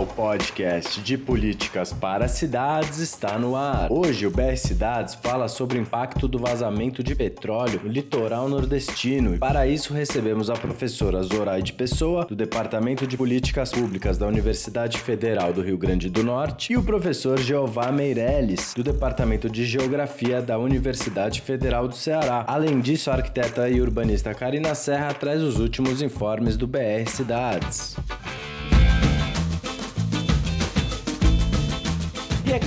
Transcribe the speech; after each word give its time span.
o 0.00 0.06
podcast 0.06 0.98
de 1.02 1.18
políticas 1.18 1.92
para 1.92 2.26
cidades 2.26 3.00
está 3.00 3.38
no 3.38 3.54
ar. 3.54 3.92
Hoje 3.92 4.26
o 4.26 4.30
BR 4.30 4.56
Cidades 4.56 5.14
fala 5.14 5.46
sobre 5.46 5.78
o 5.78 5.82
impacto 5.82 6.26
do 6.26 6.38
vazamento 6.38 7.04
de 7.04 7.14
petróleo 7.14 7.82
no 7.84 7.90
litoral 7.90 8.48
nordestino. 8.48 9.34
E 9.34 9.38
para 9.38 9.66
isso 9.66 9.92
recebemos 9.92 10.48
a 10.48 10.54
professora 10.54 11.22
Zoraide 11.22 11.74
Pessoa, 11.74 12.24
do 12.24 12.34
Departamento 12.34 13.06
de 13.06 13.18
Políticas 13.18 13.72
Públicas 13.72 14.16
da 14.16 14.26
Universidade 14.26 14.98
Federal 14.98 15.52
do 15.52 15.60
Rio 15.60 15.76
Grande 15.76 16.08
do 16.08 16.24
Norte, 16.24 16.72
e 16.72 16.78
o 16.78 16.82
professor 16.82 17.38
Jeová 17.38 17.92
Meirelles, 17.92 18.72
do 18.74 18.82
Departamento 18.82 19.50
de 19.50 19.66
Geografia 19.66 20.40
da 20.40 20.58
Universidade 20.58 21.42
Federal 21.42 21.86
do 21.86 21.94
Ceará. 21.94 22.42
Além 22.46 22.80
disso, 22.80 23.10
a 23.10 23.16
arquiteta 23.16 23.68
e 23.68 23.82
urbanista 23.82 24.32
Karina 24.32 24.74
Serra 24.74 25.12
traz 25.12 25.42
os 25.42 25.58
últimos 25.58 26.00
informes 26.00 26.56
do 26.56 26.66
BR 26.66 27.06
Cidades. 27.06 27.96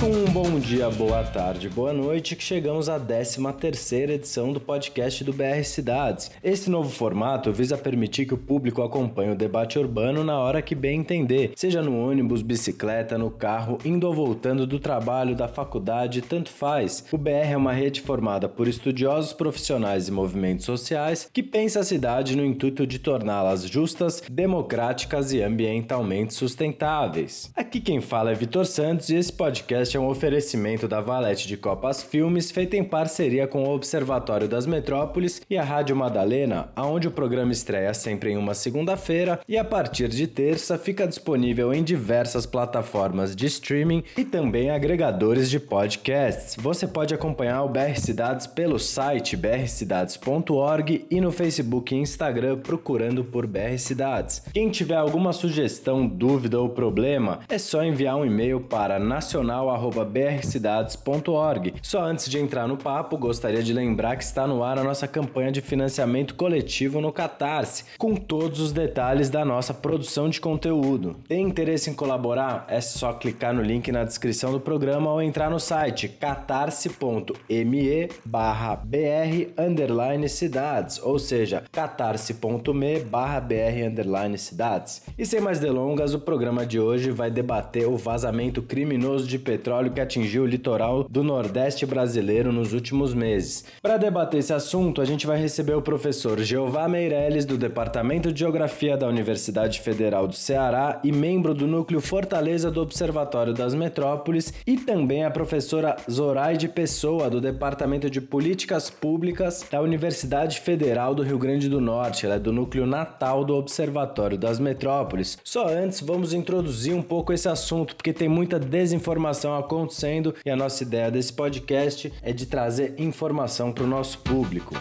Com 0.00 0.06
um 0.06 0.24
bom 0.24 0.58
dia, 0.58 0.88
boa 0.90 1.22
tarde, 1.22 1.68
boa 1.68 1.92
noite 1.92 2.34
que 2.34 2.42
chegamos 2.42 2.88
à 2.88 2.98
13 2.98 3.38
terceira 3.58 4.14
edição 4.14 4.52
do 4.52 4.60
podcast 4.60 5.22
do 5.22 5.32
BR 5.32 5.62
Cidades. 5.62 6.30
Esse 6.42 6.70
novo 6.70 6.88
formato 6.90 7.52
visa 7.52 7.76
permitir 7.76 8.26
que 8.26 8.34
o 8.34 8.38
público 8.38 8.82
acompanhe 8.82 9.32
o 9.32 9.36
debate 9.36 9.78
urbano 9.78 10.24
na 10.24 10.38
hora 10.38 10.62
que 10.62 10.74
bem 10.74 11.00
entender, 11.00 11.52
seja 11.54 11.82
no 11.82 11.98
ônibus, 11.98 12.42
bicicleta, 12.42 13.18
no 13.18 13.30
carro, 13.30 13.78
indo 13.84 14.06
ou 14.06 14.14
voltando 14.14 14.66
do 14.66 14.78
trabalho, 14.78 15.36
da 15.36 15.48
faculdade, 15.48 16.22
tanto 16.22 16.50
faz. 16.50 17.04
O 17.12 17.18
BR 17.18 17.52
é 17.52 17.56
uma 17.56 17.72
rede 17.72 18.00
formada 18.00 18.48
por 18.48 18.66
estudiosos 18.66 19.32
profissionais 19.32 20.08
e 20.08 20.12
movimentos 20.12 20.64
sociais 20.64 21.28
que 21.32 21.42
pensa 21.42 21.80
a 21.80 21.84
cidade 21.84 22.36
no 22.36 22.44
intuito 22.44 22.86
de 22.86 22.98
torná-las 22.98 23.68
justas, 23.68 24.22
democráticas 24.30 25.32
e 25.32 25.42
ambientalmente 25.42 26.32
sustentáveis. 26.34 27.50
Aqui 27.54 27.80
quem 27.80 28.00
fala 28.00 28.32
é 28.32 28.34
Vitor 28.34 28.66
Santos 28.66 29.08
e 29.08 29.16
esse 29.16 29.32
podcast 29.32 29.83
podcast 29.84 29.96
é 29.96 30.00
um 30.00 30.08
oferecimento 30.08 30.88
da 30.88 31.00
Valete 31.00 31.46
de 31.46 31.56
Copas 31.56 32.02
Filmes, 32.02 32.50
feito 32.50 32.74
em 32.74 32.82
parceria 32.82 33.46
com 33.46 33.64
o 33.64 33.74
Observatório 33.74 34.48
das 34.48 34.66
Metrópoles 34.66 35.42
e 35.48 35.58
a 35.58 35.62
Rádio 35.62 35.94
Madalena, 35.94 36.70
aonde 36.74 37.08
o 37.08 37.10
programa 37.10 37.52
estreia 37.52 37.92
sempre 37.92 38.30
em 38.30 38.36
uma 38.36 38.54
segunda-feira 38.54 39.40
e 39.48 39.58
a 39.58 39.64
partir 39.64 40.08
de 40.08 40.26
terça 40.26 40.78
fica 40.78 41.06
disponível 41.06 41.72
em 41.72 41.82
diversas 41.82 42.46
plataformas 42.46 43.36
de 43.36 43.46
streaming 43.46 44.02
e 44.16 44.24
também 44.24 44.70
agregadores 44.70 45.50
de 45.50 45.60
podcasts. 45.60 46.56
Você 46.56 46.86
pode 46.86 47.14
acompanhar 47.14 47.62
o 47.62 47.68
BR 47.68 47.96
Cidades 47.96 48.46
pelo 48.46 48.78
site 48.78 49.36
brcidades.org 49.36 51.06
e 51.10 51.20
no 51.20 51.30
Facebook 51.30 51.94
e 51.94 51.98
Instagram 51.98 52.58
procurando 52.58 53.24
por 53.24 53.46
BR 53.46 53.76
Cidades. 53.78 54.42
Quem 54.52 54.70
tiver 54.70 54.96
alguma 54.96 55.32
sugestão, 55.32 56.06
dúvida 56.06 56.58
ou 56.58 56.70
problema, 56.70 57.40
é 57.48 57.58
só 57.58 57.84
enviar 57.84 58.16
um 58.16 58.24
e-mail 58.24 58.60
para 58.60 58.98
nacional 58.98 59.63
brcidades.org. 60.04 61.74
Só 61.82 62.02
antes 62.02 62.28
de 62.28 62.38
entrar 62.38 62.66
no 62.66 62.76
papo, 62.76 63.16
gostaria 63.16 63.62
de 63.62 63.72
lembrar 63.72 64.16
que 64.16 64.24
está 64.24 64.46
no 64.46 64.62
ar 64.62 64.78
a 64.78 64.84
nossa 64.84 65.08
campanha 65.08 65.50
de 65.50 65.60
financiamento 65.60 66.34
coletivo 66.34 67.00
no 67.00 67.12
Catarse, 67.12 67.84
com 67.98 68.14
todos 68.14 68.60
os 68.60 68.72
detalhes 68.72 69.30
da 69.30 69.44
nossa 69.44 69.72
produção 69.72 70.28
de 70.28 70.40
conteúdo. 70.40 71.16
Tem 71.28 71.42
interesse 71.42 71.90
em 71.90 71.94
colaborar? 71.94 72.66
É 72.68 72.80
só 72.80 73.12
clicar 73.12 73.54
no 73.54 73.62
link 73.62 73.90
na 73.90 74.04
descrição 74.04 74.52
do 74.52 74.60
programa 74.60 75.10
ou 75.10 75.22
entrar 75.22 75.50
no 75.50 75.60
site 75.60 76.08
catarse.me 76.08 78.08
barra 78.24 78.76
br 78.76 79.52
underline 79.58 80.28
cidades, 80.28 81.00
ou 81.02 81.18
seja, 81.18 81.64
catarse.me 81.70 83.00
barra 83.00 83.40
br 83.40 83.86
underline 83.86 84.36
cidades. 84.38 85.02
E 85.18 85.26
sem 85.26 85.40
mais 85.40 85.60
delongas, 85.60 86.14
o 86.14 86.20
programa 86.20 86.66
de 86.66 86.80
hoje 86.80 87.10
vai 87.10 87.30
debater 87.30 87.86
o 87.86 87.96
vazamento 87.96 88.62
criminoso 88.62 89.26
de 89.26 89.38
petróleo 89.54 89.92
que 89.92 90.00
atingiu 90.00 90.42
o 90.42 90.46
litoral 90.46 91.06
do 91.08 91.22
Nordeste 91.22 91.86
brasileiro 91.86 92.52
nos 92.52 92.72
últimos 92.72 93.14
meses. 93.14 93.64
Para 93.80 93.96
debater 93.96 94.40
esse 94.40 94.52
assunto, 94.52 95.00
a 95.00 95.04
gente 95.04 95.28
vai 95.28 95.40
receber 95.40 95.74
o 95.74 95.82
professor 95.82 96.40
Jeová 96.40 96.88
Meirelles, 96.88 97.44
do 97.44 97.56
Departamento 97.56 98.32
de 98.32 98.40
Geografia 98.40 98.96
da 98.96 99.06
Universidade 99.06 99.80
Federal 99.80 100.26
do 100.26 100.34
Ceará 100.34 101.00
e 101.04 101.12
membro 101.12 101.54
do 101.54 101.68
Núcleo 101.68 102.00
Fortaleza 102.00 102.68
do 102.68 102.82
Observatório 102.82 103.54
das 103.54 103.74
Metrópoles, 103.74 104.52
e 104.66 104.76
também 104.76 105.24
a 105.24 105.30
professora 105.30 105.94
Zoraide 106.10 106.66
Pessoa, 106.66 107.30
do 107.30 107.40
Departamento 107.40 108.10
de 108.10 108.20
Políticas 108.20 108.90
Públicas 108.90 109.64
da 109.70 109.80
Universidade 109.80 110.58
Federal 110.58 111.14
do 111.14 111.22
Rio 111.22 111.38
Grande 111.38 111.68
do 111.68 111.80
Norte. 111.80 112.26
Ela 112.26 112.34
é 112.34 112.40
do 112.40 112.52
Núcleo 112.52 112.86
Natal 112.86 113.44
do 113.44 113.54
Observatório 113.54 114.36
das 114.36 114.58
Metrópoles. 114.58 115.38
Só 115.44 115.68
antes, 115.68 116.00
vamos 116.00 116.32
introduzir 116.32 116.92
um 116.92 117.02
pouco 117.02 117.32
esse 117.32 117.48
assunto, 117.48 117.94
porque 117.94 118.12
tem 118.12 118.28
muita 118.28 118.58
desinformação 118.58 119.43
estão 119.44 119.56
acontecendo 119.56 120.34
e 120.44 120.50
a 120.50 120.56
nossa 120.56 120.82
ideia 120.82 121.10
desse 121.10 121.32
podcast 121.32 122.10
é 122.22 122.32
de 122.32 122.46
trazer 122.46 122.94
informação 122.98 123.70
para 123.70 123.84
o 123.84 123.86
nosso 123.86 124.18
público. 124.18 124.74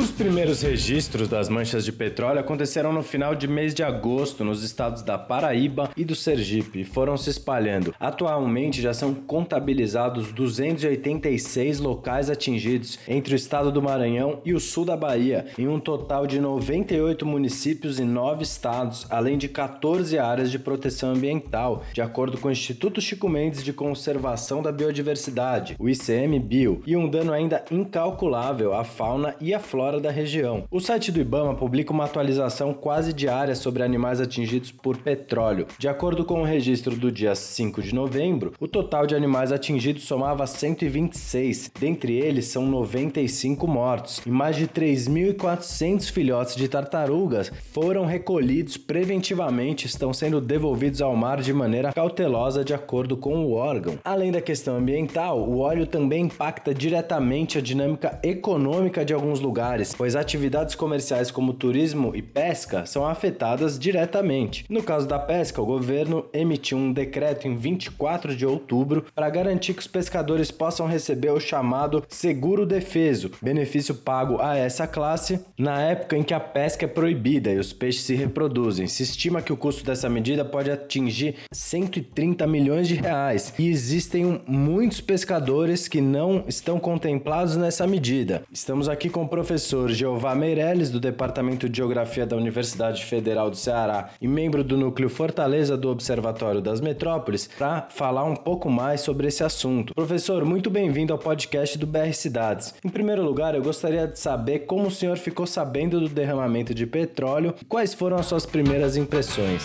Os 0.00 0.10
primeiros 0.10 0.62
registros 0.62 1.28
das 1.28 1.50
manchas 1.50 1.84
de 1.84 1.92
petróleo 1.92 2.40
aconteceram 2.40 2.90
no 2.90 3.02
final 3.02 3.34
de 3.34 3.46
mês 3.46 3.74
de 3.74 3.82
agosto 3.82 4.42
nos 4.42 4.62
estados 4.62 5.02
da 5.02 5.18
Paraíba 5.18 5.90
e 5.94 6.06
do 6.06 6.14
Sergipe 6.14 6.80
e 6.80 6.84
foram 6.84 7.18
se 7.18 7.28
espalhando. 7.28 7.94
Atualmente 8.00 8.80
já 8.80 8.94
são 8.94 9.12
contabilizados 9.12 10.32
286 10.32 11.80
locais 11.80 12.30
atingidos 12.30 12.98
entre 13.06 13.34
o 13.34 13.36
estado 13.36 13.70
do 13.70 13.82
Maranhão 13.82 14.40
e 14.42 14.54
o 14.54 14.58
sul 14.58 14.86
da 14.86 14.96
Bahia, 14.96 15.44
em 15.58 15.68
um 15.68 15.78
total 15.78 16.26
de 16.26 16.40
98 16.40 17.26
municípios 17.26 18.00
e 18.00 18.04
9 18.04 18.42
estados, 18.42 19.06
além 19.10 19.36
de 19.36 19.48
14 19.48 20.18
áreas 20.18 20.50
de 20.50 20.58
proteção 20.58 21.10
ambiental, 21.10 21.84
de 21.92 22.00
acordo 22.00 22.38
com 22.38 22.48
o 22.48 22.52
Instituto 22.52 23.02
Chico 23.02 23.28
Mendes 23.28 23.62
de 23.62 23.74
Conservação 23.74 24.62
da 24.62 24.72
Biodiversidade, 24.72 25.76
o 25.78 25.90
ICMBio, 25.90 26.82
e 26.86 26.96
um 26.96 27.06
dano 27.06 27.34
ainda 27.34 27.62
incalculável 27.70 28.72
à 28.72 28.82
fauna 28.82 29.36
e 29.38 29.52
à 29.52 29.60
flora 29.60 29.89
fora 29.90 30.00
da 30.00 30.10
região. 30.12 30.62
O 30.70 30.78
site 30.78 31.10
do 31.10 31.20
Ibama 31.20 31.52
publica 31.52 31.92
uma 31.92 32.04
atualização 32.04 32.72
quase 32.72 33.12
diária 33.12 33.56
sobre 33.56 33.82
animais 33.82 34.20
atingidos 34.20 34.70
por 34.70 34.96
petróleo. 34.98 35.66
De 35.80 35.88
acordo 35.88 36.24
com 36.24 36.42
o 36.42 36.44
registro 36.44 36.94
do 36.94 37.10
dia 37.10 37.34
5 37.34 37.82
de 37.82 37.92
novembro, 37.92 38.52
o 38.60 38.68
total 38.68 39.04
de 39.04 39.16
animais 39.16 39.50
atingidos 39.50 40.04
somava 40.04 40.46
126, 40.46 41.72
dentre 41.80 42.12
eles 42.14 42.46
são 42.46 42.66
95 42.66 43.66
mortos, 43.66 44.22
e 44.24 44.30
mais 44.30 44.54
de 44.54 44.68
3.400 44.68 46.12
filhotes 46.12 46.54
de 46.54 46.68
tartarugas 46.68 47.50
foram 47.72 48.06
recolhidos 48.06 48.76
preventivamente 48.76 49.86
estão 49.86 50.12
sendo 50.12 50.40
devolvidos 50.40 51.02
ao 51.02 51.16
mar 51.16 51.40
de 51.40 51.52
maneira 51.52 51.92
cautelosa 51.92 52.64
de 52.64 52.72
acordo 52.72 53.16
com 53.16 53.44
o 53.44 53.54
órgão. 53.54 53.98
Além 54.04 54.30
da 54.30 54.40
questão 54.40 54.76
ambiental, 54.76 55.40
o 55.40 55.58
óleo 55.58 55.84
também 55.84 56.26
impacta 56.26 56.72
diretamente 56.72 57.58
a 57.58 57.60
dinâmica 57.60 58.20
econômica 58.22 59.04
de 59.04 59.12
alguns 59.12 59.40
lugares 59.40 59.79
pois 59.96 60.14
atividades 60.14 60.74
comerciais 60.74 61.30
como 61.30 61.54
turismo 61.54 62.14
e 62.14 62.22
pesca 62.22 62.84
são 62.86 63.06
afetadas 63.06 63.78
diretamente. 63.78 64.64
No 64.68 64.82
caso 64.82 65.08
da 65.08 65.18
pesca, 65.18 65.60
o 65.60 65.66
governo 65.66 66.26
emitiu 66.32 66.76
um 66.76 66.92
decreto 66.92 67.48
em 67.48 67.56
24 67.56 68.36
de 68.36 68.44
outubro 68.44 69.06
para 69.14 69.30
garantir 69.30 69.74
que 69.74 69.80
os 69.80 69.86
pescadores 69.86 70.50
possam 70.50 70.86
receber 70.86 71.30
o 71.30 71.40
chamado 71.40 72.04
seguro 72.08 72.66
defeso, 72.66 73.30
benefício 73.40 73.94
pago 73.94 74.40
a 74.40 74.56
essa 74.56 74.86
classe 74.86 75.40
na 75.58 75.80
época 75.80 76.16
em 76.16 76.22
que 76.22 76.34
a 76.34 76.40
pesca 76.40 76.84
é 76.84 76.88
proibida 76.88 77.50
e 77.50 77.58
os 77.58 77.72
peixes 77.72 78.02
se 78.02 78.14
reproduzem. 78.14 78.86
Se 78.86 79.02
estima 79.02 79.42
que 79.42 79.52
o 79.52 79.56
custo 79.56 79.84
dessa 79.84 80.08
medida 80.08 80.44
pode 80.44 80.70
atingir 80.70 81.36
130 81.52 82.46
milhões 82.46 82.86
de 82.86 82.94
reais 82.94 83.54
e 83.58 83.68
existem 83.68 84.42
muitos 84.46 85.00
pescadores 85.00 85.88
que 85.88 86.00
não 86.00 86.44
estão 86.46 86.78
contemplados 86.78 87.56
nessa 87.56 87.86
medida. 87.86 88.42
Estamos 88.52 88.88
aqui 88.88 89.08
com 89.08 89.22
o 89.22 89.28
professor 89.28 89.69
professor 89.70 89.92
Jeová 89.92 90.34
Meirelles, 90.34 90.90
do 90.90 90.98
Departamento 90.98 91.68
de 91.68 91.76
Geografia 91.76 92.26
da 92.26 92.34
Universidade 92.34 93.04
Federal 93.04 93.48
do 93.48 93.56
Ceará 93.56 94.10
e 94.20 94.26
membro 94.26 94.64
do 94.64 94.76
Núcleo 94.76 95.08
Fortaleza 95.08 95.76
do 95.76 95.88
Observatório 95.88 96.60
das 96.60 96.80
Metrópoles, 96.80 97.46
para 97.46 97.82
falar 97.82 98.24
um 98.24 98.34
pouco 98.34 98.68
mais 98.68 99.00
sobre 99.00 99.28
esse 99.28 99.44
assunto. 99.44 99.94
Professor, 99.94 100.44
muito 100.44 100.68
bem-vindo 100.68 101.12
ao 101.12 101.20
podcast 101.20 101.78
do 101.78 101.86
BR 101.86 102.12
Cidades. 102.12 102.74
Em 102.84 102.88
primeiro 102.88 103.22
lugar, 103.22 103.54
eu 103.54 103.62
gostaria 103.62 104.08
de 104.08 104.18
saber 104.18 104.60
como 104.60 104.88
o 104.88 104.90
senhor 104.90 105.16
ficou 105.16 105.46
sabendo 105.46 106.00
do 106.00 106.08
derramamento 106.08 106.74
de 106.74 106.84
petróleo 106.84 107.54
e 107.62 107.64
quais 107.64 107.94
foram 107.94 108.16
as 108.16 108.26
suas 108.26 108.44
primeiras 108.44 108.96
impressões. 108.96 109.62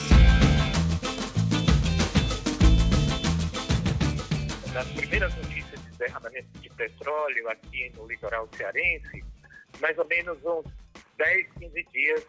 Das 4.71 4.87
primeiras 4.89 5.35
notícias 5.35 5.81
de 5.83 5.97
derramamento 5.97 6.59
de 6.61 6.69
petróleo 6.69 7.49
aqui 7.49 7.91
no 7.97 8.05
litoral 8.05 8.47
cearense, 8.55 9.24
mais 9.79 9.97
ou 9.97 10.05
menos 10.05 10.37
uns 10.43 10.65
10, 11.17 11.53
15 11.59 11.83
dias 11.91 12.25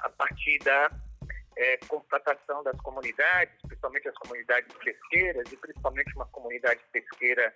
a 0.00 0.08
partir 0.10 0.58
da 0.60 0.90
é, 1.56 1.76
constatação 1.88 2.62
das 2.62 2.80
comunidades, 2.80 3.54
principalmente 3.66 4.08
as 4.08 4.14
comunidades 4.18 4.72
pesqueiras 4.76 5.52
e 5.52 5.56
principalmente 5.56 6.14
uma 6.14 6.26
comunidade 6.26 6.80
pesqueira 6.92 7.52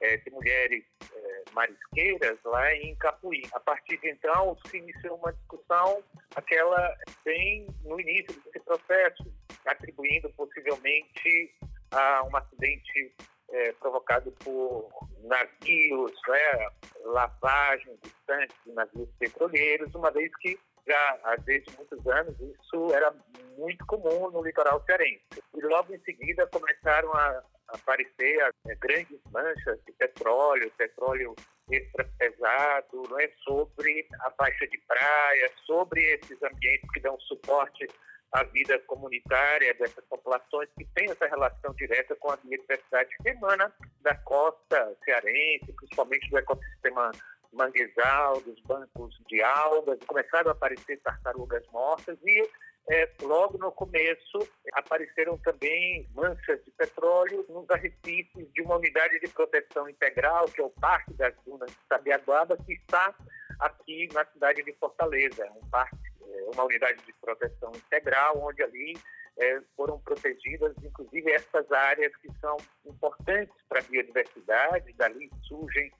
é, 0.00 0.16
de 0.18 0.30
mulheres 0.30 0.84
é, 1.12 1.42
marisqueiras 1.52 2.38
lá 2.44 2.74
em 2.74 2.94
Capuí. 2.96 3.42
A 3.52 3.60
partir 3.60 3.98
de 3.98 4.10
então 4.10 4.56
se 4.66 4.78
iniciou 4.78 5.16
uma 5.16 5.32
discussão, 5.32 6.02
aquela 6.36 6.96
bem 7.24 7.66
no 7.84 8.00
início 8.00 8.40
desse 8.42 8.60
processo, 8.60 9.24
atribuindo 9.66 10.30
possivelmente 10.30 11.54
a 11.90 12.22
um 12.24 12.36
acidente 12.36 13.12
é, 13.52 13.72
provocado 13.72 14.32
por 14.44 14.88
navios, 15.24 16.12
né, 16.28 16.68
lavagem 17.04 17.98
distante 18.02 18.54
de 18.64 18.72
navios 18.72 19.08
petroleiros, 19.18 19.94
uma 19.94 20.10
vez 20.10 20.34
que 20.36 20.58
já 20.86 21.36
desde 21.44 21.76
muitos 21.76 22.06
anos 22.06 22.34
isso 22.40 22.92
era 22.92 23.14
muito 23.58 23.84
comum 23.86 24.30
no 24.30 24.42
litoral 24.42 24.82
cearense. 24.84 25.22
E 25.54 25.60
logo 25.62 25.94
em 25.94 26.00
seguida 26.00 26.46
começaram 26.46 27.12
a 27.12 27.42
aparecer 27.68 28.42
as, 28.42 28.54
é, 28.66 28.74
grandes 28.76 29.20
manchas 29.30 29.78
de 29.84 29.92
petróleo, 29.92 30.70
petróleo 30.76 31.34
extra 31.70 32.04
pesado, 32.18 33.02
não 33.08 33.20
é 33.20 33.30
sobre 33.44 34.08
a 34.22 34.30
faixa 34.32 34.66
de 34.66 34.78
praia, 34.78 35.50
sobre 35.66 36.00
esses 36.14 36.42
ambientes 36.42 36.90
que 36.92 37.00
dão 37.00 37.18
suporte 37.20 37.86
à 38.32 38.44
vida 38.44 38.78
comunitária 38.80 39.74
dessas 39.74 40.04
populações 40.04 40.68
que 40.76 40.84
têm 40.94 41.10
essa 41.10 41.26
relação 41.26 41.74
direta 41.74 42.14
com 42.16 42.30
a 42.30 42.36
biodiversidade 42.36 43.10
que 43.22 43.28
emana 43.28 43.72
da 44.02 44.14
costa 44.14 44.96
cearense, 45.04 45.72
principalmente 45.72 46.30
do 46.30 46.38
ecossistema 46.38 47.10
manguezal, 47.52 48.40
dos 48.42 48.60
bancos 48.60 49.20
de 49.28 49.42
algas, 49.42 49.98
começaram 50.06 50.50
a 50.50 50.52
aparecer 50.52 50.98
tartarugas 50.98 51.66
mortas 51.72 52.16
e 52.24 52.48
é, 52.88 53.08
logo 53.22 53.58
no 53.58 53.70
começo 53.70 54.48
apareceram 54.72 55.38
também 55.38 56.08
manchas 56.14 56.64
de 56.64 56.70
petróleo 56.72 57.44
nos 57.48 57.68
arrecifes 57.70 58.52
de 58.52 58.62
uma 58.62 58.76
unidade 58.76 59.20
de 59.20 59.28
proteção 59.28 59.88
integral, 59.88 60.46
que 60.46 60.60
é 60.60 60.64
o 60.64 60.70
Parque 60.70 61.12
das 61.14 61.34
Dunas 61.44 61.70
de 61.70 61.78
Sabiaguaba, 61.88 62.56
que 62.56 62.72
está 62.72 63.14
aqui 63.60 64.08
na 64.12 64.24
cidade 64.26 64.62
de 64.62 64.72
Fortaleza, 64.72 65.48
um 65.62 65.68
parque, 65.68 65.96
é, 65.96 66.09
uma 66.54 66.64
unidade 66.64 67.02
de 67.04 67.12
proteção 67.14 67.72
integral, 67.74 68.38
onde 68.42 68.62
ali 68.62 68.94
é, 69.38 69.60
foram 69.76 69.98
protegidas, 70.00 70.74
inclusive 70.82 71.32
essas 71.32 71.70
áreas 71.72 72.14
que 72.16 72.28
são 72.40 72.56
importantes 72.84 73.54
para 73.68 73.80
a 73.80 73.82
biodiversidade, 73.82 74.92
dali 74.94 75.30
surgem 75.42 75.90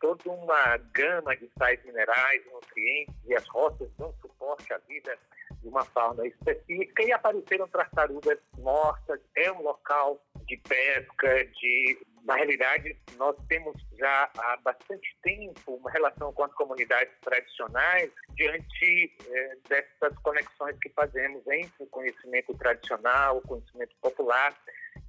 toda 0.00 0.30
uma 0.30 0.76
gama 0.92 1.36
de 1.36 1.48
sais 1.56 1.82
minerais, 1.84 2.42
nutrientes, 2.52 3.14
e 3.24 3.34
as 3.34 3.46
rochas 3.48 3.88
dão 3.96 4.12
suporte 4.20 4.72
à 4.72 4.78
vida 4.78 5.16
de 5.62 5.68
uma 5.68 5.84
fauna 5.84 6.26
específica, 6.26 7.02
e 7.02 7.12
apareceram 7.12 7.68
tartarugas 7.68 8.38
mortas, 8.58 9.20
é 9.36 9.50
um 9.52 9.62
local 9.62 10.20
de 10.46 10.56
pesca, 10.58 11.44
de 11.44 11.98
na 12.24 12.36
realidade, 12.36 12.96
nós 13.16 13.36
temos 13.48 13.74
já 13.98 14.30
há 14.38 14.56
bastante 14.58 15.16
tempo 15.22 15.74
uma 15.74 15.90
relação 15.90 16.32
com 16.32 16.44
as 16.44 16.52
comunidades 16.52 17.12
tradicionais 17.20 18.12
diante 18.34 19.12
é, 19.28 19.56
dessas 19.68 20.16
conexões 20.18 20.76
que 20.80 20.88
fazemos 20.90 21.44
entre 21.48 21.82
o 21.82 21.86
conhecimento 21.86 22.54
tradicional, 22.54 23.38
o 23.38 23.42
conhecimento 23.42 23.96
popular 24.00 24.56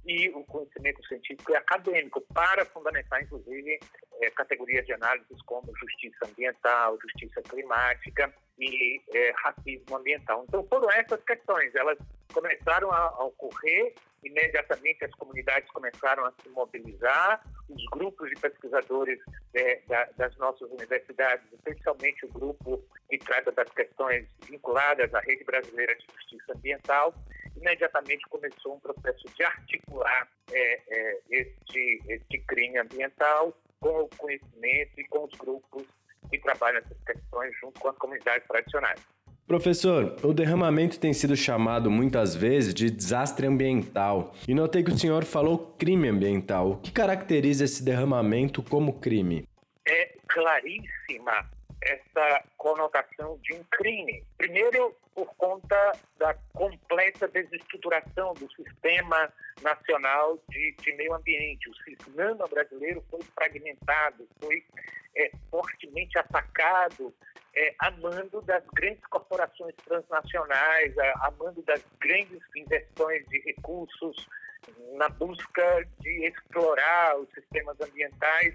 e 0.06 0.28
o 0.30 0.44
conhecimento 0.44 1.04
científico 1.06 1.52
e 1.52 1.56
acadêmico 1.56 2.20
para 2.32 2.64
fundamentar, 2.66 3.22
inclusive, 3.22 3.78
é, 4.20 4.30
categorias 4.30 4.86
de 4.86 4.92
análises 4.92 5.40
como 5.46 5.74
justiça 5.76 6.26
ambiental, 6.26 6.98
justiça 7.00 7.42
climática 7.42 8.32
e 8.58 9.00
é, 9.14 9.32
racismo 9.36 9.96
ambiental. 9.96 10.44
Então, 10.46 10.66
foram 10.68 10.90
essas 10.92 11.22
questões, 11.24 11.74
elas 11.74 11.98
começaram 12.32 12.90
a, 12.90 12.98
a 12.98 13.24
ocorrer, 13.24 13.94
imediatamente 14.22 15.04
as 15.04 15.14
comunidades 15.14 15.70
começaram 15.70 16.24
a 16.24 16.32
se 16.42 16.48
mobilizar, 16.50 17.42
os 17.68 17.84
grupos 17.86 18.28
de 18.30 18.36
pesquisadores 18.36 19.18
é, 19.54 19.80
da, 19.86 20.04
das 20.16 20.36
nossas 20.36 20.70
universidades, 20.70 21.44
especialmente 21.52 22.26
o 22.26 22.28
grupo 22.28 22.82
que 23.08 23.18
trata 23.18 23.52
das 23.52 23.68
questões 23.70 24.26
vinculadas 24.46 25.14
à 25.14 25.20
Rede 25.20 25.44
Brasileira 25.44 25.94
de 25.96 26.06
Justiça 26.14 26.52
Ambiental, 26.54 27.14
imediatamente 27.64 28.24
começou 28.28 28.74
um 28.74 28.80
processo 28.80 29.24
de 29.34 29.42
articular 29.42 30.28
é, 30.52 30.80
é, 30.88 31.18
este, 31.30 32.02
este 32.08 32.38
crime 32.46 32.78
ambiental 32.78 33.56
com 33.80 34.02
o 34.02 34.08
conhecimento 34.16 34.92
e 34.98 35.04
com 35.08 35.24
os 35.24 35.32
grupos 35.34 35.84
que 36.30 36.38
trabalham 36.38 36.78
essas 36.78 36.98
questões 37.04 37.54
junto 37.60 37.80
com 37.80 37.88
as 37.88 37.96
comunidades 37.96 38.46
tradicionais. 38.46 39.00
Professor, 39.46 40.16
o 40.24 40.32
derramamento 40.32 40.98
tem 40.98 41.12
sido 41.12 41.36
chamado 41.36 41.90
muitas 41.90 42.34
vezes 42.34 42.72
de 42.72 42.90
desastre 42.90 43.46
ambiental. 43.46 44.34
E 44.48 44.54
notei 44.54 44.82
que 44.82 44.90
o 44.90 44.98
senhor 44.98 45.22
falou 45.24 45.74
crime 45.78 46.08
ambiental. 46.08 46.70
O 46.70 46.76
que 46.78 46.90
caracteriza 46.90 47.64
esse 47.64 47.84
derramamento 47.84 48.62
como 48.62 49.00
crime? 49.00 49.46
É 49.86 50.16
claríssima 50.26 51.50
essa 51.84 52.44
conotação 52.56 53.38
de 53.42 53.54
um 53.54 53.64
crime. 53.64 54.24
Primeiro, 54.36 54.96
por 55.14 55.26
conta 55.36 55.92
da 56.18 56.34
completa 56.52 57.28
desestruturação 57.28 58.34
do 58.34 58.50
sistema 58.52 59.32
nacional 59.62 60.38
de, 60.48 60.74
de 60.80 60.92
meio 60.94 61.14
ambiente. 61.14 61.68
O 61.68 61.74
sistema 61.76 62.46
brasileiro 62.48 63.04
foi 63.10 63.20
fragmentado, 63.34 64.28
foi 64.40 64.64
é, 65.16 65.30
fortemente 65.50 66.18
atacado 66.18 67.14
é, 67.56 67.74
a 67.78 67.90
mando 67.92 68.40
das 68.42 68.64
grandes 68.74 69.04
corporações 69.06 69.74
transnacionais, 69.84 70.98
a, 70.98 71.26
a 71.26 71.30
mando 71.38 71.62
das 71.62 71.82
grandes 72.00 72.40
inversões 72.56 73.24
de 73.28 73.40
recursos 73.40 74.26
na 74.94 75.08
busca 75.08 75.86
de 76.00 76.26
explorar 76.26 77.18
os 77.18 77.28
sistemas 77.30 77.80
ambientais 77.80 78.54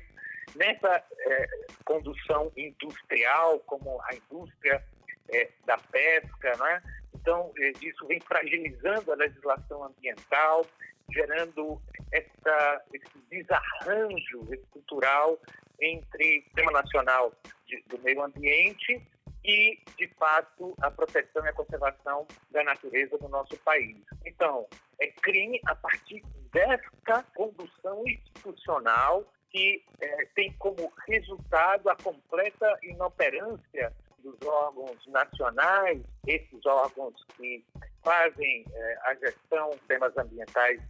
nessa 0.56 1.04
é, 1.18 1.48
condução 1.86 2.52
industrial, 2.56 3.60
como 3.62 4.02
a 4.02 4.16
indústria 4.16 4.84
é, 5.30 5.50
da 5.66 5.78
pesca, 5.78 6.56
né? 6.58 6.84
Então, 7.16 7.52
é, 7.58 7.72
isso 7.82 8.06
vem 8.08 8.20
fragilizando 8.22 9.12
a 9.12 9.16
legislação 9.16 9.84
ambiental, 9.84 10.66
gerando 11.12 11.82
essa, 12.12 12.84
esse 12.94 13.20
desarranjo 13.30 14.54
estrutural 14.54 15.40
entre 15.82 16.40
o 16.40 16.44
Sistema 16.44 16.72
Nacional 16.72 17.34
de, 17.66 17.82
do 17.88 18.00
Meio 18.00 18.24
Ambiente 18.24 19.02
e, 19.44 19.80
de 19.98 20.08
fato, 20.20 20.76
a 20.82 20.92
proteção 20.92 21.46
e 21.46 21.50
a 21.50 21.54
conservação 21.54 22.28
da 22.52 22.64
natureza 22.64 23.18
do 23.18 23.30
nosso 23.30 23.58
país. 23.58 23.98
Então, 24.26 24.68
é 25.00 25.08
crime 25.08 25.60
a 25.66 25.76
partir 25.76 26.22
desta 26.52 27.24
condução 27.36 28.04
institucional 28.06 29.26
que 29.52 29.84
é, 30.00 30.26
tem 30.36 30.54
como 30.54 30.92
resultado 31.08 31.90
a 31.90 31.96
completa 31.96 32.78
inoperância 32.84 33.94
dos 34.20 34.36
órgãos 34.46 35.06
nacionais, 35.08 36.02
esses 36.28 36.66
órgãos 36.66 37.16
que 37.36 37.64
fazem 38.04 38.66
é, 38.72 38.98
a 39.04 39.16
gestão 39.16 39.70
dos 39.72 39.82
temas 39.82 40.16
ambientais 40.18 40.82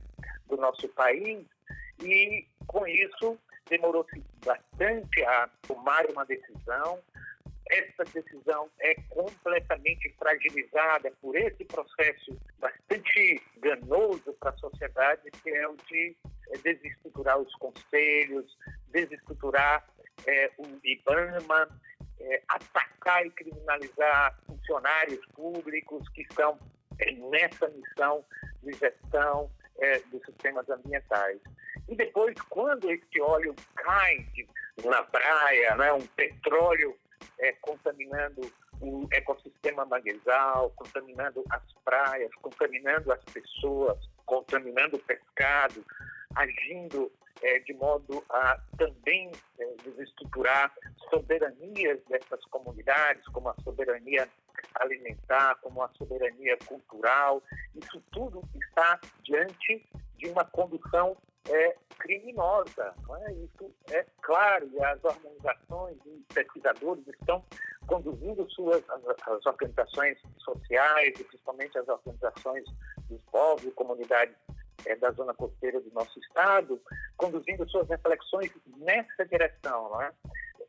do 0.48 0.58
nosso 0.58 0.88
país, 0.90 1.46
e 2.02 2.46
com 2.68 2.86
isso 2.88 3.38
demorou-se 3.70 4.24
bastante 4.44 5.24
a 5.24 5.50
tomar 5.68 6.06
uma 6.08 6.26
decisão. 6.26 7.00
Essa 7.70 8.04
decisão 8.06 8.68
é 8.80 8.96
completamente 9.10 10.12
fragilizada 10.18 11.12
por 11.22 11.36
esse 11.36 11.64
processo 11.66 12.36
bastante 12.58 13.42
danoso 13.58 14.34
para 14.40 14.50
a 14.50 14.58
sociedade, 14.58 15.30
que 15.44 15.52
é 15.52 15.68
o 15.68 15.76
de 15.88 16.16
desestruturar 16.58 17.38
os 17.38 17.54
conselhos, 17.56 18.58
desestruturar 18.88 19.86
é, 20.26 20.52
o 20.58 20.66
IBAMA, 20.84 21.70
é, 22.20 22.42
atacar 22.48 23.26
e 23.26 23.32
criminalizar 23.32 24.38
funcionários 24.46 25.26
públicos 25.34 26.08
que 26.10 26.22
estão 26.22 26.60
é, 27.00 27.12
nessa 27.12 27.68
missão 27.70 28.26
de 28.62 28.74
gestão 28.74 29.50
é, 29.80 30.00
dos 30.12 30.24
sistemas 30.26 30.70
ambientais. 30.70 31.40
E 31.88 31.96
depois, 31.96 32.36
quando 32.50 32.90
esse 32.92 33.22
óleo 33.22 33.56
cai 33.76 34.28
na 34.86 35.04
praia, 35.04 35.76
né, 35.76 35.94
um 35.94 36.06
petróleo 36.08 36.96
é, 37.40 37.54
contaminando 37.54 38.42
o 38.82 39.08
ecossistema 39.12 39.86
manguezal, 39.86 40.72
contaminando 40.76 41.44
as 41.50 41.64
praias, 41.84 42.34
contaminando 42.36 43.12
as 43.12 43.24
pessoas, 43.26 43.98
contaminando 44.26 44.96
o 44.96 45.00
pescado, 45.00 45.84
agindo 46.36 47.12
é, 47.42 47.60
de 47.60 47.74
modo 47.74 48.24
a 48.30 48.60
também 48.78 49.32
é, 49.60 49.76
desestruturar 49.84 50.74
soberanias 51.10 52.00
dessas 52.10 52.44
comunidades, 52.46 53.26
como 53.28 53.50
a 53.50 53.56
soberania 53.64 54.28
alimentar, 54.76 55.56
como 55.62 55.82
a 55.82 55.90
soberania 55.90 56.58
cultural. 56.66 57.42
Isso 57.76 58.02
tudo 58.12 58.44
está 58.56 59.00
diante 59.24 59.88
de 60.18 60.30
uma 60.30 60.44
condução 60.46 61.16
é, 61.48 61.76
criminosa. 61.98 62.94
É? 63.26 63.34
Isso 63.34 63.74
é 63.92 64.06
claro, 64.22 64.70
e 64.74 64.84
as 64.84 65.04
organizações 65.04 65.98
e 66.06 66.26
pesquisadores 66.34 67.08
estão 67.08 67.44
conduzindo 67.88 68.48
suas 68.52 68.88
as, 68.90 69.04
as 69.28 69.46
organizações 69.46 70.18
sociais, 70.38 71.14
principalmente 71.14 71.78
as 71.78 71.88
organizações 71.88 72.64
dos 73.10 73.20
povos 73.32 73.64
e 73.64 73.72
comunidades 73.72 74.36
é, 74.86 74.96
da 74.96 75.12
zona 75.12 75.34
costeira 75.34 75.80
do 75.82 75.92
nosso 75.92 76.20
estado, 76.20 76.82
conduzindo 77.18 77.70
suas 77.70 77.88
reflexões 77.88 78.52
nessa 78.78 79.26
direção, 79.26 79.90
não 79.90 80.02
é? 80.02 80.12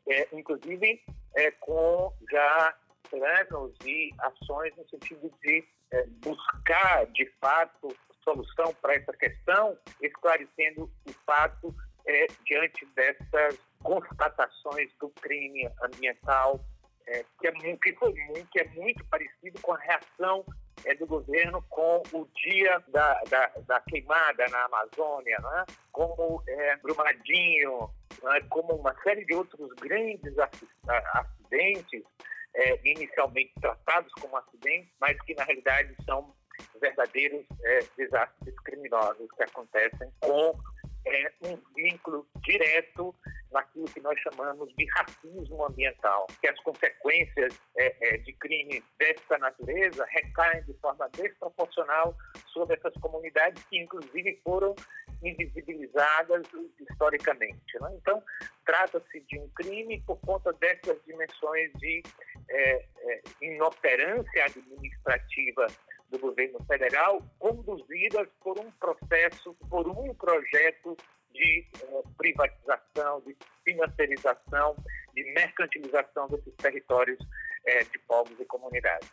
é 0.09 0.27
inclusive 0.33 1.01
é, 1.35 1.51
com 1.51 2.13
já 2.29 2.75
planos 3.09 3.73
e 3.85 4.09
ações 4.19 4.75
no 4.77 4.87
sentido 4.89 5.31
de 5.41 5.63
é, 5.91 6.05
buscar, 6.23 7.05
de 7.07 7.25
fato, 7.41 7.95
solução 8.23 8.73
para 8.81 8.95
essa 8.95 9.13
questão, 9.13 9.77
esclarecendo 10.01 10.89
o 11.07 11.13
fato 11.25 11.75
é, 12.07 12.27
diante 12.45 12.85
dessas 12.95 13.57
constatações 13.83 14.91
do 14.99 15.09
crime 15.21 15.69
ambiental, 15.83 16.59
é, 17.07 17.25
que, 17.39 17.47
é, 17.47 17.51
que, 17.51 17.93
foi 17.93 18.13
que 18.51 18.59
é 18.59 18.67
muito 18.69 19.03
parecido 19.05 19.59
com 19.61 19.73
a 19.73 19.79
reação 19.79 20.45
é, 20.85 20.95
do 20.95 21.05
governo 21.05 21.61
com 21.69 22.01
o 22.11 22.27
dia 22.35 22.81
da, 22.89 23.21
da, 23.29 23.51
da 23.67 23.79
queimada 23.81 24.45
na 24.49 24.65
Amazônia, 24.65 25.37
né? 25.41 25.65
como 25.91 26.43
é, 26.47 26.75
Brumadinho, 26.77 27.89
né? 28.23 28.41
como 28.49 28.73
uma 28.75 28.95
série 29.03 29.25
de 29.25 29.33
outros 29.33 29.69
grandes 29.75 30.33
acidentes, 31.13 32.03
é, 32.53 32.79
inicialmente 32.83 33.53
tratados 33.61 34.11
como 34.13 34.37
acidentes, 34.37 34.91
mas 34.99 35.19
que 35.21 35.33
na 35.35 35.43
realidade 35.43 35.95
são 36.05 36.33
verdadeiros 36.79 37.45
é, 37.63 37.79
desastres 37.97 38.55
criminosos 38.63 39.27
que 39.35 39.43
acontecem 39.43 40.11
com 40.19 40.55
é, 41.05 41.31
um 41.43 41.57
vínculo 41.75 42.27
direto 42.41 43.15
naquilo 43.51 43.85
que 43.85 43.99
nós 44.01 44.17
chamamos 44.19 44.73
de 44.75 44.85
racismo 44.97 45.65
ambiental, 45.65 46.27
que 46.39 46.47
as 46.47 46.59
consequências 46.61 47.59
é, 47.77 47.95
é, 48.01 48.17
de 48.17 48.33
crimes 48.33 48.83
dessa 48.97 49.37
natureza 49.37 50.05
recaem 50.09 50.63
de 50.63 50.73
forma 50.75 51.09
desproporcional 51.09 52.15
sobre 52.47 52.75
essas 52.75 52.93
comunidades 53.01 53.63
que, 53.65 53.77
inclusive, 53.77 54.39
foram 54.43 54.75
invisibilizadas 55.23 56.47
historicamente. 56.79 57.79
Né? 57.79 57.89
Então, 58.01 58.23
trata-se 58.65 59.19
de 59.21 59.39
um 59.39 59.47
crime 59.49 60.01
por 60.01 60.19
conta 60.21 60.51
dessas 60.53 60.97
dimensões 61.05 61.71
de 61.73 62.01
é, 62.49 62.85
é 62.99 63.21
inoperância 63.41 64.45
administrativa 64.45 65.67
do 66.11 66.19
governo 66.19 66.59
federal, 66.65 67.21
conduzidas 67.39 68.27
por 68.43 68.59
um 68.59 68.69
processo, 68.71 69.55
por 69.69 69.87
um 69.87 70.13
projeto 70.13 70.97
de 71.33 71.65
uh, 71.83 72.03
privatização, 72.17 73.21
de 73.25 73.35
financiarização, 73.63 74.75
de 75.15 75.23
mercantilização 75.33 76.27
desses 76.27 76.53
territórios 76.55 77.19
uh, 77.19 77.91
de 77.91 77.99
povos 77.99 78.37
e 78.39 78.45
comunidades. 78.45 79.09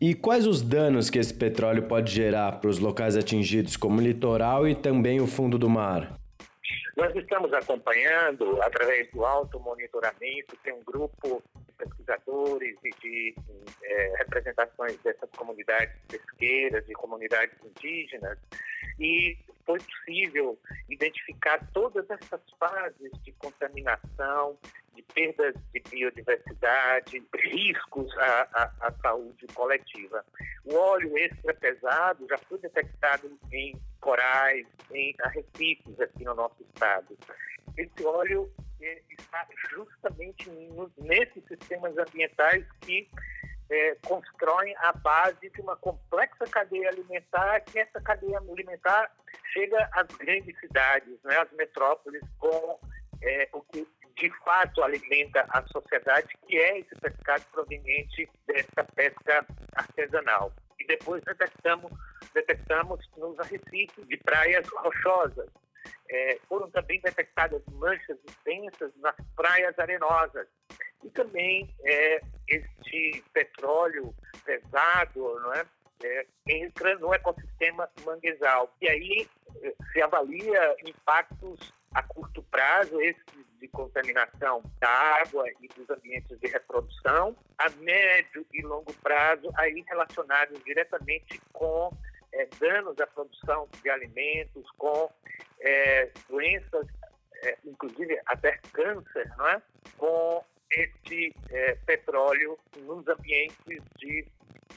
E 0.00 0.14
quais 0.14 0.46
os 0.46 0.62
danos 0.62 1.10
que 1.10 1.18
esse 1.18 1.34
petróleo 1.34 1.86
pode 1.86 2.12
gerar 2.12 2.60
para 2.60 2.70
os 2.70 2.78
locais 2.78 3.16
atingidos, 3.16 3.76
como 3.76 3.98
o 3.98 4.02
litoral 4.02 4.66
e 4.66 4.74
também 4.74 5.20
o 5.20 5.26
fundo 5.26 5.58
do 5.58 5.68
mar? 5.68 6.21
Nós 6.96 7.14
estamos 7.16 7.52
acompanhando, 7.54 8.60
através 8.62 9.10
do 9.12 9.24
alto 9.24 9.58
monitoramento, 9.58 10.56
tem 10.62 10.74
um 10.74 10.82
grupo 10.84 11.42
de 11.66 11.72
pesquisadores 11.72 12.76
e 12.84 12.90
de 13.00 13.34
é, 13.82 14.14
representações 14.18 14.96
dessas 14.98 15.30
comunidades 15.30 15.94
pesqueiras 16.08 16.84
e 16.88 16.92
comunidades 16.92 17.56
indígenas, 17.64 18.38
e 18.98 19.38
foi 19.64 19.78
possível 19.78 20.58
identificar 20.90 21.66
todas 21.72 22.08
essas 22.10 22.40
fases 22.58 23.10
de 23.22 23.32
contaminação, 23.32 24.58
perdas 25.14 25.54
de 25.72 25.80
biodiversidade, 25.90 27.22
riscos 27.34 28.16
à, 28.18 28.48
à, 28.52 28.88
à 28.88 28.92
saúde 29.02 29.46
coletiva. 29.54 30.24
O 30.64 30.74
óleo 30.74 31.16
extra 31.18 31.54
pesado 31.54 32.26
já 32.28 32.38
foi 32.38 32.58
detectado 32.58 33.30
em 33.52 33.74
corais, 34.00 34.66
em 34.92 35.14
arrecifes 35.22 36.00
aqui 36.00 36.24
no 36.24 36.34
nosso 36.34 36.62
estado. 36.62 37.16
Esse 37.76 38.04
óleo 38.04 38.52
está 39.08 39.46
justamente 39.70 40.50
nesses 40.98 41.44
sistemas 41.46 41.96
ambientais 41.96 42.64
que 42.80 43.08
é, 43.70 43.96
constroem 44.06 44.74
a 44.78 44.92
base 44.92 45.48
de 45.48 45.60
uma 45.60 45.76
complexa 45.76 46.44
cadeia 46.50 46.88
alimentar, 46.90 47.60
que 47.60 47.78
essa 47.78 48.00
cadeia 48.00 48.38
alimentar 48.38 49.10
chega 49.52 49.88
às 49.92 50.06
grandes 50.16 50.58
cidades, 50.60 51.18
né, 51.24 51.38
às 51.38 51.50
metrópoles, 51.52 52.22
com 52.38 52.78
é, 53.22 53.48
o 53.52 53.62
que 53.62 53.86
de 54.16 54.30
fato 54.44 54.82
alimenta 54.82 55.46
a 55.48 55.62
sociedade, 55.68 56.28
que 56.46 56.56
é 56.56 56.78
esse 56.80 56.94
pescado 56.96 57.44
proveniente 57.52 58.28
dessa 58.46 58.84
pesca 58.94 59.46
artesanal. 59.74 60.52
E 60.78 60.86
depois 60.86 61.22
detectamos, 61.24 61.92
detectamos 62.34 63.00
nos 63.16 63.38
arrecifes 63.38 64.06
de 64.06 64.16
praias 64.18 64.66
rochosas. 64.68 65.48
É, 66.10 66.38
foram 66.48 66.70
também 66.70 67.00
detectadas 67.00 67.62
manchas 67.72 68.18
extensas 68.28 68.92
nas 68.96 69.16
praias 69.34 69.78
arenosas. 69.78 70.46
E 71.02 71.10
também 71.10 71.74
é, 71.84 72.20
este 72.48 73.24
petróleo 73.32 74.14
pesado, 74.44 75.40
não 75.40 75.54
é? 75.54 75.64
É, 76.04 76.26
entra 76.48 76.98
no 76.98 77.14
ecossistema 77.14 77.88
manguezal. 78.04 78.74
E 78.80 78.88
aí 78.88 79.28
é, 79.62 79.74
se 79.92 80.02
avalia 80.02 80.76
impactos 80.84 81.72
a 81.94 82.02
curto 82.02 82.42
prazo, 82.44 83.00
esses 83.00 83.51
de 83.62 83.68
contaminação 83.68 84.60
da 84.80 84.90
água 85.22 85.44
e 85.60 85.68
dos 85.68 85.88
ambientes 85.88 86.36
de 86.40 86.48
reprodução, 86.48 87.36
a 87.56 87.70
médio 87.70 88.44
e 88.52 88.60
longo 88.60 88.92
prazo, 88.94 89.48
aí 89.56 89.84
relacionados 89.88 90.62
diretamente 90.64 91.40
com 91.52 91.96
é, 92.32 92.48
danos 92.58 92.98
à 93.00 93.06
produção 93.06 93.68
de 93.80 93.88
alimentos, 93.88 94.68
com 94.72 95.08
é, 95.60 96.10
doenças, 96.28 96.88
é, 97.44 97.56
inclusive 97.64 98.20
até 98.26 98.58
câncer, 98.72 99.32
não 99.38 99.48
é? 99.48 99.62
com 99.96 100.44
esse 100.72 101.34
petróleo 101.86 102.58
nos 102.78 103.06
ambientes 103.06 103.78
de 103.98 104.26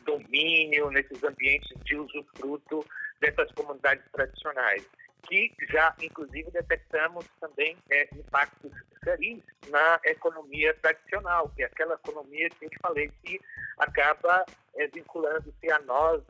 domínio, 0.03 0.91
nesses 0.91 1.23
ambientes 1.23 1.71
de 1.85 1.95
usufruto 1.95 2.85
dessas 3.19 3.49
comunidades 3.53 4.03
tradicionais 4.11 4.85
que 5.27 5.53
já, 5.69 5.95
inclusive, 6.01 6.51
detectamos 6.51 7.25
também 7.39 7.77
é, 7.89 8.07
impactos 8.15 8.71
seríssimos 9.03 9.43
na 9.69 9.99
economia 10.05 10.73
tradicional, 10.75 11.49
que 11.49 11.63
é 11.63 11.65
aquela 11.65 11.95
economia 11.95 12.49
que 12.49 12.65
eu 12.65 12.69
te 12.69 12.79
falei 12.81 13.11
que 13.23 13.39
acaba 13.77 14.45
é, 14.75 14.87
vinculando-se 14.87 15.71
a 15.71 15.79
nós 15.79 16.23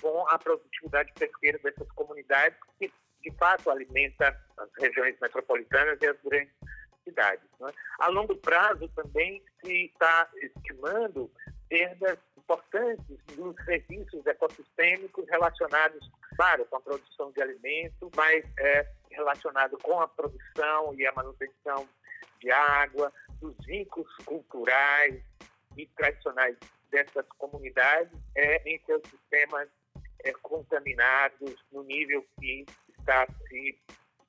com 0.00 0.26
a 0.28 0.38
produtividade 0.38 1.12
pesqueira 1.18 1.58
dessas 1.58 1.90
comunidades, 1.92 2.58
que 2.78 2.92
de 3.22 3.30
fato 3.36 3.70
alimenta 3.70 4.36
as 4.56 4.68
regiões 4.78 5.16
metropolitanas 5.20 5.98
e 6.00 6.06
as 6.06 6.16
grandes 6.22 6.54
cidades. 7.04 7.48
Né? 7.60 7.70
A 7.98 8.08
longo 8.08 8.36
prazo 8.36 8.88
também 8.88 9.42
se 9.62 9.86
está 9.86 10.28
estimando 10.36 11.30
perdas 11.70 12.18
importantes 12.36 13.16
dos 13.36 13.54
serviços 13.64 14.26
ecossistêmicos 14.26 15.24
relacionados, 15.28 16.10
claro, 16.36 16.66
com 16.66 16.76
a 16.76 16.80
produção 16.80 17.30
de 17.30 17.40
alimento, 17.40 18.10
mas 18.16 18.44
é, 18.58 18.86
relacionado 19.10 19.78
com 19.78 20.00
a 20.00 20.08
produção 20.08 20.92
e 20.96 21.06
a 21.06 21.12
manutenção 21.12 21.88
de 22.40 22.50
água, 22.50 23.12
dos 23.40 23.54
vínculos 23.64 24.12
culturais 24.24 25.22
e 25.76 25.86
tradicionais 25.86 26.56
dessas 26.90 27.26
comunidades 27.38 28.12
é, 28.34 28.68
em 28.68 28.78
seus 28.84 29.02
sistemas 29.08 29.68
é, 30.24 30.32
contaminados 30.42 31.54
no 31.70 31.84
nível 31.84 32.26
que 32.40 32.66
está 32.98 33.26
se 33.48 33.78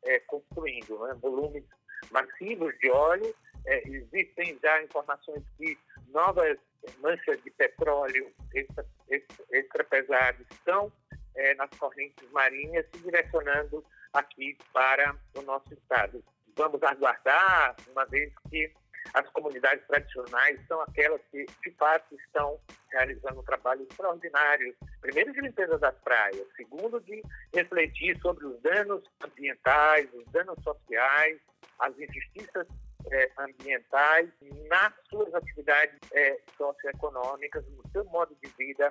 é, 0.03 0.19
construindo. 0.19 0.99
Né? 1.07 1.15
Volumes 1.15 1.63
massivos 2.11 2.77
de 2.79 2.89
óleo, 2.91 3.35
é, 3.65 3.87
existem 3.87 4.57
já 4.61 4.83
informações 4.83 5.43
que 5.57 5.77
novas 6.11 6.57
manchas 6.99 7.41
de 7.43 7.51
petróleo 7.51 8.31
extra, 8.53 8.85
extra, 9.09 9.45
extra 9.51 10.35
estão 10.51 10.91
é, 11.35 11.53
nas 11.55 11.69
correntes 11.71 12.29
marinhas 12.31 12.85
se 12.93 13.01
direcionando 13.01 13.83
aqui 14.13 14.57
para 14.73 15.15
o 15.35 15.41
nosso 15.41 15.73
estado. 15.73 16.23
Vamos 16.55 16.81
aguardar, 16.83 17.75
uma 17.91 18.05
vez 18.05 18.33
que 18.49 18.71
as 19.13 19.27
comunidades 19.31 19.85
tradicionais 19.87 20.59
são 20.67 20.81
aquelas 20.81 21.21
que, 21.31 21.45
de 21.45 21.71
fato, 21.71 22.15
estão 22.15 22.59
realizando 22.91 23.39
um 23.39 23.43
trabalho 23.43 23.83
extraordinário. 23.83 24.75
Primeiro, 25.01 25.33
de 25.33 25.41
limpeza 25.41 25.77
das 25.79 25.95
praias. 25.99 26.47
Segundo, 26.55 26.99
de 27.01 27.21
refletir 27.53 28.17
sobre 28.21 28.45
os 28.45 28.61
danos 28.61 29.03
ambientais, 29.23 30.07
os 30.13 30.25
danos 30.31 30.61
sociais, 30.63 31.39
as 31.79 31.97
injustiças 31.97 32.67
é, 33.11 33.31
ambientais 33.37 34.29
nas 34.67 34.93
suas 35.09 35.33
atividades 35.33 35.99
é, 36.11 36.39
socioeconômicas, 36.57 37.65
no 37.69 37.83
seu 37.91 38.05
modo 38.05 38.35
de 38.41 38.49
vida 38.51 38.89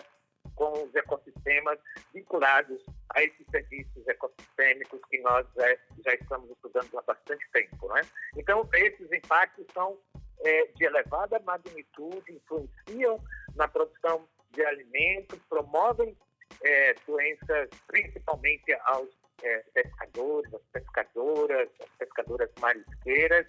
com 0.54 0.84
os 0.84 0.94
ecossistemas 0.94 1.78
vinculados 2.12 2.84
a 3.14 3.22
esses 3.22 3.46
serviços 3.50 4.06
ecossistêmicos 4.06 5.00
que 5.08 5.18
nós 5.20 5.46
já, 5.56 5.76
já 6.04 6.14
estamos 6.14 6.50
estudando 6.50 6.98
há 6.98 7.02
bastante 7.02 7.46
tempo. 7.52 7.88
Né? 7.88 8.02
Então, 8.36 8.68
esses 8.74 9.10
impactos 9.10 9.66
são 9.72 9.98
é, 10.44 10.66
de 10.66 10.84
elevada 10.84 11.38
magnitude, 11.40 12.32
influenciam 12.32 13.22
na 13.54 13.68
produção 13.68 14.28
de 14.50 14.64
alimentos, 14.64 15.38
promovem 15.48 16.16
é, 16.62 16.94
doenças, 17.06 17.68
principalmente 17.86 18.72
aos 18.84 19.08
é, 19.42 19.64
pescadores, 19.72 20.52
as 20.52 20.62
pescadoras, 20.72 21.68
as 21.80 21.90
pescadoras 21.98 22.50
marisqueiras, 22.60 23.46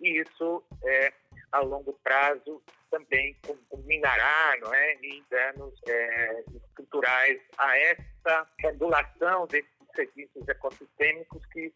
e 0.00 0.20
isso, 0.20 0.62
é, 0.84 1.12
a 1.52 1.60
longo 1.60 1.92
prazo, 2.04 2.62
também 2.90 3.36
culminará 3.68 4.56
não 4.60 4.72
é, 4.74 4.94
em 5.02 5.24
danos 5.30 5.80
é, 5.86 6.44
estruturais 6.54 7.40
a 7.58 7.78
essa 7.78 8.48
regulação 8.58 9.46
desses 9.46 9.70
serviços 9.94 10.46
ecossistêmicos 10.48 11.44
que 11.46 11.72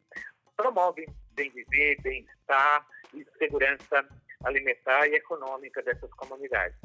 promovem 0.57 1.07
bem 1.35 1.51
viver, 1.51 2.01
bem-estar 2.03 2.87
e 3.15 3.27
segurança 3.39 4.07
alimentar 4.45 5.07
e 5.09 5.15
econômica 5.15 5.83
dessas 5.83 6.11
comunidades. 6.15 6.79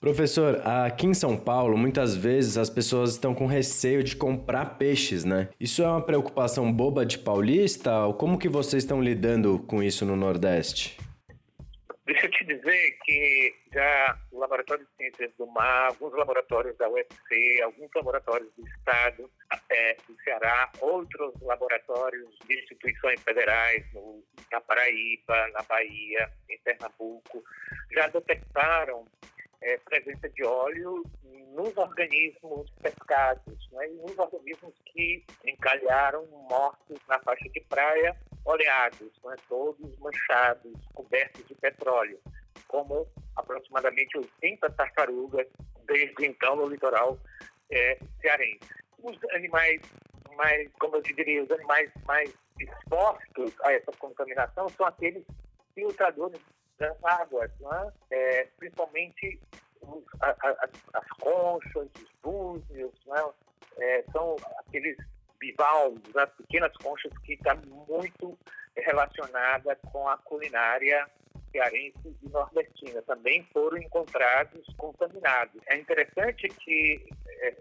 Professor, 0.00 0.66
aqui 0.66 1.06
em 1.06 1.12
São 1.12 1.36
Paulo, 1.36 1.76
muitas 1.76 2.16
vezes 2.16 2.56
as 2.56 2.70
pessoas 2.70 3.10
estão 3.10 3.34
com 3.34 3.44
receio 3.44 4.02
de 4.02 4.16
comprar 4.16 4.78
peixes, 4.78 5.26
né? 5.26 5.50
Isso 5.60 5.82
é 5.82 5.86
uma 5.86 6.00
preocupação 6.00 6.72
boba 6.72 7.04
de 7.04 7.18
paulista? 7.18 7.90
Como 8.18 8.38
que 8.38 8.48
vocês 8.48 8.82
estão 8.82 9.02
lidando 9.02 9.58
com 9.66 9.82
isso 9.82 10.06
no 10.06 10.16
Nordeste? 10.16 10.98
Deixa 12.06 12.26
eu 12.26 12.30
te 12.30 12.44
dizer 12.46 12.98
que 13.04 13.54
já 13.74 14.18
o 14.32 14.38
Laboratório 14.38 14.86
de 14.86 14.96
Ciências 14.96 15.32
do 15.36 15.46
Mar, 15.46 15.88
alguns 15.88 16.14
laboratórios 16.14 16.76
da 16.78 16.88
UFC, 16.88 17.60
alguns 17.62 17.90
laboratórios 17.94 18.48
do 18.56 18.66
Estado 18.66 19.30
é, 19.68 19.96
do 20.08 20.16
Ceará, 20.24 20.72
outros 20.80 21.34
laboratórios 21.42 22.26
de 22.48 22.58
instituições 22.58 23.20
federais 23.22 23.84
no, 23.92 24.24
na 24.50 24.62
Paraíba, 24.62 25.48
na 25.52 25.62
Bahia, 25.62 26.30
em 26.48 26.58
Pernambuco, 26.64 27.44
já 27.92 28.08
detectaram 28.08 29.04
é, 29.62 29.76
presença 29.78 30.28
de 30.28 30.44
óleo 30.44 31.04
nos 31.54 31.76
organismos 31.76 32.70
pescados, 32.82 33.68
né, 33.72 33.88
e 33.88 33.94
nos 33.94 34.18
organismos 34.18 34.74
que 34.86 35.24
encalharam 35.46 36.26
mortos 36.48 36.98
na 37.08 37.18
faixa 37.20 37.48
de 37.48 37.60
praia, 37.62 38.16
oleados, 38.44 39.12
né, 39.24 39.36
todos 39.48 39.98
manchados, 39.98 40.72
cobertos 40.94 41.46
de 41.46 41.54
petróleo, 41.54 42.18
como 42.68 43.06
aproximadamente 43.36 44.16
80 44.16 44.70
tartarugas 44.70 45.46
desde 45.84 46.26
então 46.26 46.56
no 46.56 46.68
litoral 46.68 47.18
é, 47.70 47.98
cearense. 48.20 48.68
Os 49.02 49.18
animais 49.34 49.80
mais, 50.36 50.70
como 50.78 50.96
eu 50.96 51.02
diria, 51.02 51.42
os 51.42 51.50
animais 51.50 51.90
mais 52.06 52.32
expostos 52.58 53.52
a 53.62 53.72
essa 53.72 53.92
contaminação 53.98 54.68
são 54.70 54.86
aqueles 54.86 55.24
filtradores 55.74 56.40
das 56.80 56.96
águas, 57.04 57.50
né? 57.60 57.92
é, 58.10 58.48
principalmente 58.58 59.38
os, 59.82 60.02
a, 60.22 60.30
a, 60.30 60.68
as 60.94 61.08
conchas, 61.20 61.88
os 61.94 62.10
búzios, 62.22 62.92
né? 63.06 63.22
é, 63.78 64.04
são 64.10 64.34
aqueles 64.58 64.96
bivalves, 65.38 66.16
as 66.16 66.30
pequenas 66.30 66.72
conchas 66.78 67.12
que 67.18 67.34
estão 67.34 67.56
tá 67.56 67.66
muito 67.66 68.38
relacionada 68.76 69.76
com 69.92 70.08
a 70.08 70.16
culinária 70.18 71.06
cearense 71.52 72.16
e 72.22 72.28
nordestina. 72.28 73.02
Também 73.02 73.46
foram 73.52 73.76
encontrados 73.78 74.66
contaminados. 74.76 75.60
É 75.66 75.76
interessante 75.76 76.48
que 76.48 77.06
é, 77.28 77.56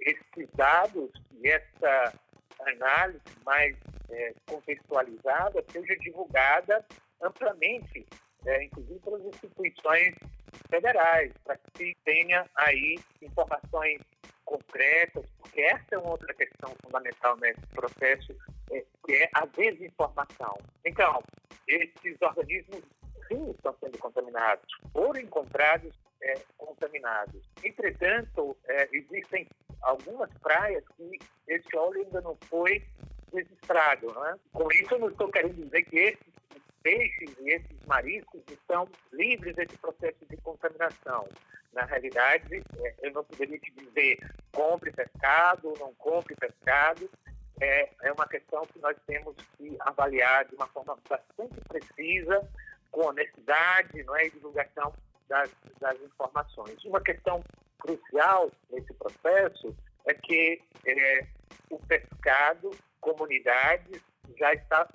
esses 0.00 0.48
dados 0.54 1.10
e 1.32 1.48
essa 1.48 2.14
análise 2.60 3.20
mais 3.44 3.76
é, 4.10 4.34
contextualizada 4.46 5.64
seja 5.70 5.96
divulgada 5.96 6.84
amplamente 7.20 8.06
é, 8.46 8.64
inclusive 8.64 8.98
pelas 9.00 9.24
instituições 9.24 10.14
federais, 10.68 11.32
para 11.44 11.56
que 11.56 11.70
se 11.76 11.96
tenha 12.04 12.44
aí 12.56 12.98
informações 13.20 14.00
concretas, 14.44 15.24
porque 15.38 15.62
essa 15.62 15.94
é 15.94 15.98
uma 15.98 16.10
outra 16.10 16.32
questão 16.34 16.74
fundamental 16.82 17.36
nesse 17.36 17.66
processo, 17.68 18.36
é, 18.70 18.84
que 19.04 19.14
é 19.14 19.30
a 19.34 19.46
desinformação. 19.46 20.58
Então, 20.84 21.22
esses 21.66 22.20
organismos 22.20 22.82
sim 23.28 23.50
estão 23.50 23.74
sendo 23.80 23.98
contaminados, 23.98 24.66
foram 24.92 25.20
encontrados 25.20 25.94
é, 26.22 26.34
contaminados. 26.58 27.42
Entretanto, 27.62 28.56
é, 28.68 28.88
existem 28.92 29.48
algumas 29.82 30.30
praias 30.38 30.84
que 30.96 31.18
esse 31.48 31.76
óleo 31.76 32.02
ainda 32.04 32.20
não 32.20 32.36
foi 32.48 32.84
registrado. 33.32 34.06
Não 34.12 34.26
é? 34.26 34.36
Com 34.52 34.70
isso, 34.72 34.94
eu 34.94 34.98
não 34.98 35.08
estou 35.08 35.28
querendo 35.30 35.54
dizer 35.54 35.82
que 35.84 35.98
esses 35.98 36.31
peixes 36.82 37.36
e 37.40 37.50
esses 37.50 37.86
mariscos 37.86 38.42
estão 38.50 38.88
livres 39.12 39.54
desse 39.56 39.76
processo 39.78 40.24
de 40.28 40.36
contaminação. 40.38 41.28
Na 41.72 41.84
realidade, 41.84 42.62
é, 42.76 42.94
eu 43.02 43.12
não 43.12 43.24
poderia 43.24 43.58
te 43.58 43.70
dizer 43.72 44.18
compre 44.52 44.92
pescado 44.92 45.68
ou 45.68 45.78
não 45.78 45.94
compre 45.94 46.34
pescado. 46.36 47.08
É, 47.60 47.90
é 48.02 48.12
uma 48.12 48.26
questão 48.26 48.62
que 48.66 48.78
nós 48.80 48.96
temos 49.06 49.36
que 49.56 49.76
avaliar 49.80 50.44
de 50.46 50.54
uma 50.54 50.66
forma 50.68 50.98
bastante 51.08 51.60
precisa, 51.68 52.46
com 52.90 53.06
honestidade 53.06 54.02
não 54.02 54.16
é, 54.16 54.26
e 54.26 54.30
divulgação 54.30 54.92
das, 55.28 55.50
das 55.80 55.98
informações. 56.00 56.84
Uma 56.84 57.00
questão 57.00 57.42
crucial 57.78 58.50
nesse 58.70 58.92
processo 58.94 59.74
é 60.06 60.14
que 60.14 60.60
é, 60.86 61.26
o 61.70 61.78
pescado, 61.86 62.70
comunidades, 63.00 64.02
já 64.38 64.52
está 64.52 64.88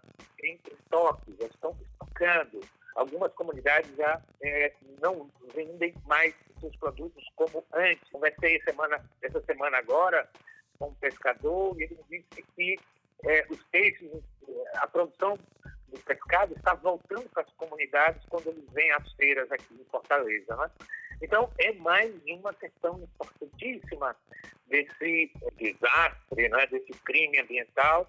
em 0.44 0.60
estoque, 0.72 1.36
já 1.40 1.48
estão 1.48 1.78
estocando. 1.82 2.60
Algumas 2.96 3.32
comunidades 3.34 3.96
já 3.96 4.22
é, 4.42 4.74
não 5.02 5.30
vendem 5.54 5.94
mais 6.06 6.34
seus 6.60 6.76
produtos 6.78 7.24
como 7.36 7.64
antes. 7.74 8.10
Conversei 8.10 8.62
semana, 8.64 9.04
essa 9.22 9.42
semana 9.42 9.78
agora 9.78 10.28
com 10.80 10.88
um 10.90 10.94
pescador 10.96 11.80
e 11.80 11.84
ele 11.84 12.00
disse 12.10 12.44
que 12.56 12.76
é, 13.26 13.46
os 13.50 13.62
peixes, 13.66 14.12
a 14.76 14.88
produção 14.88 15.38
do 15.88 16.00
pescado 16.02 16.54
está 16.54 16.74
voltando 16.76 17.28
para 17.30 17.44
as 17.44 17.54
comunidades 17.54 18.24
quando 18.30 18.48
eles 18.48 18.66
vêm 18.72 18.92
às 18.92 19.12
feiras 19.14 19.52
aqui 19.52 19.74
em 19.74 19.86
Fortaleza. 19.86 20.56
Né? 20.56 20.72
Então, 21.22 21.52
é 21.60 21.74
mais 21.74 22.14
uma 22.28 22.54
questão 22.54 23.02
importantíssima 23.02 24.16
desse 24.68 25.32
desastre, 25.58 26.50
né, 26.50 26.68
desse 26.68 26.92
crime 27.04 27.40
ambiental, 27.40 28.08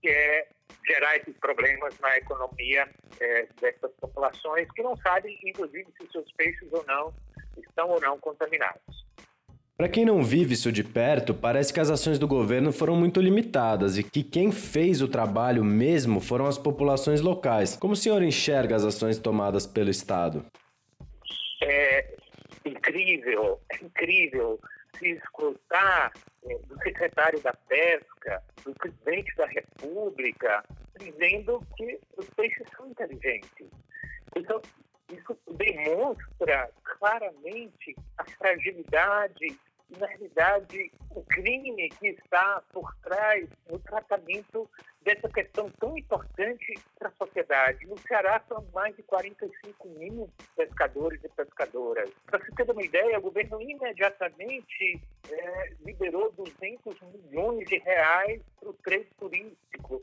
que 0.00 0.08
é 0.08 0.48
gerar 0.86 1.16
esses 1.16 1.36
problemas 1.38 1.98
na 2.00 2.16
economia 2.16 2.88
é, 3.20 3.46
dessas 3.60 3.92
populações 4.00 4.70
que 4.72 4.82
não 4.82 4.96
sabem, 4.96 5.38
inclusive, 5.44 5.86
se 6.00 6.10
seus 6.10 6.30
peixes 6.32 6.72
ou 6.72 6.84
não 6.86 7.12
estão 7.56 7.90
ou 7.90 8.00
não 8.00 8.18
contaminados. 8.18 9.02
Para 9.76 9.88
quem 9.88 10.04
não 10.04 10.22
vive 10.22 10.54
isso 10.54 10.70
de 10.70 10.84
perto, 10.84 11.34
parece 11.34 11.72
que 11.72 11.80
as 11.80 11.90
ações 11.90 12.18
do 12.18 12.28
governo 12.28 12.72
foram 12.72 12.94
muito 12.94 13.20
limitadas 13.20 13.98
e 13.98 14.04
que 14.04 14.22
quem 14.22 14.52
fez 14.52 15.00
o 15.02 15.08
trabalho 15.08 15.64
mesmo 15.64 16.20
foram 16.20 16.46
as 16.46 16.58
populações 16.58 17.20
locais. 17.20 17.74
Como 17.74 17.94
o 17.94 17.96
senhor 17.96 18.22
enxerga 18.22 18.76
as 18.76 18.84
ações 18.84 19.18
tomadas 19.18 19.66
pelo 19.66 19.90
Estado? 19.90 20.44
É 21.62 22.14
incrível, 22.64 23.60
é 23.72 23.84
incrível 23.84 24.60
se 24.98 25.10
escutar 25.10 26.12
do 26.42 26.76
secretário 26.82 27.40
da 27.40 27.52
Pesca, 27.68 28.42
do 28.64 28.74
presidente 28.74 29.34
da 29.36 29.46
República, 29.46 30.64
dizendo 30.98 31.64
que 31.76 32.00
os 32.16 32.28
peixes 32.30 32.66
são 32.76 32.88
inteligentes. 32.88 33.68
Então, 34.36 34.60
isso 35.12 35.38
demonstra 35.56 36.70
claramente 36.82 37.94
a 38.18 38.24
fragilidade 38.24 39.46
e, 39.90 39.98
na 39.98 40.06
realidade, 40.06 40.92
o 41.10 41.22
crime 41.24 41.88
que 41.90 42.08
está 42.08 42.62
por 42.72 42.94
trás 43.02 43.48
no 43.68 43.78
tratamento 43.80 44.68
dessa 45.04 45.28
questão 45.28 45.70
tão 45.78 45.96
importante 45.96 46.74
para 46.98 47.08
a 47.08 47.26
sociedade. 47.26 47.86
No 47.86 47.98
Ceará 47.98 48.42
são 48.48 48.64
mais 48.72 48.94
de 48.96 49.02
45 49.02 49.88
mil 49.88 50.30
pescadores 50.56 51.22
e 51.24 51.28
pescadoras. 51.28 52.10
Para 52.26 52.44
se 52.44 52.52
ter 52.52 52.70
uma 52.70 52.82
ideia, 52.82 53.18
o 53.18 53.22
governo 53.22 53.60
imediatamente 53.60 55.00
é, 55.30 55.72
liberou 55.84 56.32
200 56.32 56.96
milhões 57.02 57.68
de 57.68 57.78
reais 57.78 58.40
para 58.58 58.70
o 58.70 58.74
trade 58.74 59.08
turístico. 59.18 60.02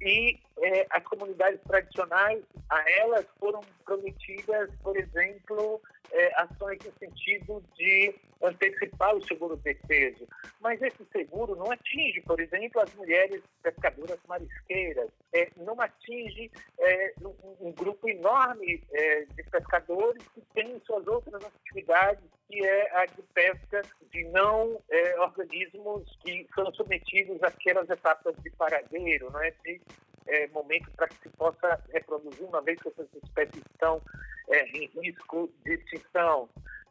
E 0.00 0.38
é, 0.58 0.86
as 0.90 1.02
comunidades 1.04 1.60
tradicionais, 1.66 2.42
a 2.68 2.90
elas 2.90 3.26
foram 3.40 3.62
prometidas, 3.84 4.70
por 4.82 4.96
exemplo, 4.96 5.80
é, 6.16 6.32
ações 6.40 6.78
no 6.82 6.92
sentido 6.98 7.62
de 7.76 8.14
antecipar 8.42 9.14
o 9.14 9.24
seguro 9.24 9.56
defeso. 9.56 10.26
Mas 10.60 10.80
esse 10.80 11.04
seguro 11.12 11.54
não 11.54 11.70
atinge, 11.70 12.22
por 12.22 12.40
exemplo, 12.40 12.80
as 12.80 12.92
mulheres 12.94 13.42
pescadoras 13.62 14.18
marisqueiras, 14.26 15.10
é, 15.34 15.48
não 15.58 15.78
atinge 15.80 16.50
é, 16.78 17.12
um, 17.20 17.68
um, 17.68 17.72
grupo 17.72 18.08
enorme 18.08 18.82
é, 18.92 19.24
de 19.24 19.42
pescadores 19.44 20.26
que 20.28 20.40
têm 20.54 20.80
suas 20.86 21.06
outras 21.06 21.44
atividades, 21.44 22.24
que 22.48 22.64
é 22.64 22.96
a 22.96 23.04
de 23.04 23.22
pesca 23.34 23.82
de 24.10 24.24
não 24.24 24.80
é, 24.90 25.20
organismos 25.20 26.16
que 26.24 26.46
são 26.54 26.72
submetidos 26.72 27.42
àquelas 27.42 27.88
etapas 27.90 28.34
de 28.42 28.50
paradeiro, 28.50 29.30
não 29.30 29.42
é? 29.42 29.50
de 29.64 29.80
é, 30.26 30.46
momento 30.48 30.90
para 30.92 31.08
que 31.08 31.16
se 31.22 31.28
possa 31.30 31.82
reproduzir, 31.92 32.44
uma 32.44 32.62
vez 32.62 32.80
que 32.80 32.88
essas 32.88 33.08
espécies 33.22 33.62
estão 33.72 34.00
é, 34.48 34.64
em 34.68 34.86
risco 35.00 35.50
de 35.64 35.74
extinção. 35.74 36.48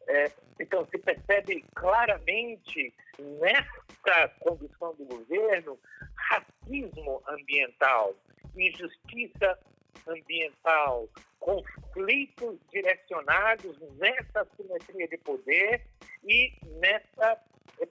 É, 0.08 0.32
então, 0.60 0.86
se 0.86 0.98
percebe 1.00 1.64
claramente 1.74 2.94
nesta 3.20 4.30
condição 4.40 4.94
do 4.96 5.06
governo 5.06 5.80
racismo 6.16 7.22
ambiental, 7.28 8.16
injustiça 8.56 9.60
ambiental, 10.08 11.10
conflitos 11.40 12.60
direcionados 12.72 13.78
nessa 13.98 14.46
simetria 14.56 15.08
de 15.08 15.18
poder 15.18 15.86
e 16.24 16.54
nessa 16.80 17.40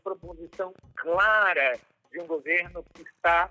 proposição 0.02 0.72
clara 0.96 1.78
de 2.10 2.20
um 2.20 2.26
governo 2.26 2.84
que 2.94 3.02
está 3.02 3.50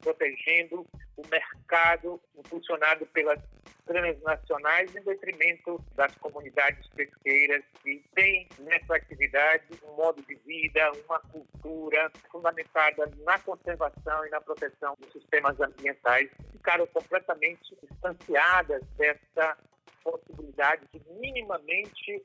protegendo 0.00 0.86
o 1.20 1.28
mercado 1.28 2.20
impulsionado 2.36 3.06
pelas 3.06 3.40
transnacionais 3.86 4.94
em 4.94 5.02
detrimento 5.02 5.84
das 5.96 6.14
comunidades 6.16 6.86
pesqueiras 6.94 7.64
que 7.82 8.02
têm 8.14 8.48
nessa 8.60 8.94
atividade 8.94 9.64
um 9.82 9.96
modo 9.96 10.22
de 10.22 10.34
vida, 10.36 10.92
uma 11.06 11.18
cultura 11.18 12.10
fundamentada 12.30 13.10
na 13.24 13.38
conservação 13.40 14.24
e 14.26 14.30
na 14.30 14.40
proteção 14.40 14.96
dos 15.00 15.12
sistemas 15.12 15.60
ambientais, 15.60 16.30
ficaram 16.52 16.86
completamente 16.86 17.76
distanciadas 17.82 18.82
dessa 18.96 19.58
possibilidade 20.04 20.82
de 20.92 21.00
minimamente 21.18 22.24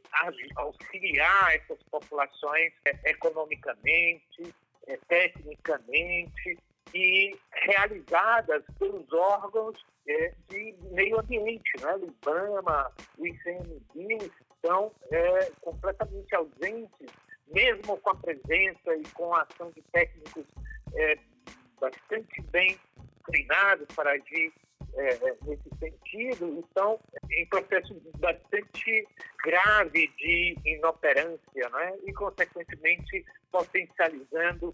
auxiliar 0.56 1.56
essas 1.56 1.82
populações 1.90 2.74
é, 2.86 3.10
economicamente, 3.10 4.54
é, 4.88 4.98
tecnicamente 5.08 6.60
e 6.96 7.38
realizadas 7.52 8.64
pelos 8.80 9.12
órgãos 9.12 9.78
é, 10.08 10.34
de 10.48 10.74
meio 10.92 11.20
ambiente, 11.20 11.72
né? 11.82 11.94
o 11.96 12.06
IBAMA, 12.06 12.92
o 13.18 13.28
ICMBio, 13.28 14.32
estão 14.56 14.90
é, 15.12 15.52
completamente 15.60 16.34
ausentes, 16.34 17.10
mesmo 17.54 17.98
com 17.98 18.10
a 18.12 18.16
presença 18.16 18.96
e 18.96 19.04
com 19.14 19.36
a 19.36 19.42
ação 19.42 19.70
de 19.72 19.82
técnicos 19.92 20.46
é, 20.94 21.18
bastante 21.82 22.42
bem 22.44 22.80
treinados 23.26 23.88
para 23.94 24.12
agir 24.12 24.54
é, 24.98 25.10
é, 25.10 25.38
nesse 25.44 25.70
sentido, 25.78 26.60
estão 26.62 26.98
em 27.30 27.46
processo 27.48 27.94
bastante 28.18 29.06
grave 29.44 30.08
de 30.18 30.58
inoperância, 30.66 31.70
né? 31.70 31.98
e, 32.06 32.14
consequentemente, 32.14 33.26
potencializando 33.52 34.74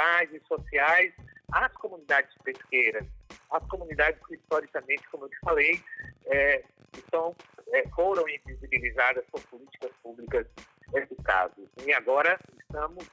ambientais 0.00 0.32
e 0.32 0.40
sociais 0.46 1.12
às 1.52 1.72
comunidades 1.74 2.30
pesqueiras, 2.42 3.06
às 3.50 3.64
comunidades 3.66 4.20
que, 4.26 4.34
historicamente, 4.34 5.08
como 5.10 5.24
eu 5.24 5.28
te 5.28 5.38
falei, 5.40 5.82
é, 6.26 6.64
estão, 6.96 7.34
é, 7.72 7.88
foram 7.88 8.28
invisibilizadas 8.28 9.24
por 9.30 9.40
políticas 9.42 9.90
públicas 10.02 10.46
eficazes. 10.94 11.68
E 11.84 11.92
agora 11.92 12.38
estamos 12.60 13.04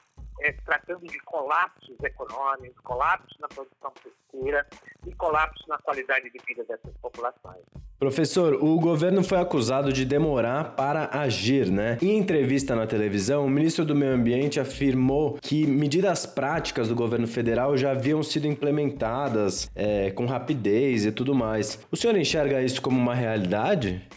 é, 0.41 0.51
tratando 0.51 1.07
de 1.07 1.19
colapsos 1.21 1.97
econômicos, 2.03 2.79
colapsos 2.83 3.37
na 3.39 3.47
produção 3.47 3.91
pesqueira 4.03 4.67
e 5.05 5.13
colapsos 5.15 5.65
na 5.67 5.77
qualidade 5.79 6.29
de 6.29 6.39
vida 6.45 6.63
dessas 6.63 6.95
populações. 6.97 7.63
Professor, 7.99 8.63
o 8.63 8.79
governo 8.79 9.23
foi 9.23 9.39
acusado 9.39 9.91
de 9.91 10.05
demorar 10.05 10.75
para 10.75 11.09
agir, 11.17 11.71
né? 11.71 11.97
Em 11.99 12.15
entrevista 12.15 12.75
na 12.75 12.85
televisão, 12.85 13.43
o 13.43 13.49
ministro 13.49 13.83
do 13.83 13.95
Meio 13.95 14.13
Ambiente 14.13 14.59
afirmou 14.59 15.39
que 15.41 15.65
medidas 15.65 16.23
práticas 16.23 16.89
do 16.89 16.95
governo 16.95 17.27
federal 17.27 17.75
já 17.75 17.89
haviam 17.89 18.21
sido 18.21 18.45
implementadas 18.45 19.67
é, 19.75 20.11
com 20.11 20.27
rapidez 20.27 21.07
e 21.07 21.11
tudo 21.11 21.33
mais. 21.33 21.83
O 21.91 21.97
senhor 21.97 22.15
enxerga 22.15 22.61
isso 22.61 22.79
como 22.83 22.99
uma 22.99 23.15
realidade? 23.15 24.07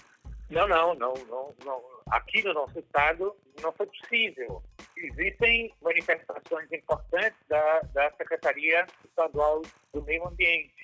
Não, 0.51 0.69
não, 0.69 0.95
não, 0.97 1.15
não, 1.31 1.55
não. 1.65 1.81
Aqui 2.11 2.45
no 2.45 2.53
nosso 2.53 2.79
estado 2.79 3.35
não 3.63 3.73
foi 3.73 3.87
possível. 3.87 4.63
Existem 4.95 5.73
manifestações 5.81 6.71
importantes 6.71 7.39
da, 7.49 7.81
da 7.95 8.11
Secretaria 8.19 8.87
Estadual 9.09 9.63
do 9.95 10.03
Meio 10.03 10.29
Ambiente, 10.29 10.83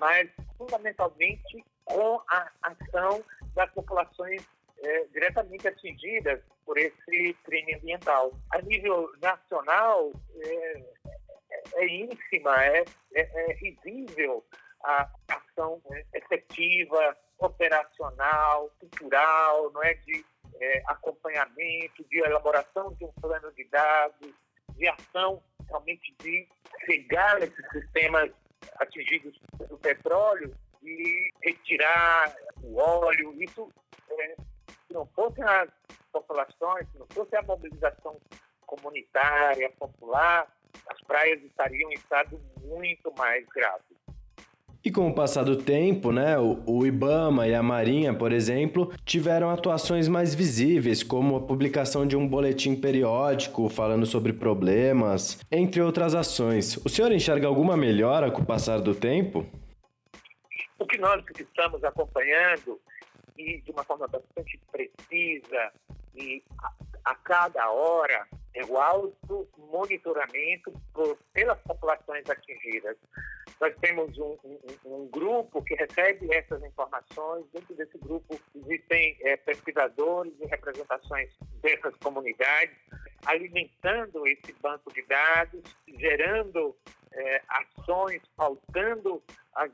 mas 0.00 0.28
fundamentalmente 0.58 1.64
com 1.92 2.22
a 2.28 2.50
ação 2.62 3.22
das 3.54 3.70
populações 3.72 4.42
é, 4.82 5.04
diretamente 5.12 5.68
atingidas 5.68 6.40
por 6.64 6.78
esse 6.78 7.34
crime 7.44 7.74
ambiental. 7.74 8.32
A 8.50 8.62
nível 8.62 9.12
nacional, 9.20 10.10
é, 10.40 10.84
é 11.74 11.86
ínfima, 11.86 12.64
é, 12.64 12.84
é, 13.14 13.20
é 13.22 13.58
a 14.84 15.08
ação 15.28 15.80
né, 15.88 16.02
efetiva, 16.14 17.16
operacional, 17.38 18.70
cultural, 18.80 19.70
não 19.72 19.82
é 19.82 19.94
de 19.94 20.24
é, 20.60 20.82
acompanhamento, 20.86 22.04
de 22.08 22.18
elaboração 22.18 22.92
de 22.94 23.04
um 23.04 23.12
plano 23.20 23.52
de 23.52 23.64
dados, 23.64 24.32
de 24.76 24.88
ação 24.88 25.42
realmente 25.68 26.14
de 26.20 26.48
cegar 26.86 27.40
esses 27.42 27.68
sistemas 27.70 28.30
atingidos 28.80 29.38
pelo 29.58 29.78
petróleo 29.78 30.52
e 30.82 31.30
retirar 31.42 32.34
o 32.62 32.76
óleo. 32.78 33.34
Isso, 33.42 33.68
é, 34.10 34.36
se 34.86 34.92
não 34.92 35.06
fossem 35.06 35.44
as 35.44 35.68
populações, 36.12 36.86
se 36.92 36.98
não 36.98 37.06
fosse 37.10 37.34
a 37.36 37.42
mobilização 37.42 38.16
comunitária, 38.66 39.70
popular, 39.78 40.46
as 40.88 41.00
praias 41.02 41.42
estariam 41.42 41.90
em 41.90 41.94
estado 41.94 42.40
muito 42.64 43.12
mais 43.16 43.44
grave. 43.46 43.92
E 44.84 44.90
com 44.90 45.08
o 45.08 45.14
passar 45.14 45.44
do 45.44 45.56
tempo, 45.56 46.10
né, 46.10 46.36
o, 46.38 46.84
IBAMA 46.84 47.46
e 47.46 47.54
a 47.54 47.62
Marinha, 47.62 48.12
por 48.12 48.32
exemplo, 48.32 48.92
tiveram 49.04 49.48
atuações 49.48 50.08
mais 50.08 50.34
visíveis, 50.34 51.04
como 51.04 51.36
a 51.36 51.40
publicação 51.40 52.04
de 52.04 52.16
um 52.16 52.26
boletim 52.26 52.74
periódico 52.74 53.68
falando 53.68 54.04
sobre 54.04 54.32
problemas, 54.32 55.38
entre 55.52 55.80
outras 55.80 56.16
ações. 56.16 56.84
O 56.84 56.88
senhor 56.88 57.12
enxerga 57.12 57.46
alguma 57.46 57.76
melhora 57.76 58.28
com 58.32 58.42
o 58.42 58.44
passar 58.44 58.80
do 58.80 58.92
tempo? 58.92 59.46
O 60.82 60.86
que 60.86 60.98
nós 60.98 61.24
estamos 61.38 61.84
acompanhando, 61.84 62.80
e 63.38 63.60
de 63.60 63.70
uma 63.70 63.84
forma 63.84 64.08
bastante 64.08 64.58
precisa 64.72 65.72
e 66.12 66.42
a, 66.58 66.72
a 67.04 67.14
cada 67.14 67.70
hora, 67.70 68.26
é 68.52 68.64
o 68.64 68.76
alto 68.76 69.48
monitoramento 69.56 70.72
por, 70.92 71.16
pelas 71.32 71.60
populações 71.60 72.28
atingidas. 72.28 72.96
Nós 73.60 73.72
temos 73.76 74.18
um, 74.18 74.36
um, 74.44 74.58
um, 74.84 75.06
grupo 75.06 75.62
que 75.62 75.76
recebe 75.76 76.26
essas 76.34 76.60
informações. 76.64 77.46
Dentro 77.52 77.76
desse 77.76 77.96
grupo 77.98 78.36
existem 78.52 79.16
é, 79.20 79.36
pesquisadores 79.36 80.32
e 80.40 80.46
representações 80.46 81.30
dessas 81.62 81.94
comunidades, 81.98 82.76
alimentando 83.24 84.26
esse 84.26 84.52
banco 84.54 84.92
de 84.92 85.02
dados, 85.02 85.62
gerando 85.86 86.76
é, 87.12 87.42
ações, 87.48 88.20
faltando 88.36 89.22
as 89.54 89.70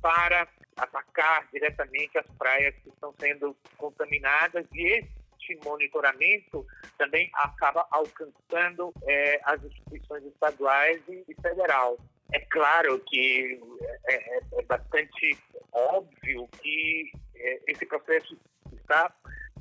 para 0.00 0.48
atacar 0.76 1.48
diretamente 1.52 2.18
as 2.18 2.26
praias 2.38 2.74
que 2.76 2.88
estão 2.88 3.14
sendo 3.18 3.56
contaminadas 3.76 4.66
e 4.72 4.86
este 4.86 5.58
monitoramento 5.64 6.66
também 6.96 7.30
acaba 7.34 7.86
alcançando 7.90 8.92
é, 9.02 9.40
as 9.44 9.62
instituições 9.64 10.24
estaduais 10.24 11.02
e, 11.08 11.24
e 11.28 11.34
federal. 11.40 11.98
É 12.32 12.40
claro 12.40 13.00
que 13.06 13.60
é, 14.06 14.14
é, 14.14 14.40
é 14.52 14.62
bastante 14.62 15.38
óbvio 15.72 16.46
que 16.60 17.10
é, 17.34 17.60
esse 17.66 17.86
processo 17.86 18.38
está 18.72 19.12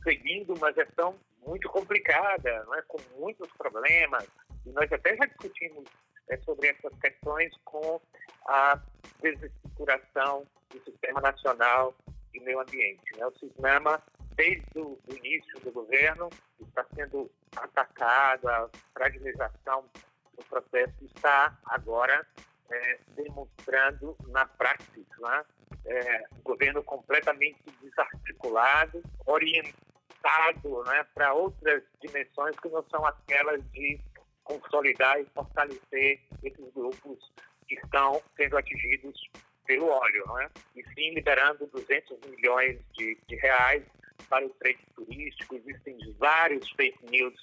seguindo 0.03 0.53
uma 0.53 0.71
gestão 0.73 1.17
muito 1.45 1.69
complicada, 1.69 2.63
não 2.65 2.75
é? 2.75 2.81
com 2.87 2.97
muitos 3.17 3.49
problemas. 3.53 4.27
E 4.65 4.69
nós 4.71 4.91
até 4.91 5.15
já 5.15 5.25
discutimos 5.25 5.85
é, 6.29 6.37
sobre 6.37 6.69
essas 6.69 6.93
questões 6.99 7.53
com 7.65 8.01
a 8.47 8.79
desestruturação 9.21 10.45
do 10.69 10.83
Sistema 10.83 11.21
Nacional 11.21 11.93
de 12.31 12.39
Meio 12.41 12.59
Ambiente. 12.59 13.17
Né? 13.17 13.25
O 13.25 13.31
SISNAMA 13.39 14.01
desde 14.37 14.79
o 14.79 14.97
início 15.09 15.59
do 15.61 15.71
governo, 15.71 16.29
está 16.61 16.85
sendo 16.95 17.29
atacado, 17.55 18.47
a 18.47 18.69
fragilização 18.93 19.83
do 20.37 20.45
processo 20.45 20.93
está 21.01 21.57
agora 21.65 22.25
é, 22.69 22.99
demonstrando 23.15 24.15
na 24.27 24.45
prática 24.45 25.01
né? 25.19 25.45
é, 25.85 26.25
um 26.37 26.41
governo 26.43 26.83
completamente 26.83 27.63
desarticulado, 27.81 29.01
orientado 29.25 30.83
né, 30.85 31.03
para 31.15 31.33
outras 31.33 31.81
dimensões 31.99 32.55
que 32.59 32.69
não 32.69 32.85
são 32.91 33.03
aquelas 33.07 33.59
de 33.71 33.99
consolidar 34.47 35.19
e 35.19 35.25
fortalecer 35.33 36.21
esses 36.41 36.73
grupos 36.73 37.19
que 37.67 37.75
estão 37.75 38.21
sendo 38.37 38.57
atingidos 38.57 39.29
pelo 39.65 39.87
óleo, 39.87 40.25
né? 40.35 40.49
e 40.75 40.83
sim 40.93 41.13
liberando 41.13 41.67
200 41.67 42.17
milhões 42.29 42.79
de, 42.93 43.17
de 43.27 43.35
reais 43.35 43.83
para 44.29 44.45
o 44.45 44.49
trade 44.51 44.79
turístico, 44.95 45.55
existem 45.55 45.97
vários 46.17 46.69
fake 46.71 47.05
news 47.11 47.35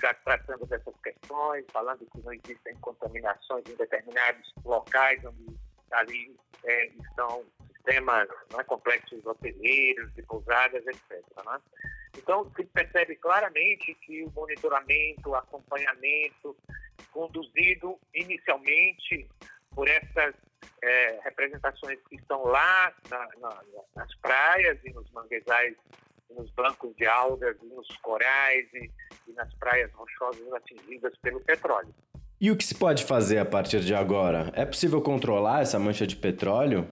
já 0.00 0.14
tratando 0.14 0.66
dessas 0.66 0.94
questões, 1.02 1.64
falando 1.72 2.06
que 2.06 2.22
não 2.22 2.32
existem 2.32 2.74
contaminações 2.80 3.64
em 3.68 3.74
determinados 3.74 4.52
locais 4.64 5.22
onde 5.24 5.56
ali 5.92 6.36
é, 6.64 6.86
estão 6.86 7.44
sistemas 7.74 8.28
é, 8.58 8.64
complexos 8.64 9.24
hoteleiros, 9.26 10.12
de 10.14 10.22
pousadas, 10.22 10.86
etc. 10.86 11.24
Né? 11.44 11.60
Então, 12.16 12.50
se 12.56 12.64
percebe 12.64 13.16
claramente 13.16 13.94
que 13.94 14.24
o 14.24 14.30
monitoramento, 14.30 15.34
acompanhamento 15.34 16.56
conduzido 17.12 17.98
inicialmente 18.14 19.28
por 19.74 19.88
essas 19.88 20.34
é, 20.82 21.20
representações 21.22 21.98
que 22.08 22.16
estão 22.16 22.44
lá 22.44 22.92
na, 23.08 23.28
na, 23.38 23.62
nas 23.94 24.14
praias 24.16 24.78
e 24.84 24.92
nos 24.92 25.10
manguezais, 25.12 25.74
nos 26.30 26.50
bancos 26.52 26.94
de 26.96 27.06
algas, 27.06 27.56
e 27.62 27.66
nos 27.66 27.88
corais 27.98 28.68
e, 28.74 28.90
e 29.28 29.32
nas 29.32 29.52
praias 29.54 29.92
rochosas 29.92 30.52
atingidas 30.52 31.16
pelo 31.18 31.40
petróleo. 31.40 31.94
E 32.40 32.50
o 32.50 32.56
que 32.56 32.64
se 32.64 32.74
pode 32.74 33.04
fazer 33.04 33.38
a 33.38 33.44
partir 33.44 33.80
de 33.80 33.94
agora? 33.94 34.50
É 34.54 34.64
possível 34.64 35.02
controlar 35.02 35.60
essa 35.60 35.78
mancha 35.78 36.06
de 36.06 36.16
petróleo? 36.16 36.88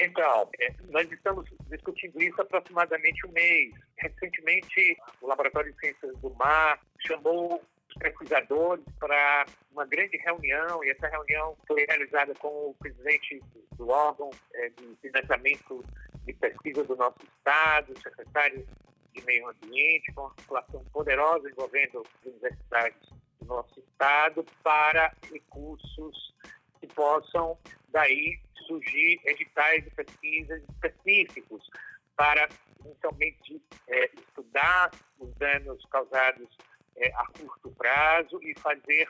Então, 0.00 0.48
é, 0.60 0.72
nós 0.90 1.10
estamos 1.10 1.48
discutindo 1.68 2.22
isso 2.22 2.40
aproximadamente 2.40 3.26
um 3.26 3.32
mês. 3.32 3.74
Recentemente, 3.96 4.96
o 5.20 5.26
Laboratório 5.26 5.72
de 5.72 5.80
Ciências 5.80 6.16
do 6.18 6.30
Mar 6.34 6.80
chamou 7.04 7.60
os 7.88 7.94
pesquisadores 7.94 8.84
para 9.00 9.46
uma 9.72 9.84
grande 9.86 10.16
reunião, 10.18 10.84
e 10.84 10.90
essa 10.90 11.08
reunião 11.08 11.56
foi 11.66 11.84
realizada 11.86 12.32
com 12.34 12.70
o 12.70 12.76
presidente 12.78 13.42
do 13.76 13.88
órgão 13.88 14.30
é, 14.54 14.68
de 14.68 14.96
financiamento 15.02 15.84
de 16.24 16.32
pesquisa 16.34 16.84
do 16.84 16.94
nosso 16.94 17.18
Estado, 17.22 17.92
o 17.92 18.00
secretário 18.00 18.66
de 19.12 19.24
Meio 19.24 19.48
Ambiente, 19.48 20.12
com 20.12 20.22
uma 20.22 20.30
articulação 20.30 20.84
poderosa 20.92 21.50
envolvendo 21.50 22.04
universidades 22.24 23.08
do 23.40 23.46
nosso 23.46 23.80
Estado 23.80 24.44
para 24.62 25.12
recursos 25.32 26.34
que 26.80 26.86
possam 26.88 27.58
daí 27.88 28.38
surgir 28.66 29.20
editais 29.24 29.84
de 29.84 29.90
pesquisa 29.90 30.62
específicos 30.70 31.68
para 32.16 32.48
inicialmente 32.84 33.62
é, 33.88 34.10
estudar 34.14 34.90
os 35.18 35.34
danos 35.36 35.84
causados 35.86 36.48
é, 36.96 37.12
a 37.14 37.26
curto 37.26 37.70
prazo 37.70 38.40
e 38.42 38.58
fazer 38.60 39.08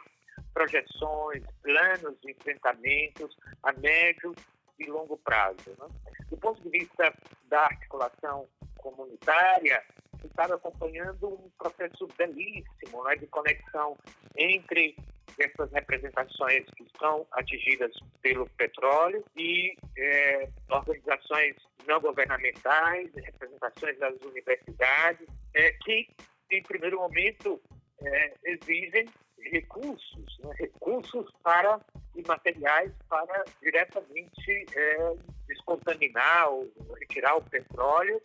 projeções, 0.52 1.42
planos 1.62 2.20
de 2.20 2.32
enfrentamentos 2.32 3.36
a 3.62 3.72
médio 3.72 4.34
e 4.78 4.86
longo 4.86 5.16
prazo. 5.18 5.70
Né? 5.78 5.88
Do 6.30 6.36
ponto 6.36 6.62
de 6.62 6.70
vista 6.70 7.12
da 7.48 7.64
articulação 7.64 8.48
comunitária, 8.76 9.82
estava 10.24 10.54
acompanhando 10.54 11.28
um 11.28 11.50
processo 11.58 12.06
belíssimo 12.16 13.04
né, 13.04 13.16
de 13.16 13.26
conexão 13.26 13.96
entre 14.36 14.96
essas 15.38 15.70
representações 15.72 16.64
que 16.76 16.84
estão 16.84 17.26
atingidas 17.32 17.92
pelo 18.22 18.48
petróleo 18.50 19.24
e 19.36 19.76
é, 19.96 20.48
organizações 20.70 21.56
não 21.86 22.00
governamentais, 22.00 23.10
representações 23.14 23.98
das 23.98 24.14
universidades, 24.22 25.26
é, 25.54 25.72
que, 25.84 26.08
em 26.50 26.62
primeiro 26.62 26.98
momento, 26.98 27.60
é, 28.02 28.34
exigem 28.44 29.06
recursos, 29.40 30.38
né, 30.40 30.50
recursos 30.58 31.30
para 31.42 31.80
e 32.14 32.22
materiais 32.26 32.92
para 33.08 33.44
diretamente 33.62 34.66
é, 34.74 35.14
descontaminar 35.46 36.50
ou 36.50 36.70
retirar 36.98 37.36
o 37.36 37.42
petróleo 37.42 38.20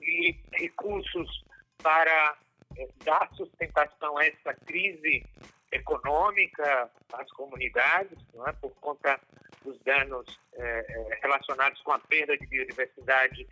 e 0.00 0.36
recursos 0.52 1.44
para 1.82 2.36
é, 2.76 2.88
dar 3.04 3.30
sustentação 3.34 4.18
a 4.18 4.26
essa 4.26 4.54
crise 4.66 5.24
econômica 5.74 6.90
às 7.12 7.30
comunidades, 7.32 8.18
é? 8.46 8.52
por 8.52 8.70
conta 8.76 9.20
dos 9.64 9.78
danos 9.80 10.38
é, 10.54 11.18
relacionados 11.20 11.80
com 11.82 11.92
a 11.92 11.98
perda 11.98 12.36
de 12.38 12.46
biodiversidade 12.46 13.46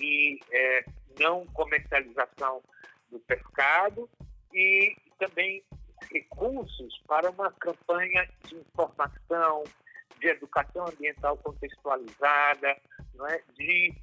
e 0.00 0.40
é, 0.50 0.84
não 1.20 1.46
comercialização 1.46 2.62
do 3.10 3.20
pescado 3.20 4.08
e 4.52 4.96
também 5.18 5.62
recursos 6.12 7.00
para 7.06 7.30
uma 7.30 7.52
campanha 7.52 8.28
de 8.44 8.56
informação, 8.56 9.64
de 10.18 10.28
educação 10.28 10.86
ambiental 10.86 11.36
contextualizada, 11.38 12.76
não 13.14 13.26
é? 13.26 13.40
de 13.56 13.94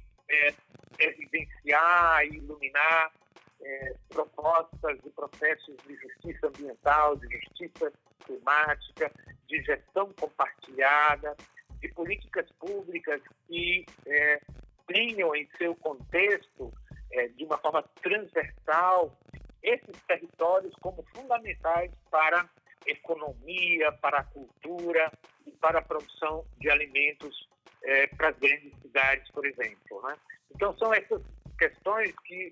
evidenciar 0.98 2.24
e 2.24 2.36
iluminar 2.36 3.12
é, 3.60 3.94
propostas 4.08 4.98
e 5.04 5.10
processos 5.10 5.76
de 5.86 5.96
justiça 5.96 6.48
ambiental, 6.48 7.16
de 7.16 7.28
justiça 7.40 7.92
climática, 8.24 9.10
de 9.46 9.62
gestão 9.62 10.12
compartilhada, 10.14 11.36
de 11.80 11.88
políticas 11.88 12.50
públicas 12.52 13.20
que 13.46 13.86
é, 14.06 14.40
tenham 14.86 15.34
em 15.34 15.48
seu 15.58 15.74
contexto, 15.76 16.72
é, 17.12 17.28
de 17.28 17.44
uma 17.44 17.58
forma 17.58 17.82
transversal, 18.02 19.16
esses 19.62 20.00
territórios 20.06 20.74
como 20.80 21.04
fundamentais 21.14 21.90
para 22.10 22.40
a 22.40 22.48
economia, 22.86 23.90
para 23.92 24.18
a 24.18 24.24
cultura 24.24 25.12
e 25.46 25.50
para 25.52 25.80
a 25.80 25.82
produção 25.82 26.44
de 26.58 26.70
alimentos 26.70 27.48
é, 27.82 28.06
para 28.08 28.28
as 28.28 28.38
grandes 28.38 28.72
cidades, 28.80 29.30
por 29.30 29.44
exemplo. 29.46 30.02
Né? 30.02 30.16
Então, 30.54 30.76
são 30.78 30.92
essas 30.92 31.22
questões 31.58 32.14
que 32.24 32.50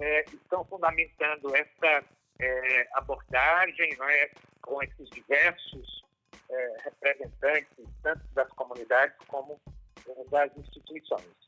é, 0.00 0.24
estão 0.32 0.64
fundamentando 0.64 1.54
essa 1.54 2.04
é, 2.40 2.88
abordagem 2.94 3.90
é, 4.00 4.30
com 4.60 4.82
esses 4.82 5.08
diversos 5.10 6.04
é, 6.50 6.76
representantes, 6.84 7.86
tanto 8.02 8.22
das 8.34 8.48
comunidades 8.50 9.16
como 9.26 9.60
das 10.30 10.56
instituições. 10.56 11.46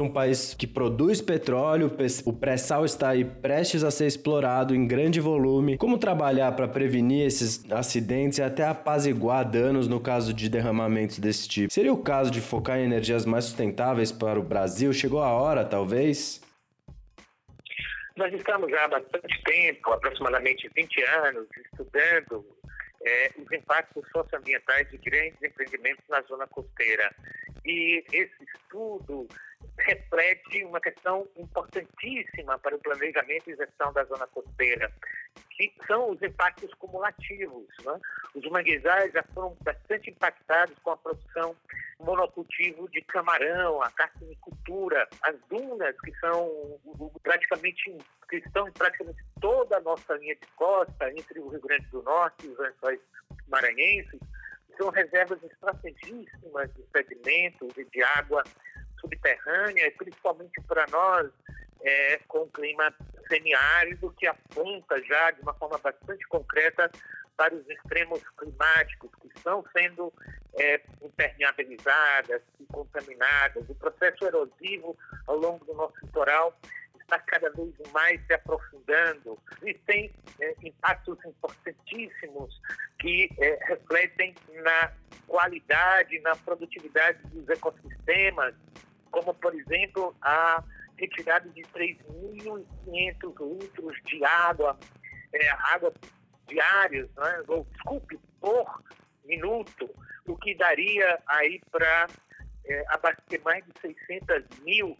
Um 0.00 0.12
país 0.12 0.54
que 0.54 0.66
produz 0.66 1.20
petróleo, 1.20 1.90
o 2.24 2.32
pré-sal 2.32 2.84
está 2.84 3.08
aí 3.08 3.24
prestes 3.24 3.82
a 3.82 3.90
ser 3.90 4.06
explorado 4.06 4.72
em 4.72 4.86
grande 4.86 5.18
volume. 5.18 5.76
Como 5.76 5.98
trabalhar 5.98 6.52
para 6.52 6.68
prevenir 6.68 7.26
esses 7.26 7.68
acidentes 7.72 8.38
e 8.38 8.42
até 8.42 8.64
apaziguar 8.64 9.44
danos 9.44 9.88
no 9.88 9.98
caso 9.98 10.32
de 10.32 10.48
derramamentos 10.48 11.18
desse 11.18 11.48
tipo? 11.48 11.72
Seria 11.72 11.92
o 11.92 12.00
caso 12.00 12.30
de 12.30 12.40
focar 12.40 12.78
em 12.78 12.84
energias 12.84 13.24
mais 13.24 13.46
sustentáveis 13.46 14.12
para 14.12 14.38
o 14.38 14.42
Brasil? 14.42 14.92
Chegou 14.92 15.20
a 15.20 15.32
hora, 15.32 15.64
talvez? 15.64 16.40
Nós 18.18 18.34
estamos 18.34 18.72
há 18.72 18.88
bastante 18.88 19.42
tempo, 19.44 19.92
aproximadamente 19.92 20.68
20 20.74 21.02
anos, 21.04 21.46
estudando 21.56 22.44
é, 23.06 23.30
os 23.38 23.52
impactos 23.52 24.04
socioambientais 24.10 24.90
de 24.90 24.98
grandes 24.98 25.40
empreendimentos 25.40 26.04
na 26.08 26.20
zona 26.22 26.44
costeira. 26.48 27.14
E 27.64 28.04
esse 28.12 28.42
estudo 28.56 29.28
reflete 29.78 30.64
uma 30.64 30.80
questão 30.80 31.26
importantíssima 31.36 32.58
para 32.58 32.76
o 32.76 32.78
planejamento 32.78 33.50
e 33.50 33.56
gestão 33.56 33.92
da 33.92 34.04
zona 34.04 34.26
costeira, 34.26 34.92
que 35.50 35.72
são 35.86 36.10
os 36.10 36.22
impactos 36.22 36.72
cumulativos. 36.74 37.66
Né? 37.84 38.00
Os 38.34 38.44
manguezais 38.50 39.12
já 39.12 39.22
foram 39.34 39.56
bastante 39.62 40.10
impactados 40.10 40.76
com 40.80 40.90
a 40.90 40.96
produção 40.96 41.56
monocultivo 42.00 42.88
de 42.90 43.00
camarão, 43.02 43.82
a 43.82 43.90
carcinicultura, 43.90 45.08
as 45.22 45.36
dunas 45.48 45.98
que 46.00 46.12
são 46.20 46.78
praticamente 47.22 47.96
que 48.28 48.36
estão 48.36 48.68
em 48.68 48.72
praticamente 48.72 49.24
toda 49.40 49.78
a 49.78 49.80
nossa 49.80 50.14
linha 50.16 50.36
de 50.36 50.46
costa 50.54 51.10
entre 51.10 51.40
o 51.40 51.48
Rio 51.48 51.60
Grande 51.60 51.86
do 51.86 52.02
Norte 52.02 52.46
e 52.46 52.50
os 52.50 52.58
lençóis 52.58 53.00
maranhenses, 53.48 54.20
são 54.76 54.90
reservas 54.90 55.42
estrategíssimas 55.42 56.72
de 56.74 56.84
sedimentos 56.92 57.76
e 57.76 57.84
de 57.84 58.02
água 58.02 58.44
subterrânea, 59.00 59.92
principalmente 59.96 60.60
para 60.66 60.86
nós, 60.90 61.30
é, 61.82 62.18
com 62.28 62.40
o 62.40 62.48
clima 62.48 62.92
semiárido, 63.28 64.12
que 64.18 64.26
aponta 64.26 65.02
já 65.04 65.30
de 65.30 65.40
uma 65.42 65.54
forma 65.54 65.78
bastante 65.78 66.26
concreta 66.28 66.90
para 67.36 67.54
os 67.54 67.68
extremos 67.68 68.20
climáticos 68.36 69.10
que 69.20 69.28
estão 69.28 69.64
sendo 69.76 70.12
é, 70.58 70.80
impermeabilizadas 71.02 72.42
e 72.58 72.66
contaminadas. 72.66 73.68
O 73.68 73.74
processo 73.76 74.24
erosivo 74.24 74.96
ao 75.26 75.36
longo 75.36 75.64
do 75.64 75.74
nosso 75.74 75.94
litoral 76.02 76.58
está 77.00 77.18
cada 77.20 77.50
vez 77.50 77.72
mais 77.92 78.20
se 78.26 78.34
aprofundando. 78.34 79.38
Existem 79.62 80.12
é, 80.40 80.54
impactos 80.62 81.18
importantíssimos 81.24 82.60
que 82.98 83.30
é, 83.38 83.58
refletem 83.66 84.34
na 84.62 84.92
qualidade, 85.26 86.18
na 86.20 86.34
produtividade 86.36 87.18
dos 87.28 87.48
ecossistemas, 87.48 88.54
como, 89.10 89.34
por 89.34 89.54
exemplo, 89.54 90.14
a 90.22 90.62
retirada 90.96 91.48
de 91.50 91.62
3.500 91.62 93.60
litros 93.60 93.96
de 94.04 94.24
água, 94.24 94.78
é, 95.32 95.48
água 95.74 95.92
diárias, 96.46 97.08
né, 97.14 97.42
ou 97.46 97.64
desculpe, 97.64 98.18
por 98.40 98.82
minuto, 99.24 99.88
o 100.26 100.36
que 100.36 100.54
daria 100.54 101.18
aí 101.26 101.60
para 101.70 102.06
é, 102.64 102.84
abastecer 102.88 103.42
mais 103.42 103.64
de 103.64 103.72
600 103.80 104.58
mil 104.60 104.96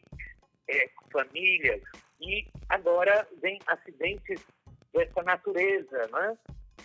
é, 0.68 0.90
famílias. 1.10 1.82
E 2.20 2.46
agora 2.68 3.26
vem 3.40 3.58
acidentes 3.66 4.44
dessa 4.92 5.22
natureza, 5.22 6.08
né? 6.12 6.38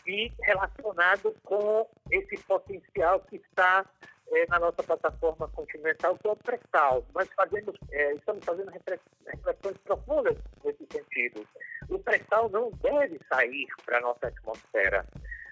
E 0.06 0.32
relacionado 0.44 1.34
com 1.44 1.90
esse 2.12 2.38
potencial 2.44 3.22
que 3.22 3.38
está 3.38 3.86
é, 4.32 4.46
na 4.48 4.60
nossa 4.60 4.82
plataforma 4.84 5.48
continental, 5.50 6.18
que 6.18 6.28
é 6.28 6.32
o 6.32 6.36
pré-sal. 6.36 7.06
Nós 7.14 7.30
fazemos, 7.36 7.76
é, 7.92 8.14
estamos 8.14 8.44
fazendo 8.44 8.72
reflexões 8.72 9.78
profundas 9.80 10.38
nesse 10.64 10.86
sentido. 10.92 11.48
O 11.90 12.00
pré-sal 12.00 12.50
não 12.50 12.72
deve 12.82 13.20
sair 13.32 13.68
para 13.86 13.98
a 13.98 14.02
nossa 14.02 14.28
atmosfera. 14.28 15.06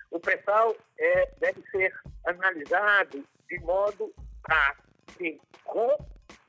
O 0.10 0.20
pré-sal 0.20 0.76
é, 0.98 1.32
deve 1.40 1.62
ser 1.70 1.94
analisado 2.26 3.24
de 3.48 3.60
modo 3.60 4.14
a 4.50 4.76
que, 5.18 5.40
com 5.64 5.98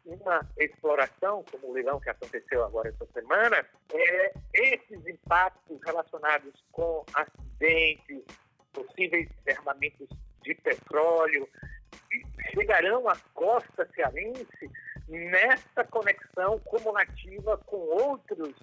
uma 0.04 0.40
exploração, 0.58 1.44
como 1.50 1.68
o 1.68 1.72
leilão 1.72 2.00
que 2.00 2.10
aconteceu 2.10 2.64
agora 2.64 2.88
essa 2.88 3.06
semana, 3.12 3.64
é, 3.92 4.32
esses 4.54 5.06
impactos 5.06 5.78
relacionados 5.84 6.52
com 6.72 7.04
acidentes, 7.14 8.24
possíveis 8.72 9.28
derramamentos 9.44 10.08
de 10.42 10.54
petróleo, 10.56 11.48
chegarão 12.54 13.08
à 13.08 13.16
costa 13.34 13.88
cearense 13.94 14.70
nessa 15.08 15.84
conexão 15.84 16.58
cumulativa 16.60 17.58
com 17.66 17.76
outros 17.76 18.54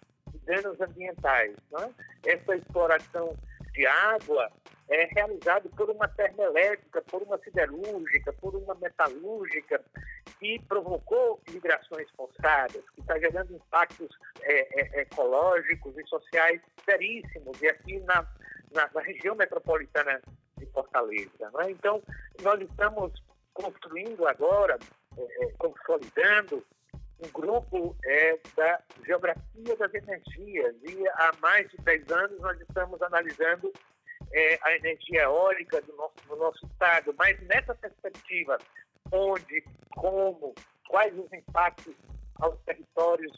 danos 0.46 0.80
ambientais. 0.82 1.56
Né? 1.72 1.94
Essa 2.26 2.56
exploração 2.56 3.36
de 3.74 3.86
água 3.86 4.52
é 4.90 5.06
realizada 5.14 5.70
por 5.70 5.90
uma 5.90 6.08
termoelétrica, 6.08 7.02
por 7.04 7.22
uma 7.22 7.38
siderúrgica, 7.40 8.34
por 8.34 8.56
uma 8.56 8.74
metalúrgica, 8.76 9.82
que 10.40 10.60
provocou 10.68 11.40
migrações 11.52 12.10
forçadas, 12.12 12.84
que 12.96 13.02
está 13.02 13.20
gerando 13.20 13.54
impactos 13.54 14.10
é, 14.42 15.00
é, 15.00 15.02
ecológicos 15.02 15.96
e 15.98 16.08
sociais 16.08 16.60
seríssimos, 16.84 17.62
e 17.62 17.68
aqui 17.68 18.00
na, 18.00 18.26
na, 18.74 18.90
na 18.94 19.02
região 19.02 19.36
metropolitana 19.36 20.20
de 20.60 20.66
Fortaleza. 20.68 21.52
Né? 21.54 21.72
Então, 21.72 22.02
nós 22.42 22.62
estamos 22.62 23.14
construindo 23.54 24.28
agora, 24.28 24.78
é, 25.18 25.46
é 25.46 25.52
consolidando 25.58 26.64
um 27.20 27.30
grupo 27.32 27.96
é, 28.06 28.40
da 28.56 28.82
geografia 29.06 29.76
das 29.78 29.94
energias 29.94 30.76
e 30.84 31.08
há 31.10 31.32
mais 31.42 31.70
de 31.70 31.78
10 31.78 32.12
anos 32.12 32.40
nós 32.40 32.60
estamos 32.62 33.02
analisando 33.02 33.72
é, 34.32 34.60
a 34.62 34.76
energia 34.76 35.24
eólica 35.24 35.82
do 35.82 35.96
nosso, 35.96 36.16
do 36.28 36.36
nosso 36.38 36.66
estado, 36.66 37.14
mas 37.18 37.40
nessa 37.42 37.76
perspectiva, 37.76 38.58
onde, 39.12 39.64
como, 39.96 40.54
quais 40.88 41.18
os 41.18 41.32
impactos 41.34 41.96
aos 42.36 42.58
territórios 42.62 43.34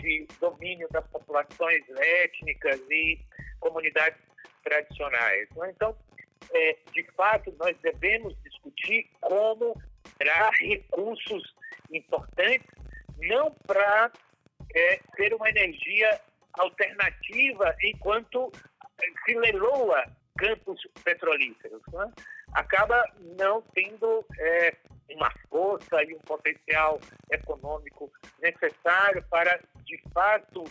de 0.00 0.26
domínio 0.40 0.88
das 0.90 1.06
populações 1.08 1.82
étnicas 1.96 2.80
e 2.88 3.18
comunidades 3.60 4.20
tradicionais. 4.62 5.48
Né? 5.56 5.70
Então, 5.74 5.96
é, 6.54 6.76
de 6.92 7.02
fato, 7.16 7.54
nós 7.58 7.76
devemos 7.82 8.34
discutir 8.42 9.08
como 9.20 9.74
gerar 10.20 10.50
recursos 10.60 11.54
importantes 11.90 12.66
não 13.18 13.52
para 13.66 14.12
é, 14.74 15.00
ser 15.16 15.34
uma 15.34 15.48
energia 15.48 16.20
alternativa 16.54 17.74
enquanto 17.82 18.52
se 19.24 19.34
leiloa 19.34 20.04
campos 20.36 20.80
petrolíferos. 21.04 21.82
Né? 21.92 22.12
Acaba 22.52 23.04
não 23.36 23.62
tendo 23.74 24.24
é, 24.38 24.74
uma 25.10 25.30
força 25.50 26.02
e 26.04 26.14
um 26.14 26.18
potencial 26.20 27.00
econômico 27.30 28.10
necessário 28.40 29.22
para, 29.30 29.60
de 29.84 30.00
fato, 30.12 30.64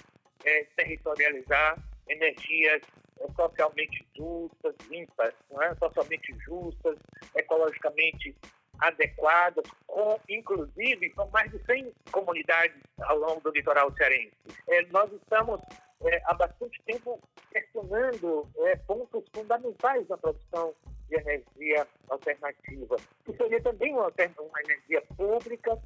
é, 0.46 0.66
territorializar 0.76 1.78
energias 2.08 2.82
é, 2.82 3.07
socialmente 3.36 4.06
justas, 4.16 4.76
limpas, 4.90 5.34
é? 5.62 5.76
socialmente 5.76 6.34
justas, 6.46 6.98
ecologicamente 7.36 8.36
adequadas, 8.80 9.66
com, 9.88 10.20
inclusive, 10.30 11.12
são 11.16 11.28
mais 11.30 11.52
de 11.52 11.60
100 11.66 11.92
comunidades 12.12 12.78
ao 13.00 13.18
longo 13.18 13.42
do 13.42 13.52
litoral 13.52 13.92
cearense. 13.96 14.36
É, 14.68 14.86
nós 14.88 15.12
estamos 15.12 15.60
é, 16.02 16.22
há 16.26 16.34
bastante 16.34 16.82
tempo 16.84 17.20
questionando 17.52 18.48
é, 18.60 18.76
pontos 18.76 19.24
fundamentais 19.34 20.08
da 20.08 20.18
produção 20.18 20.74
de 21.10 21.16
energia 21.16 21.88
alternativa, 22.10 22.98
que 23.26 23.36
seria 23.36 23.62
também 23.62 23.94
uma, 23.94 24.12
uma 24.40 24.62
energia 24.62 25.02
pública, 25.16 25.80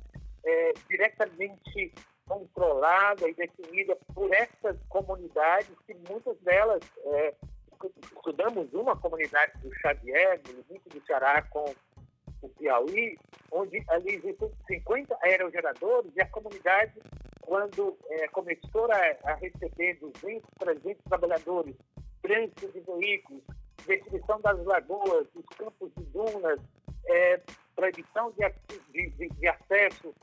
é, 0.44 0.74
diretamente 0.90 1.94
controlada 2.32 3.28
e 3.28 3.34
definida 3.34 3.98
por 4.14 4.34
essas 4.34 4.78
comunidades, 4.88 5.76
que 5.86 5.94
muitas 6.10 6.38
delas, 6.40 6.82
é, 7.06 7.34
estudamos 8.16 8.74
uma 8.74 8.96
comunidade 8.96 9.58
do 9.58 9.74
Xavier, 9.76 10.40
no 10.48 10.54
limite 10.54 10.88
do 10.90 11.06
Ceará 11.06 11.42
com 11.42 11.66
o 12.42 12.50
Piauí, 12.50 13.18
onde 13.52 13.84
ali 13.90 14.16
existem 14.16 14.50
50 14.66 15.18
aerogeradores 15.22 16.12
e 16.16 16.22
a 16.22 16.28
comunidade, 16.28 16.94
quando 17.42 17.98
é, 18.10 18.28
começou 18.30 18.90
a, 18.90 19.32
a, 19.32 19.36
receber 19.36 19.96
200, 19.96 20.50
300 20.58 21.04
trabalhadores, 21.04 21.76
trânsito 22.22 22.68
de 22.70 22.80
veículos, 22.80 23.44
definição 23.86 24.40
das 24.40 24.64
lagoas, 24.64 25.28
dos 25.34 25.46
campos 25.58 25.92
de 25.98 26.04
dunas, 26.06 26.60
é, 27.08 27.42
proibição 27.76 28.32
de, 28.32 29.10
de, 29.10 29.30
de 29.30 29.48
acesso 29.48 30.16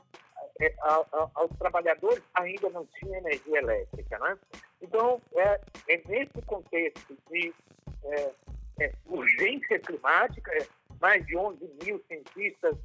é, 0.59 0.73
a, 0.81 1.05
a, 1.13 1.29
aos 1.35 1.51
trabalhadores, 1.57 2.23
ainda 2.33 2.69
não 2.69 2.85
tinha 2.85 3.17
energia 3.17 3.59
elétrica. 3.59 4.19
Né? 4.19 4.37
Então, 4.81 5.21
é, 5.35 5.61
é 5.87 6.01
nesse 6.07 6.41
contexto 6.45 7.17
de 7.29 7.53
é, 8.03 8.31
é, 8.81 8.93
urgência 9.05 9.79
climática, 9.79 10.51
mais 10.99 11.25
de 11.25 11.37
11 11.37 11.59
mil 11.83 12.03
cientistas 12.07 12.77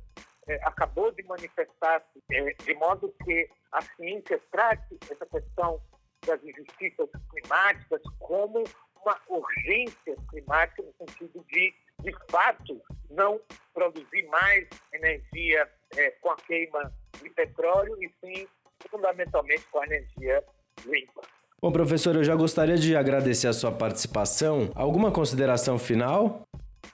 é, 0.46 0.54
acabou 0.64 1.10
de 1.10 1.22
manifestar 1.24 2.04
é, 2.30 2.52
de 2.52 2.74
modo 2.74 3.14
que 3.24 3.48
a 3.72 3.82
ciência 3.82 4.40
trate 4.50 4.98
essa 5.10 5.26
questão 5.26 5.80
das 6.26 6.42
injustiças 6.42 7.08
climáticas 7.30 8.00
como 8.18 8.64
uma 9.02 9.20
urgência 9.28 10.16
climática 10.30 10.82
no 10.82 11.06
sentido 11.06 11.44
de, 11.50 11.74
de 12.00 12.12
fato, 12.30 12.80
não 13.10 13.40
produzir 13.72 14.26
mais 14.28 14.66
energia 14.92 15.70
é, 15.96 16.10
com 16.12 16.30
a 16.30 16.36
queima 16.36 16.92
de 17.24 17.30
petróleo 17.30 17.96
e 18.00 18.08
sim, 18.20 18.46
fundamentalmente, 18.88 19.64
com 19.70 19.80
a 19.80 19.86
energia 19.86 20.44
limpa. 20.86 21.22
Bom, 21.60 21.72
professor, 21.72 22.14
eu 22.14 22.22
já 22.22 22.36
gostaria 22.36 22.76
de 22.76 22.94
agradecer 22.94 23.48
a 23.48 23.52
sua 23.52 23.72
participação. 23.72 24.70
Alguma 24.74 25.10
consideração 25.10 25.78
final? 25.78 26.42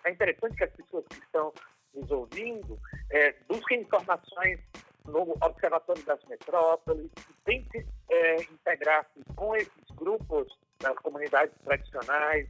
É 0.04 0.10
interessante 0.10 0.56
que 0.56 0.64
as 0.64 0.70
pessoas 0.70 1.04
que 1.08 1.18
estão 1.18 1.52
nos 1.92 2.10
ouvindo 2.10 2.78
é, 3.10 3.34
busquem 3.48 3.80
informações 3.80 4.60
no 5.06 5.36
Observatório 5.42 6.04
das 6.04 6.22
Metrópoles, 6.28 7.10
tentem 7.44 7.84
é, 8.08 8.36
integrar-se 8.42 9.20
com 9.34 9.56
esses 9.56 9.90
grupos 9.96 10.46
das 10.78 10.96
comunidades 10.98 11.54
tradicionais 11.64 12.46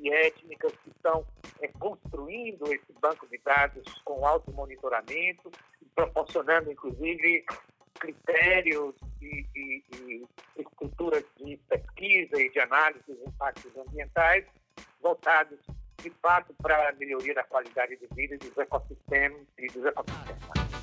e 0.00 0.10
étnicas 0.10 0.72
que 0.82 0.90
estão 0.90 1.26
é, 1.60 1.68
construindo 1.68 2.64
esse 2.72 2.92
banco 3.00 3.26
de 3.28 3.38
dados 3.38 3.84
com 4.04 4.26
alto 4.26 4.50
monitoramento, 4.52 5.50
proporcionando, 5.94 6.72
inclusive, 6.72 7.44
critérios 7.98 8.94
e, 9.20 9.46
e, 9.54 9.84
e 9.98 10.26
estruturas 10.56 11.24
de 11.36 11.56
pesquisa 11.68 12.40
e 12.40 12.50
de 12.50 12.60
análise 12.60 13.04
dos 13.06 13.20
impactos 13.26 13.76
ambientais 13.76 14.44
voltados 15.02 15.58
de 16.02 16.10
fato 16.22 16.54
para 16.62 16.88
a 16.88 16.92
melhoria 16.92 17.34
da 17.34 17.44
qualidade 17.44 17.96
de 17.96 18.06
vida 18.14 18.38
dos 18.38 18.56
ecossistemas 18.56 19.42
e 19.58 19.66
dos 19.66 19.84
ecossistemas. 19.84 20.79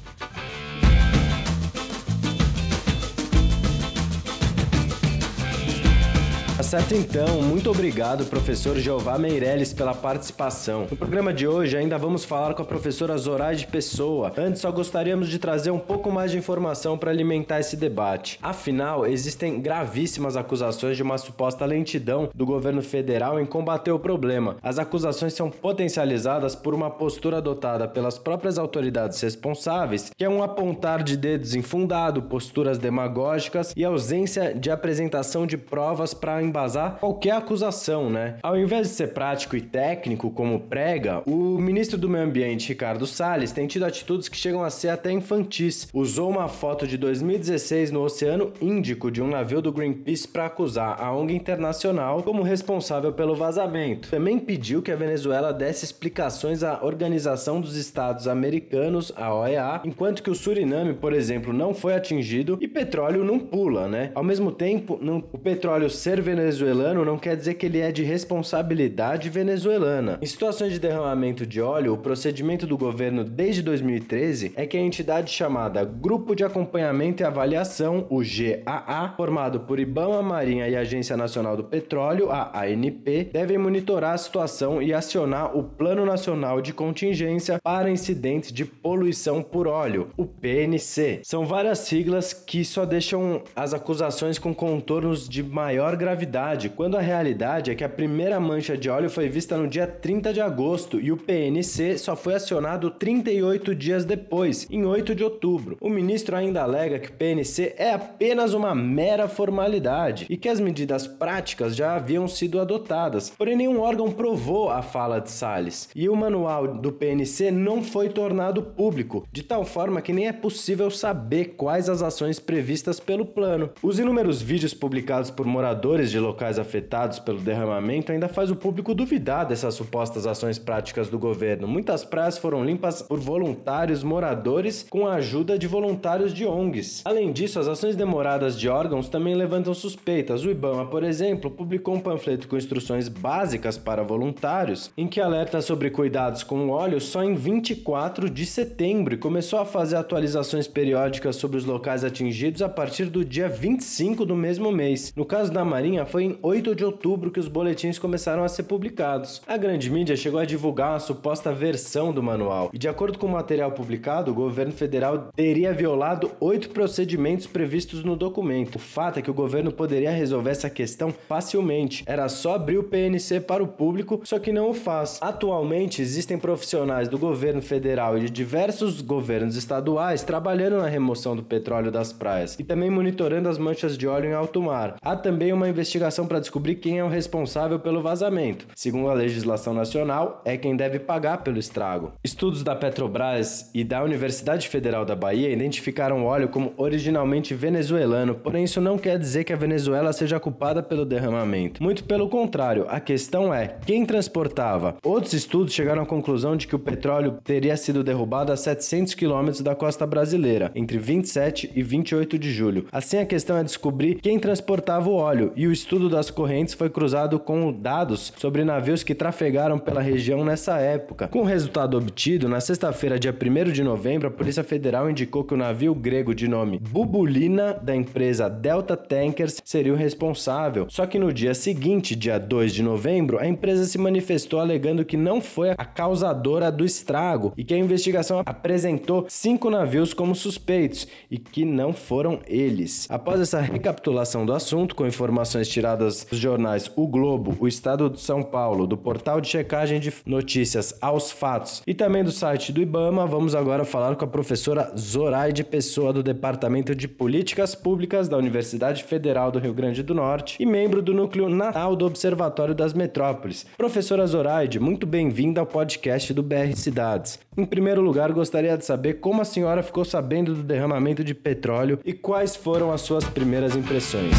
Tá 6.57 6.63
certo 6.63 6.95
então, 6.95 7.39
muito 7.43 7.69
obrigado, 7.69 8.25
professor 8.25 8.75
Jeová 8.77 9.15
Meirelles, 9.19 9.73
pela 9.73 9.93
participação. 9.93 10.87
No 10.89 10.97
programa 10.97 11.31
de 11.31 11.47
hoje 11.47 11.77
ainda 11.77 11.99
vamos 11.99 12.25
falar 12.25 12.55
com 12.55 12.63
a 12.63 12.65
professora 12.65 13.15
Zoraide 13.15 13.67
Pessoa. 13.67 14.33
Antes, 14.35 14.61
só 14.63 14.71
gostaríamos 14.71 15.29
de 15.29 15.37
trazer 15.37 15.69
um 15.69 15.77
pouco 15.77 16.11
mais 16.11 16.31
de 16.31 16.37
informação 16.39 16.97
para 16.97 17.11
alimentar 17.11 17.59
esse 17.59 17.77
debate. 17.77 18.39
Afinal, 18.41 19.05
existem 19.05 19.61
gravíssimas 19.61 20.35
acusações 20.35 20.97
de 20.97 21.03
uma 21.03 21.19
suposta 21.19 21.63
lentidão 21.63 22.27
do 22.33 22.43
governo 22.43 22.81
federal 22.81 23.39
em 23.39 23.45
combater 23.45 23.91
o 23.91 23.99
problema. 23.99 24.57
As 24.63 24.79
acusações 24.79 25.33
são 25.33 25.51
potencializadas 25.51 26.55
por 26.55 26.73
uma 26.73 26.89
postura 26.89 27.37
adotada 27.37 27.87
pelas 27.87 28.17
próprias 28.17 28.57
autoridades 28.57 29.21
responsáveis, 29.21 30.11
que 30.17 30.25
é 30.25 30.29
um 30.29 30.41
apontar 30.41 31.03
de 31.03 31.15
dedos 31.17 31.53
infundado, 31.53 32.23
posturas 32.23 32.79
demagógicas 32.79 33.75
e 33.77 33.85
ausência 33.85 34.55
de 34.55 34.71
apresentação 34.71 35.45
de 35.45 35.55
provas 35.55 36.15
para 36.15 36.46
embasar 36.47 36.97
qualquer 36.99 37.31
acusação, 37.31 38.09
né? 38.09 38.37
Ao 38.43 38.57
invés 38.57 38.87
de 38.87 38.93
ser 38.93 39.13
prático 39.13 39.55
e 39.55 39.61
técnico, 39.61 40.29
como 40.29 40.59
prega, 40.59 41.21
o 41.25 41.57
ministro 41.57 41.97
do 41.97 42.09
Meio 42.09 42.25
Ambiente, 42.25 42.69
Ricardo 42.69 43.05
Salles, 43.05 43.51
tem 43.51 43.67
tido 43.67 43.85
atitudes 43.85 44.27
que 44.27 44.37
chegam 44.37 44.63
a 44.63 44.69
ser 44.69 44.89
até 44.89 45.11
infantis. 45.11 45.87
Usou 45.93 46.29
uma 46.29 46.47
foto 46.47 46.87
de 46.87 46.97
2016 46.97 47.91
no 47.91 48.03
Oceano 48.03 48.53
Índico 48.61 49.11
de 49.11 49.21
um 49.21 49.27
navio 49.27 49.61
do 49.61 49.71
Greenpeace 49.71 50.27
para 50.27 50.45
acusar 50.45 51.01
a 51.01 51.11
ONG 51.13 51.35
Internacional 51.35 52.23
como 52.23 52.43
responsável 52.43 53.11
pelo 53.11 53.35
vazamento. 53.35 54.09
Também 54.09 54.39
pediu 54.39 54.81
que 54.81 54.91
a 54.91 54.95
Venezuela 54.95 55.51
desse 55.53 55.85
explicações 55.85 56.63
à 56.63 56.83
Organização 56.83 57.59
dos 57.59 57.75
Estados 57.75 58.27
Americanos, 58.27 59.11
a 59.15 59.33
OEA, 59.33 59.81
enquanto 59.83 60.21
que 60.21 60.29
o 60.29 60.35
Suriname, 60.35 60.93
por 60.93 61.13
exemplo, 61.13 61.51
não 61.51 61.73
foi 61.73 61.95
atingido 61.95 62.57
e 62.61 62.67
petróleo 62.67 63.23
não 63.23 63.39
pula, 63.39 63.87
né? 63.87 64.11
Ao 64.13 64.23
mesmo 64.23 64.51
tempo, 64.51 64.99
não, 65.01 65.23
o 65.31 65.37
petróleo 65.37 65.89
ser 65.89 66.21
venezuelano 66.37 67.03
não 67.03 67.17
quer 67.17 67.35
dizer 67.35 67.55
que 67.55 67.65
ele 67.65 67.79
é 67.79 67.91
de 67.91 68.03
responsabilidade 68.03 69.29
venezuelana. 69.29 70.19
Em 70.21 70.25
situações 70.25 70.71
de 70.71 70.79
derramamento 70.79 71.45
de 71.45 71.59
óleo, 71.59 71.93
o 71.93 71.97
procedimento 71.97 72.67
do 72.67 72.77
governo 72.77 73.23
desde 73.23 73.61
2013 73.63 74.53
é 74.55 74.65
que 74.65 74.77
a 74.77 74.81
entidade 74.81 75.31
chamada 75.31 75.83
Grupo 75.83 76.35
de 76.35 76.43
Acompanhamento 76.43 77.23
e 77.23 77.25
Avaliação, 77.25 78.05
o 78.09 78.19
GAA, 78.19 79.13
formado 79.17 79.61
por 79.61 79.79
Ibama, 79.79 80.21
Marinha 80.21 80.67
e 80.67 80.75
Agência 80.75 81.17
Nacional 81.17 81.57
do 81.57 81.63
Petróleo, 81.63 82.29
a 82.29 82.51
ANP, 82.63 83.29
devem 83.33 83.57
monitorar 83.57 84.13
a 84.13 84.17
situação 84.17 84.81
e 84.81 84.93
acionar 84.93 85.57
o 85.57 85.63
Plano 85.63 86.05
Nacional 86.05 86.61
de 86.61 86.71
Contingência 86.71 87.59
para 87.63 87.89
Incidentes 87.89 88.51
de 88.51 88.63
Poluição 88.63 89.41
por 89.41 89.67
Óleo, 89.67 90.09
o 90.15 90.25
PNC. 90.25 91.21
São 91.23 91.45
várias 91.45 91.79
siglas 91.79 92.31
que 92.31 92.63
só 92.63 92.85
deixam 92.85 93.41
as 93.55 93.73
acusações 93.73 94.37
com 94.37 94.53
contornos 94.53 95.27
de 95.27 95.41
maior 95.41 95.95
gravidade, 95.95 96.26
quando 96.75 96.97
a 96.97 97.01
realidade 97.01 97.71
é 97.71 97.75
que 97.75 97.83
a 97.83 97.89
primeira 97.89 98.39
mancha 98.39 98.77
de 98.77 98.89
óleo 98.89 99.09
foi 99.09 99.29
vista 99.29 99.57
no 99.57 99.67
dia 99.67 99.87
30 99.87 100.33
de 100.33 100.41
agosto 100.41 100.99
e 100.99 101.11
o 101.11 101.17
PNC 101.17 101.97
só 101.97 102.15
foi 102.15 102.35
acionado 102.35 102.91
38 102.91 103.73
dias 103.73 104.05
depois, 104.05 104.67
em 104.69 104.85
8 104.85 105.15
de 105.15 105.23
outubro. 105.23 105.77
O 105.79 105.89
ministro 105.89 106.35
ainda 106.35 106.63
alega 106.63 106.99
que 106.99 107.09
o 107.09 107.13
PNC 107.13 107.75
é 107.77 107.93
apenas 107.93 108.53
uma 108.53 108.75
mera 108.75 109.27
formalidade 109.27 110.25
e 110.29 110.37
que 110.37 110.49
as 110.49 110.59
medidas 110.59 111.07
práticas 111.07 111.75
já 111.75 111.95
haviam 111.95 112.27
sido 112.27 112.59
adotadas, 112.59 113.29
porém 113.29 113.55
nenhum 113.55 113.79
órgão 113.79 114.11
provou 114.11 114.69
a 114.69 114.81
fala 114.81 115.19
de 115.19 115.31
Salles. 115.31 115.89
E 115.95 116.09
o 116.09 116.15
manual 116.15 116.67
do 116.67 116.91
PNC 116.91 117.51
não 117.51 117.83
foi 117.83 118.09
tornado 118.09 118.61
público, 118.61 119.27
de 119.31 119.43
tal 119.43 119.63
forma 119.63 120.01
que 120.01 120.13
nem 120.13 120.27
é 120.27 120.33
possível 120.33 120.91
saber 120.91 121.55
quais 121.57 121.89
as 121.89 122.01
ações 122.01 122.39
previstas 122.39 122.99
pelo 122.99 123.25
plano. 123.25 123.69
Os 123.81 123.99
inúmeros 123.99 124.41
vídeos 124.41 124.73
publicados 124.73 125.31
por 125.31 125.45
moradores 125.45 126.11
de 126.11 126.16
locais 126.19 126.59
afetados 126.59 127.19
pelo 127.19 127.39
derramamento 127.39 128.11
ainda 128.11 128.27
faz 128.27 128.51
o 128.51 128.55
público 128.55 128.93
duvidar 128.93 129.45
dessas 129.45 129.73
supostas 129.73 130.25
ações 130.25 130.57
práticas 130.57 131.09
do 131.09 131.19
governo. 131.19 131.67
Muitas 131.67 132.03
praias 132.03 132.37
foram 132.37 132.63
limpas 132.63 133.01
por 133.01 133.19
voluntários 133.19 134.03
moradores 134.03 134.85
com 134.89 135.07
a 135.07 135.15
ajuda 135.15 135.57
de 135.57 135.67
voluntários 135.67 136.33
de 136.33 136.45
ONGs. 136.45 137.01
Além 137.05 137.31
disso, 137.31 137.59
as 137.59 137.67
ações 137.67 137.95
demoradas 137.95 138.59
de 138.59 138.69
órgãos 138.69 139.09
também 139.09 139.35
levantam 139.35 139.73
suspeitas. 139.73 140.43
O 140.43 140.49
IBAMA, 140.49 140.85
por 140.87 141.03
exemplo, 141.03 141.51
publicou 141.51 141.95
um 141.95 141.99
panfleto 141.99 142.47
com 142.47 142.57
instruções 142.57 143.07
básicas 143.07 143.77
para 143.77 144.03
voluntários, 144.03 144.91
em 144.97 145.07
que 145.07 145.21
alerta 145.21 145.61
sobre 145.61 145.89
cuidados 145.89 146.43
com 146.43 146.67
o 146.67 146.69
óleo 146.69 146.99
só 146.99 147.23
em 147.23 147.35
24 147.35 148.29
de 148.29 148.45
setembro 148.45 149.13
e 149.13 149.17
começou 149.17 149.59
a 149.59 149.65
fazer 149.65 149.95
atualizações 149.95 150.67
periódicas 150.67 151.35
sobre 151.35 151.57
os 151.57 151.65
locais 151.65 152.03
atingidos 152.03 152.61
a 152.61 152.69
partir 152.69 153.05
do 153.05 153.23
dia 153.23 153.49
25 153.49 154.25
do 154.25 154.35
mesmo 154.35 154.71
mês. 154.71 155.13
No 155.15 155.25
caso 155.25 155.51
da 155.51 155.63
Marinha, 155.63 156.05
foi 156.07 156.23
em 156.23 156.39
8 156.41 156.73
de 156.75 156.83
outubro 156.83 157.31
que 157.31 157.39
os 157.39 157.47
boletins 157.47 157.99
começaram 157.99 158.43
a 158.43 158.47
ser 158.47 158.63
publicados. 158.63 159.41
A 159.45 159.57
grande 159.57 159.89
mídia 159.89 160.15
chegou 160.15 160.39
a 160.39 160.45
divulgar 160.45 160.91
uma 160.91 160.99
suposta 160.99 161.51
versão 161.51 162.11
do 162.11 162.23
manual, 162.23 162.69
e 162.73 162.77
de 162.77 162.87
acordo 162.87 163.19
com 163.19 163.27
o 163.27 163.31
material 163.31 163.71
publicado, 163.71 164.31
o 164.31 164.35
governo 164.35 164.71
federal 164.71 165.29
teria 165.35 165.73
violado 165.73 166.31
oito 166.39 166.69
procedimentos 166.69 167.45
previstos 167.45 168.03
no 168.03 168.15
documento. 168.15 168.75
O 168.77 168.79
fato 168.79 169.19
é 169.19 169.21
que 169.21 169.31
o 169.31 169.33
governo 169.33 169.71
poderia 169.71 170.11
resolver 170.11 170.51
essa 170.51 170.69
questão 170.69 171.13
facilmente. 171.27 172.03
Era 172.05 172.29
só 172.29 172.55
abrir 172.55 172.77
o 172.77 172.83
PNC 172.83 173.41
para 173.41 173.63
o 173.63 173.67
público, 173.67 174.21
só 174.23 174.39
que 174.39 174.51
não 174.51 174.69
o 174.69 174.73
faz. 174.73 175.19
Atualmente, 175.21 176.01
existem 176.01 176.37
profissionais 176.37 177.09
do 177.09 177.17
governo 177.17 177.61
federal 177.61 178.17
e 178.17 178.21
de 178.21 178.29
diversos 178.29 179.01
governos 179.01 179.55
estaduais 179.55 180.23
trabalhando 180.23 180.77
na 180.77 180.87
remoção 180.87 181.35
do 181.35 181.43
petróleo 181.43 181.91
das 181.91 182.13
praias 182.13 182.57
e 182.59 182.63
também 182.63 182.89
monitorando 182.89 183.49
as 183.49 183.57
manchas 183.57 183.97
de 183.97 184.07
óleo 184.07 184.29
em 184.29 184.33
alto 184.33 184.61
mar. 184.61 184.95
Há 185.01 185.15
também 185.15 185.51
uma 185.51 185.67
investigação 185.67 185.96
para 186.27 186.39
descobrir 186.39 186.75
quem 186.75 186.99
é 186.99 187.03
o 187.03 187.09
responsável 187.09 187.79
pelo 187.79 188.01
vazamento. 188.01 188.67
Segundo 188.75 189.09
a 189.09 189.13
legislação 189.13 189.73
nacional, 189.73 190.41
é 190.45 190.57
quem 190.57 190.75
deve 190.75 190.99
pagar 190.99 191.43
pelo 191.43 191.57
estrago. 191.57 192.13
Estudos 192.23 192.63
da 192.63 192.75
Petrobras 192.75 193.69
e 193.73 193.83
da 193.83 194.03
Universidade 194.03 194.67
Federal 194.67 195.05
da 195.05 195.15
Bahia 195.15 195.49
identificaram 195.49 196.23
o 196.23 196.25
óleo 196.25 196.49
como 196.49 196.73
originalmente 196.77 197.53
venezuelano, 197.53 198.35
porém 198.35 198.63
isso 198.63 198.81
não 198.81 198.97
quer 198.97 199.17
dizer 199.17 199.43
que 199.43 199.53
a 199.53 199.57
Venezuela 199.57 200.13
seja 200.13 200.39
culpada 200.39 200.83
pelo 200.83 201.05
derramamento. 201.05 201.81
Muito 201.81 202.03
pelo 202.03 202.29
contrário, 202.29 202.85
a 202.89 202.99
questão 202.99 203.53
é 203.53 203.77
quem 203.85 204.05
transportava. 204.05 204.95
Outros 205.03 205.33
estudos 205.33 205.73
chegaram 205.73 206.03
à 206.03 206.05
conclusão 206.05 206.55
de 206.55 206.67
que 206.67 206.75
o 206.75 206.79
petróleo 206.79 207.39
teria 207.43 207.75
sido 207.77 208.03
derrubado 208.03 208.51
a 208.51 208.57
700 208.57 209.13
quilômetros 209.13 209.61
da 209.61 209.75
costa 209.75 210.05
brasileira, 210.05 210.71
entre 210.75 210.97
27 210.97 211.71
e 211.75 211.83
28 211.83 212.37
de 212.37 212.51
julho. 212.51 212.85
Assim, 212.91 213.17
a 213.17 213.25
questão 213.25 213.57
é 213.57 213.63
descobrir 213.63 214.15
quem 214.15 214.39
transportava 214.39 215.09
o 215.09 215.15
óleo, 215.15 215.51
e 215.55 215.67
o 215.67 215.71
das 216.09 216.29
correntes 216.29 216.73
foi 216.73 216.89
cruzado 216.89 217.39
com 217.39 217.71
dados 217.71 218.33
sobre 218.37 218.65
navios 218.65 219.03
que 219.03 219.15
trafegaram 219.15 219.79
pela 219.79 220.01
região 220.01 220.43
nessa 220.43 220.77
época. 220.77 221.29
Com 221.29 221.39
o 221.39 221.45
resultado 221.45 221.97
obtido, 221.97 222.49
na 222.49 222.59
sexta-feira, 222.59 223.17
dia 223.17 223.33
1 223.33 223.71
de 223.71 223.83
novembro, 223.83 224.27
a 224.27 224.31
Polícia 224.31 224.63
Federal 224.63 225.09
indicou 225.09 225.45
que 225.45 225.53
o 225.53 225.57
navio 225.57 225.95
grego 225.95 226.35
de 226.35 226.47
nome 226.47 226.77
Bubulina, 226.77 227.73
da 227.73 227.95
empresa 227.95 228.49
Delta 228.49 228.97
Tankers, 228.97 229.61
seria 229.63 229.93
o 229.93 229.95
responsável. 229.95 230.87
Só 230.89 231.05
que 231.05 231.17
no 231.17 231.31
dia 231.31 231.53
seguinte, 231.53 232.15
dia 232.15 232.37
2 232.37 232.73
de 232.73 232.83
novembro, 232.83 233.39
a 233.39 233.47
empresa 233.47 233.85
se 233.85 233.97
manifestou 233.97 234.59
alegando 234.59 235.05
que 235.05 235.15
não 235.15 235.39
foi 235.39 235.69
a 235.71 235.85
causadora 235.85 236.69
do 236.69 236.83
estrago 236.83 237.53
e 237.55 237.63
que 237.63 237.73
a 237.73 237.77
investigação 237.77 238.41
apresentou 238.45 239.25
cinco 239.29 239.69
navios 239.69 240.13
como 240.13 240.35
suspeitos 240.35 241.07
e 241.31 241.37
que 241.37 241.63
não 241.63 241.93
foram 241.93 242.39
eles. 242.45 243.07
Após 243.09 243.39
essa 243.39 243.61
recapitulação 243.61 244.45
do 244.45 244.53
assunto, 244.53 244.95
com 244.95 245.07
informações 245.07 245.66
tiradas 245.67 246.25
dos 246.29 246.39
jornais 246.39 246.91
O 246.95 247.07
Globo, 247.07 247.55
O 247.59 247.67
Estado 247.67 248.09
de 248.09 248.19
São 248.19 248.43
Paulo, 248.43 248.87
do 248.87 248.97
portal 248.97 249.41
de 249.41 249.47
checagem 249.47 249.99
de 249.99 250.13
notícias 250.25 250.93
Aos 251.01 251.31
Fatos 251.31 251.81
e 251.85 251.93
também 251.93 252.23
do 252.23 252.31
site 252.31 252.71
do 252.71 252.81
Ibama, 252.81 253.25
vamos 253.25 253.55
agora 253.55 253.85
falar 253.85 254.15
com 254.15 254.25
a 254.25 254.27
professora 254.27 254.93
Zoraide 254.97 255.63
Pessoa, 255.63 256.13
do 256.13 256.23
Departamento 256.23 256.95
de 256.95 257.07
Políticas 257.07 257.75
Públicas 257.75 258.27
da 258.27 258.37
Universidade 258.37 259.03
Federal 259.03 259.51
do 259.51 259.59
Rio 259.59 259.73
Grande 259.73 260.03
do 260.03 260.13
Norte 260.13 260.57
e 260.59 260.65
membro 260.65 261.01
do 261.01 261.13
Núcleo 261.13 261.49
Natal 261.49 261.95
do 261.95 262.05
Observatório 262.05 262.73
das 262.73 262.93
Metrópoles. 262.93 263.65
Professora 263.77 264.25
Zoraide, 264.27 264.79
muito 264.79 265.05
bem-vinda 265.05 265.59
ao 265.59 265.65
podcast 265.65 266.33
do 266.33 266.43
BR 266.43 266.75
Cidades. 266.75 267.39
Em 267.57 267.65
primeiro 267.65 268.01
lugar, 268.01 268.31
gostaria 268.31 268.77
de 268.77 268.85
saber 268.85 269.15
como 269.15 269.41
a 269.41 269.45
senhora 269.45 269.81
ficou 269.81 270.05
sabendo 270.05 270.53
do 270.53 270.63
derramamento 270.63 271.23
de 271.23 271.33
petróleo 271.33 271.99
e 272.05 272.13
quais 272.13 272.55
foram 272.55 272.91
as 272.91 273.01
suas 273.01 273.23
primeiras 273.25 273.75
impressões. 273.75 274.35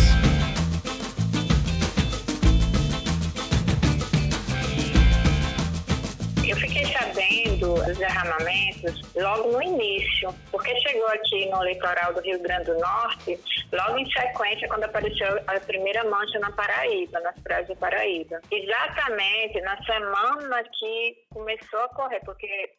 Derramamentos 8.18 9.00
logo 9.14 9.52
no 9.52 9.62
início, 9.62 10.34
porque 10.50 10.74
chegou 10.80 11.06
aqui 11.08 11.46
no 11.46 11.62
litoral 11.64 12.12
do 12.12 12.20
Rio 12.20 12.40
Grande 12.40 12.64
do 12.64 12.78
Norte, 12.78 13.38
logo 13.72 13.98
em 13.98 14.10
sequência, 14.10 14.68
quando 14.68 14.84
apareceu 14.84 15.38
a 15.46 15.60
primeira 15.60 16.04
mancha 16.04 16.38
na 16.38 16.50
Paraíba, 16.52 17.20
nas 17.20 17.38
praias 17.40 17.68
do 17.68 17.76
Paraíba. 17.76 18.40
Exatamente 18.50 19.60
na 19.60 19.76
semana 19.84 20.62
que 20.78 21.26
começou 21.30 21.80
a 21.80 21.88
correr, 21.90 22.20
porque 22.24 22.72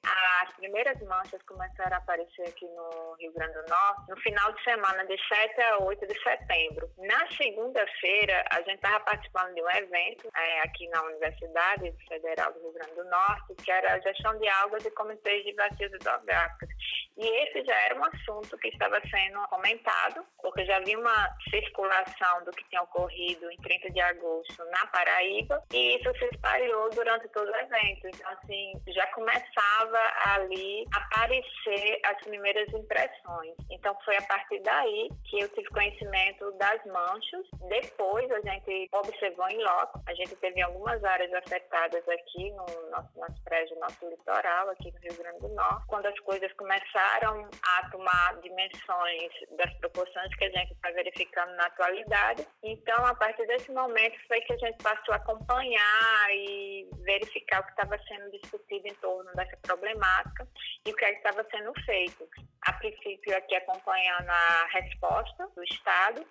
as 0.43 0.53
primeiras 0.55 0.99
manchas 1.03 1.41
começaram 1.43 1.95
a 1.95 1.99
aparecer 1.99 2.43
aqui 2.43 2.65
no 2.65 3.15
Rio 3.19 3.33
Grande 3.33 3.53
do 3.53 3.69
Norte 3.69 4.09
no 4.09 4.17
final 4.17 4.51
de 4.53 4.63
semana, 4.63 5.05
de 5.05 5.17
7 5.27 5.61
a 5.61 5.83
8 5.83 6.07
de 6.07 6.23
setembro. 6.23 6.89
Na 6.97 7.27
segunda-feira, 7.37 8.45
a 8.51 8.57
gente 8.61 8.75
estava 8.75 8.99
participando 9.01 9.53
de 9.53 9.61
um 9.61 9.69
evento 9.69 10.29
é, 10.35 10.61
aqui 10.61 10.87
na 10.89 11.03
Universidade 11.03 11.93
Federal 12.07 12.51
do 12.53 12.59
Rio 12.59 12.73
Grande 12.73 12.95
do 12.95 13.05
Norte, 13.05 13.55
que 13.63 13.71
era 13.71 13.93
a 13.93 13.99
gestão 13.99 14.37
de 14.37 14.47
águas 14.47 14.85
e 14.85 14.91
de 15.37 15.53
bacias 15.53 15.93
hidrográficas. 15.93 16.69
E 17.17 17.27
esse 17.43 17.65
já 17.65 17.75
era 17.85 17.99
um 17.99 18.05
assunto 18.05 18.57
que 18.57 18.69
estava 18.69 18.99
sendo 19.09 19.41
comentado, 19.49 20.25
porque 20.41 20.65
já 20.65 20.77
havia 20.77 20.97
uma 20.97 21.35
circulação 21.49 22.45
do 22.45 22.51
que 22.51 22.63
tinha 22.69 22.81
ocorrido 22.81 23.51
em 23.51 23.57
30 23.57 23.91
de 23.91 23.99
agosto 23.99 24.65
na 24.71 24.87
Paraíba, 24.87 25.61
e 25.73 25.97
isso 25.97 26.11
se 26.17 26.25
espalhou 26.33 26.89
durante 26.91 27.27
todo 27.29 27.49
o 27.49 27.55
evento. 27.55 28.07
Então, 28.07 28.31
assim, 28.31 28.71
já 28.87 29.05
começava 29.07 29.99
ali 30.27 30.85
a 30.93 30.97
aparecer 30.97 31.99
as 32.05 32.23
primeiras 32.23 32.71
impressões. 32.73 33.53
Então, 33.69 33.97
foi 34.05 34.15
a 34.15 34.21
partir 34.21 34.61
daí 34.61 35.09
que 35.25 35.41
eu 35.41 35.49
tive 35.49 35.67
conhecimento 35.69 36.51
das 36.53 36.83
manchas. 36.85 37.45
Depois, 37.67 38.31
a 38.31 38.39
gente 38.39 38.89
observou 38.93 39.49
em 39.49 39.61
loco. 39.61 40.01
A 40.07 40.13
gente 40.13 40.35
teve 40.37 40.61
algumas 40.61 41.03
áreas 41.03 41.33
afetadas 41.33 42.07
aqui 42.07 42.51
no 42.51 42.65
nosso, 42.91 43.43
praias 43.43 43.69
do 43.69 43.79
nosso 43.79 44.09
litoral, 44.09 44.69
aqui 44.69 44.91
no 44.91 44.99
Rio 44.99 45.18
Grande 45.19 45.39
do 45.39 45.49
Norte. 45.49 45.85
Quando 45.87 46.05
as 46.05 46.19
coisas 46.21 46.51
começaram 46.53 47.49
a 47.61 47.89
tomar 47.89 48.39
dimensões 48.41 49.31
das 49.57 49.73
proporções 49.79 50.33
que 50.35 50.45
a 50.45 50.49
gente 50.49 50.71
está 50.71 50.91
verificando 50.91 51.51
na 51.57 51.65
atualidade, 51.65 52.47
então, 52.63 53.05
a 53.05 53.13
partir 53.13 53.45
desse 53.47 53.69
momento, 53.71 54.17
foi 54.27 54.39
que 54.41 54.53
a 54.53 54.57
gente 54.57 54.81
passou 54.81 55.13
a 55.13 55.17
acompanhar 55.17 56.29
e 56.31 56.89
verificar 57.03 57.59
o 57.59 57.63
que 57.65 57.71
estava 57.71 57.97
sendo 58.07 58.31
discutido 58.31 58.87
em 58.87 58.95
torno 58.95 59.29
dessa 59.33 59.57
problemática 59.57 60.47
e 60.85 60.91
o 60.91 60.95
que 60.95 61.03
é 61.03 61.11
estava 61.11 61.45
sendo 61.51 61.73
feito. 61.85 62.25
A 62.65 62.73
princípio 62.73 63.35
aqui 63.37 63.55
acompanhando 63.55 64.29
a 64.29 64.67
resposta 64.71 65.47
do 65.55 65.63
Estado 65.63 66.25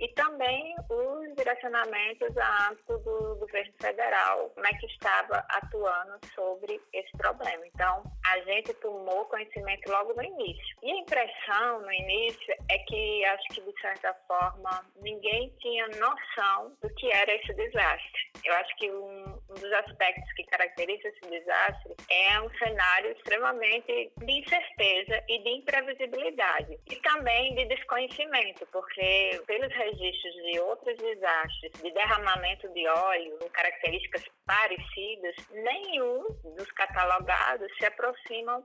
e 0.00 0.08
também 0.14 0.74
os 0.88 1.34
direcionamentos 1.36 2.36
a 2.36 2.68
âmbito 2.68 2.98
do 2.98 3.36
governo 3.36 3.72
federal, 3.80 4.50
como 4.50 4.66
é 4.66 4.72
que 4.72 4.86
estava 4.86 5.44
atuando 5.50 6.18
sobre 6.34 6.80
esse 6.92 7.12
problema. 7.16 7.66
Então, 7.66 8.02
a 8.26 8.40
gente 8.40 8.72
tomou 8.74 9.24
conhecimento 9.26 9.90
logo 9.90 10.14
no 10.14 10.22
início. 10.22 10.76
E 10.82 10.90
a 10.90 10.96
impressão 10.96 11.80
no 11.80 11.92
início 11.92 12.54
é 12.70 12.78
que, 12.78 13.24
acho 13.26 13.48
que 13.48 13.60
de 13.60 13.80
certa 13.80 14.14
forma, 14.26 14.84
ninguém 15.00 15.54
tinha 15.60 15.86
noção 15.88 16.76
do 16.82 16.88
que 16.94 17.10
era 17.12 17.32
esse 17.34 17.52
desastre. 17.54 18.32
Eu 18.44 18.54
acho 18.54 18.76
que 18.76 18.90
um, 18.90 19.38
dos 19.48 19.72
aspectos 19.72 20.32
que 20.34 20.44
caracteriza 20.44 21.08
esse 21.08 21.30
desastre 21.30 21.94
é 22.10 22.40
um 22.40 22.50
cenário 22.58 23.12
extremamente 23.12 24.12
de 24.16 24.32
incerteza 24.32 25.22
e 25.28 25.42
de 25.42 25.50
imprevisibilidade. 25.74 26.78
E 26.90 26.96
também 26.96 27.54
de 27.54 27.66
desconhecimento, 27.66 28.66
porque 28.72 29.40
pelos 29.46 29.72
registros 29.72 30.34
de 30.34 30.60
outros 30.60 30.96
desastres, 30.96 31.72
de 31.82 31.90
derramamento 31.92 32.68
de 32.72 32.86
óleo, 32.86 33.38
com 33.40 33.48
características 33.50 34.24
parecidas, 34.46 35.34
nenhum 35.52 36.24
dos 36.56 36.70
catalogados 36.72 37.70
se 37.78 37.86
aproximam 37.86 38.64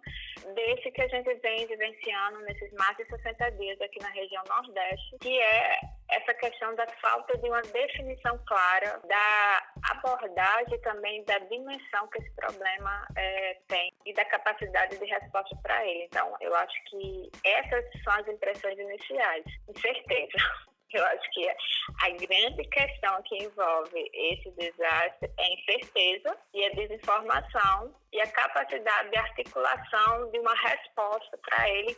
desse 0.53 0.91
que 0.91 1.01
a 1.01 1.07
gente 1.07 1.33
vem 1.35 1.65
vivenciando 1.67 2.39
nesses 2.41 2.71
mais 2.73 2.95
de 2.97 3.05
60 3.05 3.51
dias 3.51 3.81
aqui 3.81 3.99
na 4.01 4.09
região 4.09 4.43
Nordeste, 4.47 5.17
que 5.21 5.39
é 5.39 5.79
essa 6.11 6.33
questão 6.33 6.73
da 6.75 6.87
falta 7.01 7.37
de 7.37 7.47
uma 7.47 7.61
definição 7.61 8.37
clara 8.47 8.99
da 9.07 9.63
abordagem 9.91 10.79
também 10.81 11.23
da 11.25 11.37
dimensão 11.39 12.07
que 12.07 12.21
esse 12.21 12.31
problema 12.35 13.07
é, 13.15 13.57
tem 13.67 13.91
e 14.05 14.13
da 14.13 14.25
capacidade 14.25 14.97
de 14.97 15.05
resposta 15.05 15.55
para 15.61 15.85
ele. 15.85 16.05
Então, 16.05 16.35
eu 16.41 16.55
acho 16.55 16.83
que 16.85 17.29
essas 17.43 17.85
são 18.03 18.13
as 18.13 18.27
impressões 18.27 18.77
iniciais. 18.77 19.45
Incerteza. 19.67 20.37
Eu 20.91 21.05
acho 21.05 21.29
que 21.33 21.47
a 21.47 22.09
grande 22.09 22.67
questão 22.67 23.21
que 23.21 23.43
envolve 23.43 24.09
esse 24.11 24.49
desastre 24.57 25.31
é 25.37 25.43
a 25.43 25.53
incerteza 25.53 26.37
e 26.51 26.65
a 26.65 26.69
desinformação 26.69 27.93
e 28.11 28.21
a 28.21 28.31
capacidade 28.31 29.09
de 29.09 29.17
articulação 29.17 30.31
de 30.31 30.39
uma 30.39 30.53
resposta 30.55 31.37
para 31.37 31.69
ele, 31.69 31.95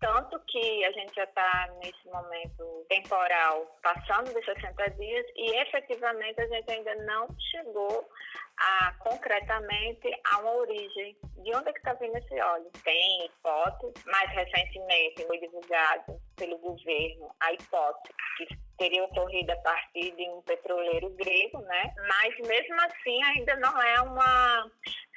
tanto 0.00 0.38
que 0.48 0.84
a 0.84 0.92
gente 0.92 1.14
já 1.14 1.24
está 1.24 1.68
nesse 1.82 2.04
momento 2.08 2.86
temporal 2.88 3.78
passando 3.82 4.34
de 4.34 4.44
60 4.44 4.90
dias 4.90 5.26
e 5.36 5.56
efetivamente 5.60 6.40
a 6.40 6.46
gente 6.48 6.70
ainda 6.70 6.94
não 7.04 7.28
chegou 7.50 8.08
a 8.58 8.92
concretamente 8.98 10.10
a 10.32 10.38
uma 10.38 10.52
origem 10.56 11.16
de 11.42 11.54
onde 11.54 11.68
é 11.68 11.72
que 11.72 11.78
está 11.78 11.94
vindo 11.94 12.16
esse 12.16 12.40
óleo. 12.40 12.70
Tem 12.84 13.26
hipótese, 13.26 13.94
mais 14.06 14.30
recentemente 14.30 15.26
foi 15.26 15.38
divulgado 15.38 16.20
pelo 16.36 16.58
governo 16.58 17.34
a 17.40 17.52
hipótese 17.52 18.14
que 18.36 18.46
teria 18.78 19.04
ocorrido 19.04 19.52
a 19.52 19.56
partir 19.56 20.10
de 20.16 20.28
um 20.28 20.42
petroleiro 20.42 21.10
grego, 21.10 21.60
né? 21.60 21.94
Mas 22.08 22.48
mesmo 22.48 22.76
assim 22.82 23.22
ainda 23.22 23.56
não 23.56 23.82
é 23.82 24.00
uma 24.02 24.70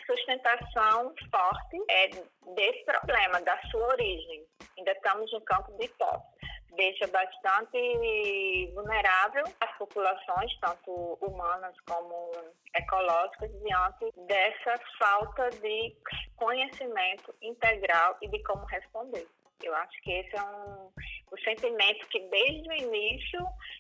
sustentação 0.06 1.14
forte 1.32 1.78
é, 1.90 2.08
desse 2.54 2.84
problema, 2.86 3.42
da 3.42 3.58
sua 3.70 3.88
origem. 3.88 4.46
Ainda 4.78 4.92
estamos 4.92 5.32
no 5.32 5.42
campo 5.42 5.72
de 5.78 5.86
hipótese. 5.86 6.36
Deixa 6.76 7.08
bastante 7.08 8.70
vulnerável 8.74 9.46
as 9.62 9.78
populações, 9.78 10.52
tanto 10.60 11.18
humanas 11.22 11.74
como 11.88 12.32
ecológicas, 12.76 13.50
diante 13.62 14.12
dessa 14.28 14.78
falta 15.00 15.50
de 15.52 15.96
conhecimento 16.36 17.34
integral 17.42 18.18
e 18.22 18.28
de 18.28 18.44
como 18.44 18.66
responder. 18.66 19.26
Eu 19.64 19.74
acho 19.74 20.02
que 20.02 20.12
esse 20.12 20.36
é 20.36 20.42
um, 20.44 20.92
o 21.32 21.40
sentimento 21.46 22.08
que 22.10 22.20
desde 22.28 22.68
o 22.68 22.74
início 22.74 23.40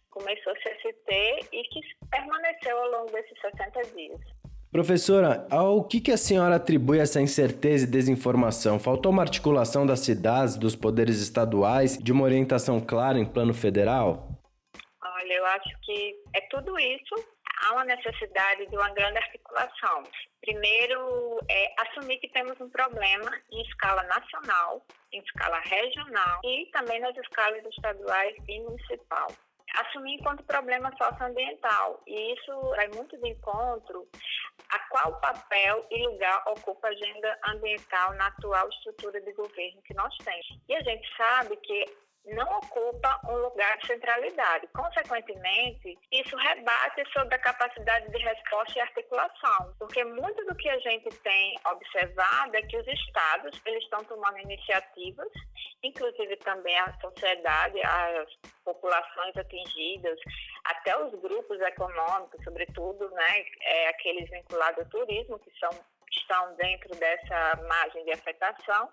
começou 0.09 0.53
a 0.53 0.81
se 0.81 0.93
ter 1.05 1.39
e 1.51 1.63
que 1.63 1.81
permaneceu 2.09 2.77
ao 2.77 2.91
longo 2.91 3.11
desses 3.11 3.39
60 3.41 3.81
dias. 3.93 4.21
Professora, 4.75 5.47
ao 5.49 5.85
que, 5.85 6.01
que 6.01 6.11
a 6.11 6.17
senhora 6.17 6.57
atribui 6.57 6.99
essa 6.99 7.21
incerteza 7.21 7.85
e 7.85 7.89
desinformação? 7.89 8.77
Faltou 8.77 9.09
uma 9.09 9.21
articulação 9.21 9.85
das 9.85 10.01
cidades, 10.01 10.57
dos 10.57 10.75
poderes 10.75 11.21
estaduais, 11.21 11.97
de 11.97 12.11
uma 12.11 12.25
orientação 12.25 12.81
clara 12.81 13.17
em 13.17 13.25
plano 13.25 13.53
federal? 13.53 14.27
Olha, 15.01 15.33
eu 15.33 15.45
acho 15.45 15.69
que 15.81 16.15
é 16.35 16.41
tudo 16.51 16.77
isso. 16.77 17.15
Há 17.63 17.71
uma 17.71 17.85
necessidade 17.85 18.65
de 18.69 18.75
uma 18.75 18.89
grande 18.89 19.17
articulação. 19.17 20.03
Primeiro, 20.41 21.39
é 21.49 21.73
assumir 21.79 22.17
que 22.17 22.27
temos 22.33 22.59
um 22.59 22.69
problema 22.69 23.31
em 23.53 23.61
escala 23.61 24.03
nacional, 24.03 24.85
em 25.13 25.21
escala 25.21 25.57
regional 25.61 26.41
e 26.43 26.69
também 26.73 26.99
nas 26.99 27.15
escalas 27.15 27.63
estaduais 27.65 28.35
e 28.49 28.59
municipal 28.59 29.27
assumir 29.81 30.15
enquanto 30.15 30.43
problema 30.43 30.91
socioambiental. 30.97 32.01
E 32.07 32.33
isso 32.33 32.61
vai 32.75 32.87
muito 32.89 33.17
de 33.17 33.29
encontro 33.29 34.07
a 34.69 34.79
qual 34.89 35.19
papel 35.19 35.85
e 35.91 36.07
lugar 36.07 36.43
ocupa 36.47 36.87
a 36.87 36.91
agenda 36.91 37.39
ambiental 37.49 38.13
na 38.13 38.27
atual 38.27 38.69
estrutura 38.69 39.21
de 39.21 39.33
governo 39.33 39.81
que 39.83 39.93
nós 39.93 40.15
temos. 40.17 40.59
E 40.67 40.75
a 40.75 40.81
gente 40.81 41.07
sabe 41.15 41.55
que 41.57 41.85
não 42.27 42.57
ocupa 42.57 43.19
um 43.29 43.35
lugar 43.37 43.77
de 43.77 43.87
centralidade. 43.87 44.67
Consequentemente, 44.67 45.97
isso 46.11 46.35
rebate 46.35 47.03
sobre 47.13 47.35
a 47.35 47.39
capacidade 47.39 48.09
de 48.09 48.17
resposta 48.17 48.77
e 48.77 48.81
articulação, 48.81 49.73
porque 49.77 50.03
muito 50.03 50.43
do 50.45 50.55
que 50.55 50.69
a 50.69 50.79
gente 50.79 51.09
tem 51.19 51.59
observado 51.71 52.55
é 52.55 52.61
que 52.63 52.77
os 52.77 52.87
estados 52.87 53.61
eles 53.65 53.83
estão 53.83 54.03
tomando 54.05 54.39
iniciativas, 54.39 55.27
inclusive 55.83 56.35
também 56.37 56.77
a 56.79 56.93
sociedade, 56.99 57.79
as 57.83 58.27
populações 58.63 59.37
atingidas, 59.37 60.19
até 60.65 60.97
os 60.97 61.13
grupos 61.21 61.59
econômicos, 61.61 62.43
sobretudo, 62.43 63.09
né, 63.11 63.45
é, 63.61 63.89
aqueles 63.89 64.29
vinculados 64.29 64.79
ao 64.79 64.89
turismo, 64.89 65.37
que 65.39 65.51
são 65.59 65.69
estão 66.17 66.55
dentro 66.55 66.95
dessa 66.95 67.59
margem 67.67 68.03
de 68.05 68.11
afetação, 68.11 68.89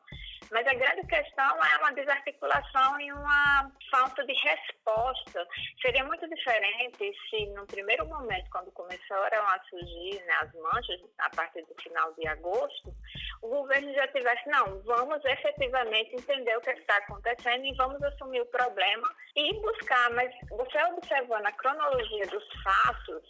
mas 0.50 0.66
a 0.66 0.74
grande 0.74 1.06
questão 1.06 1.64
é 1.64 1.78
uma 1.78 1.92
desarticulação 1.92 3.00
e 3.00 3.12
uma 3.12 3.72
falta 3.90 4.24
de 4.26 4.34
resposta. 4.34 5.46
Seria 5.80 6.04
muito 6.04 6.28
diferente 6.28 7.12
se, 7.30 7.46
no 7.54 7.66
primeiro 7.66 8.06
momento, 8.06 8.50
quando 8.50 8.70
começaram 8.72 9.46
a 9.46 9.60
surgir 9.70 10.22
né, 10.24 10.34
as 10.42 10.52
manchas, 10.54 11.00
a 11.18 11.30
partir 11.30 11.62
do 11.62 11.74
final 11.82 12.12
de 12.14 12.26
agosto, 12.28 12.94
o 13.40 13.48
governo 13.48 13.94
já 13.94 14.06
tivesse, 14.08 14.46
não, 14.48 14.82
vamos 14.82 15.24
efetivamente 15.24 16.14
entender 16.14 16.56
o 16.56 16.60
que 16.60 16.70
está 16.70 16.96
acontecendo 16.98 17.64
e 17.64 17.74
vamos 17.76 18.02
assumir 18.02 18.42
o 18.42 18.46
problema 18.46 19.08
e 19.36 19.54
buscar. 19.60 20.10
Mas 20.10 20.34
você 20.50 20.78
observando 20.92 21.46
a 21.46 21.52
cronologia 21.52 22.26
dos 22.26 22.44
fatos, 22.62 23.22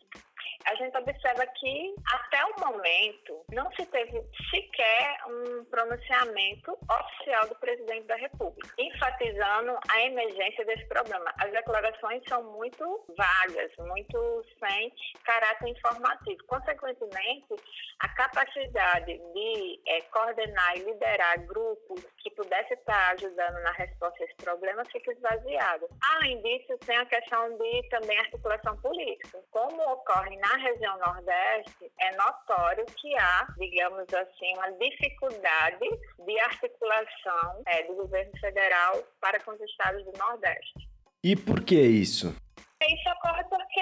a 0.67 0.75
gente 0.77 0.97
observa 0.97 1.47
que, 1.47 1.95
até 2.13 2.45
o 2.45 2.61
momento, 2.61 3.45
não 3.53 3.71
se 3.73 3.85
teve 3.87 4.23
sequer 4.51 5.17
um 5.29 5.65
pronunciamento 5.65 6.73
oficial 6.91 7.49
do 7.49 7.55
presidente 7.57 8.07
da 8.07 8.17
República, 8.17 8.69
enfatizando 8.79 9.79
a 9.91 10.01
emergência 10.03 10.65
desse 10.65 10.85
problema. 10.87 11.33
As 11.39 11.51
declarações 11.51 12.23
são 12.29 12.43
muito 12.53 13.05
vagas, 13.17 13.73
muito 13.79 14.45
sem 14.59 14.93
caráter 15.25 15.69
informativo. 15.69 16.45
Consequentemente, 16.47 17.55
a 18.01 18.09
capacidade 18.09 19.19
de 19.19 19.81
é, 19.87 20.01
coordenar 20.03 20.77
e 20.77 20.85
liderar 20.85 21.47
grupos 21.47 22.05
que 22.19 22.31
pudessem 22.31 22.77
estar 22.77 23.13
ajudando 23.15 23.63
na 23.63 23.73
resposta 23.73 24.23
a 24.23 24.25
esse 24.25 24.37
problema 24.37 24.85
fica 24.87 25.13
esvaziado. 25.13 25.89
Além 26.15 26.41
disso, 26.43 26.79
tem 26.87 26.97
a 26.97 27.07
questão 27.07 27.57
de 27.57 27.89
também 27.89 28.19
articulação 28.19 28.77
política. 28.79 29.43
Como 29.51 29.83
ocorre 29.93 30.37
na 30.37 30.52
região 30.57 30.99
Nordeste, 30.99 31.93
é 32.01 32.17
notório 32.17 32.85
que 32.87 33.15
há, 33.17 33.47
digamos 33.59 34.13
assim, 34.15 34.55
uma 34.57 34.71
dificuldade 34.73 35.89
de 36.25 36.41
articulação 36.41 37.63
é, 37.67 37.83
do 37.85 37.95
governo 37.95 38.33
federal 38.39 39.03
para 39.21 39.41
com 39.41 39.53
os 39.53 39.61
estados 39.61 40.05
do 40.05 40.13
Nordeste. 40.19 40.89
E 41.25 41.37
por 41.37 41.63
que 41.65 41.81
isso? 41.81 42.35
Isso 42.89 43.09
ocorre 43.11 43.45
porque 43.45 43.81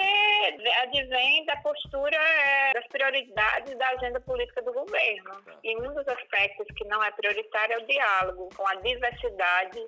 advém 0.83 1.45
da 1.47 1.57
postura 1.59 2.17
é, 2.17 2.75
das 2.75 2.87
prioridades 2.89 3.77
da 3.79 3.89
agenda 3.89 4.21
política 4.21 4.61
do 4.63 4.73
governo. 4.73 5.43
E 5.65 5.77
um 5.77 5.95
dos 5.95 6.07
aspectos 6.07 6.67
que 6.77 6.85
não 6.85 7.03
é 7.03 7.11
prioritário 7.13 7.75
é 7.75 7.79
o 7.79 7.87
diálogo 7.87 8.49
com 8.55 8.67
a 8.69 8.75
diversidade 8.77 9.81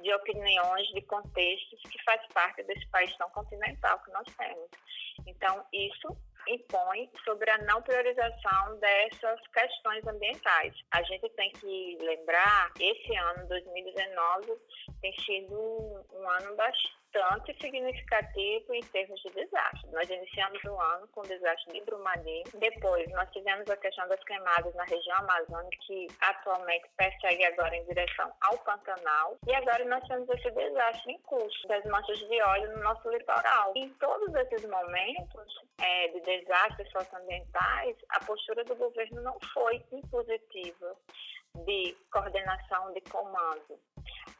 de 0.00 0.14
opiniões, 0.14 0.86
de 0.88 1.02
contextos 1.02 1.82
que 1.90 2.02
faz 2.04 2.20
parte 2.32 2.62
desse 2.62 2.86
país 2.90 3.14
tão 3.16 3.28
continental 3.30 3.98
que 4.04 4.12
nós 4.12 4.26
temos. 4.36 4.68
Então, 5.26 5.64
isso 5.72 6.16
impõe 6.54 7.10
sobre 7.24 7.50
a 7.50 7.58
não 7.58 7.80
priorização 7.82 8.78
dessas 8.78 9.40
questões 9.48 10.06
ambientais. 10.06 10.74
A 10.90 11.02
gente 11.02 11.28
tem 11.30 11.50
que 11.52 11.98
lembrar, 12.00 12.72
esse 12.78 13.16
ano, 13.16 13.48
2019, 13.48 14.52
tem 15.00 15.12
sido 15.20 15.54
um, 16.12 16.30
ano 16.30 16.56
bastante 16.56 16.99
significativo 17.60 18.74
em 18.74 18.82
termos 18.82 19.20
de 19.22 19.30
desastre. 19.30 19.90
Nós 19.92 20.08
iniciamos 20.08 20.62
o 20.64 20.80
ano 20.80 21.08
com 21.08 21.20
o 21.20 21.26
desastre 21.26 21.72
de 21.72 21.84
Brumadinho, 21.84 22.44
depois 22.54 23.08
nós 23.12 23.28
tivemos 23.30 23.68
a 23.68 23.76
questão 23.76 24.06
das 24.08 24.22
queimadas 24.24 24.74
na 24.74 24.84
região 24.84 25.16
amazônica, 25.18 25.76
que 25.86 26.06
atualmente 26.20 26.88
persegue 26.96 27.44
agora 27.44 27.76
em 27.76 27.84
direção 27.84 28.32
ao 28.40 28.58
Pantanal, 28.58 29.36
e 29.46 29.54
agora 29.54 29.84
nós 29.84 30.06
temos 30.06 30.28
esse 30.28 30.50
desastre 30.50 31.12
em 31.12 31.18
curso, 31.22 31.68
das 31.68 31.84
manchas 31.84 32.18
de 32.18 32.42
óleo 32.42 32.76
no 32.76 32.82
nosso 32.82 33.08
litoral. 33.10 33.72
Em 33.76 33.88
todos 33.94 34.34
esses 34.34 34.68
momentos 34.68 35.60
é, 35.80 36.08
de 36.08 36.20
desastres 36.20 36.90
socioambientais, 36.90 37.96
a 38.10 38.24
postura 38.24 38.64
do 38.64 38.76
governo 38.76 39.22
não 39.22 39.38
foi 39.52 39.84
impositiva 39.92 40.96
de 41.66 41.96
coordenação 42.12 42.92
de 42.92 43.00
comando. 43.02 43.78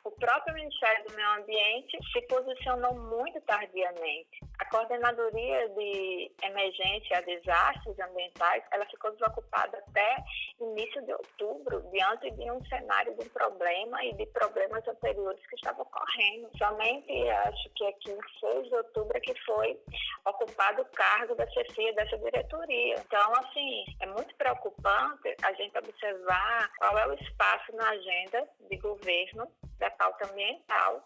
O 0.02 0.10
próprio 0.12 0.54
Ministério 0.54 1.04
do 1.04 1.14
Meio 1.14 1.30
Ambiente 1.30 1.98
se 2.10 2.22
posicionou 2.22 2.94
muito 2.94 3.38
tardiamente. 3.42 4.40
A 4.58 4.64
coordenadoria 4.66 5.68
de 5.70 6.32
emergência 6.42 7.18
a 7.18 7.20
desastres 7.20 7.98
ambientais, 8.00 8.64
ela 8.72 8.86
ficou 8.86 9.10
desocupada 9.12 9.76
até 9.76 10.16
início 10.58 11.04
de 11.04 11.12
outubro, 11.12 11.82
diante 11.90 12.30
de 12.30 12.50
um 12.50 12.64
cenário 12.66 13.14
de 13.18 13.28
problema 13.28 14.02
e 14.04 14.14
de 14.14 14.24
problemas 14.26 14.86
anteriores 14.88 15.46
que 15.46 15.56
estavam 15.56 15.82
ocorrendo. 15.82 16.50
Somente, 16.56 17.28
acho 17.28 17.70
que 17.74 17.86
aqui 17.86 18.10
em 18.10 18.40
6 18.40 18.68
de 18.68 18.74
outubro 18.76 19.16
é 19.16 19.20
que 19.20 19.34
foi 19.44 19.78
ocupado 20.24 20.80
o 20.80 20.92
cargo 20.92 21.34
da 21.34 21.46
chefia 21.50 21.92
dessa 21.92 22.16
diretoria. 22.16 22.94
Então, 22.94 23.32
assim, 23.36 23.84
é 24.00 24.06
muito 24.06 24.34
preocupante 24.36 25.34
a 25.42 25.52
gente 25.54 25.76
observar 25.76 26.70
qual 26.78 26.98
é 26.98 27.06
o 27.06 27.14
espaço 27.14 27.76
na 27.76 27.90
agenda 27.90 28.48
de 28.68 28.76
governo 28.78 29.46
da 29.78 29.89
pauta 29.90 30.30
ambiental 30.30 31.04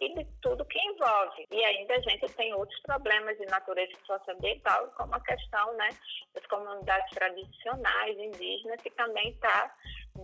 e 0.00 0.14
de 0.14 0.26
tudo 0.40 0.64
que 0.64 0.78
envolve. 0.78 1.46
E 1.50 1.64
ainda 1.64 1.94
a 1.94 2.00
gente 2.00 2.26
tem 2.34 2.54
outros 2.54 2.80
problemas 2.82 3.36
de 3.36 3.44
natureza 3.46 3.92
socioambiental, 4.06 4.88
como 4.96 5.14
a 5.14 5.20
questão 5.20 5.72
né, 5.74 5.90
das 6.34 6.46
comunidades 6.46 7.10
tradicionais, 7.10 8.18
indígenas, 8.18 8.80
que 8.80 8.90
também 8.90 9.30
está 9.30 9.74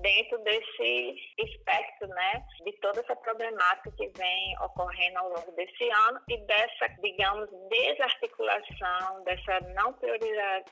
dentro 0.00 0.38
desse 0.38 1.16
espectro 1.38 2.08
né, 2.08 2.44
de 2.64 2.72
toda 2.80 3.00
essa 3.00 3.16
problemática 3.16 3.90
que 3.92 4.08
vem 4.16 4.58
ocorrendo 4.60 5.18
ao 5.18 5.28
longo 5.28 5.52
desse 5.52 5.88
ano 5.90 6.20
e 6.28 6.38
dessa, 6.46 6.88
digamos, 7.02 7.48
desarticulação, 7.68 9.24
dessa 9.24 9.60
não 9.74 9.92
priorização 9.94 10.64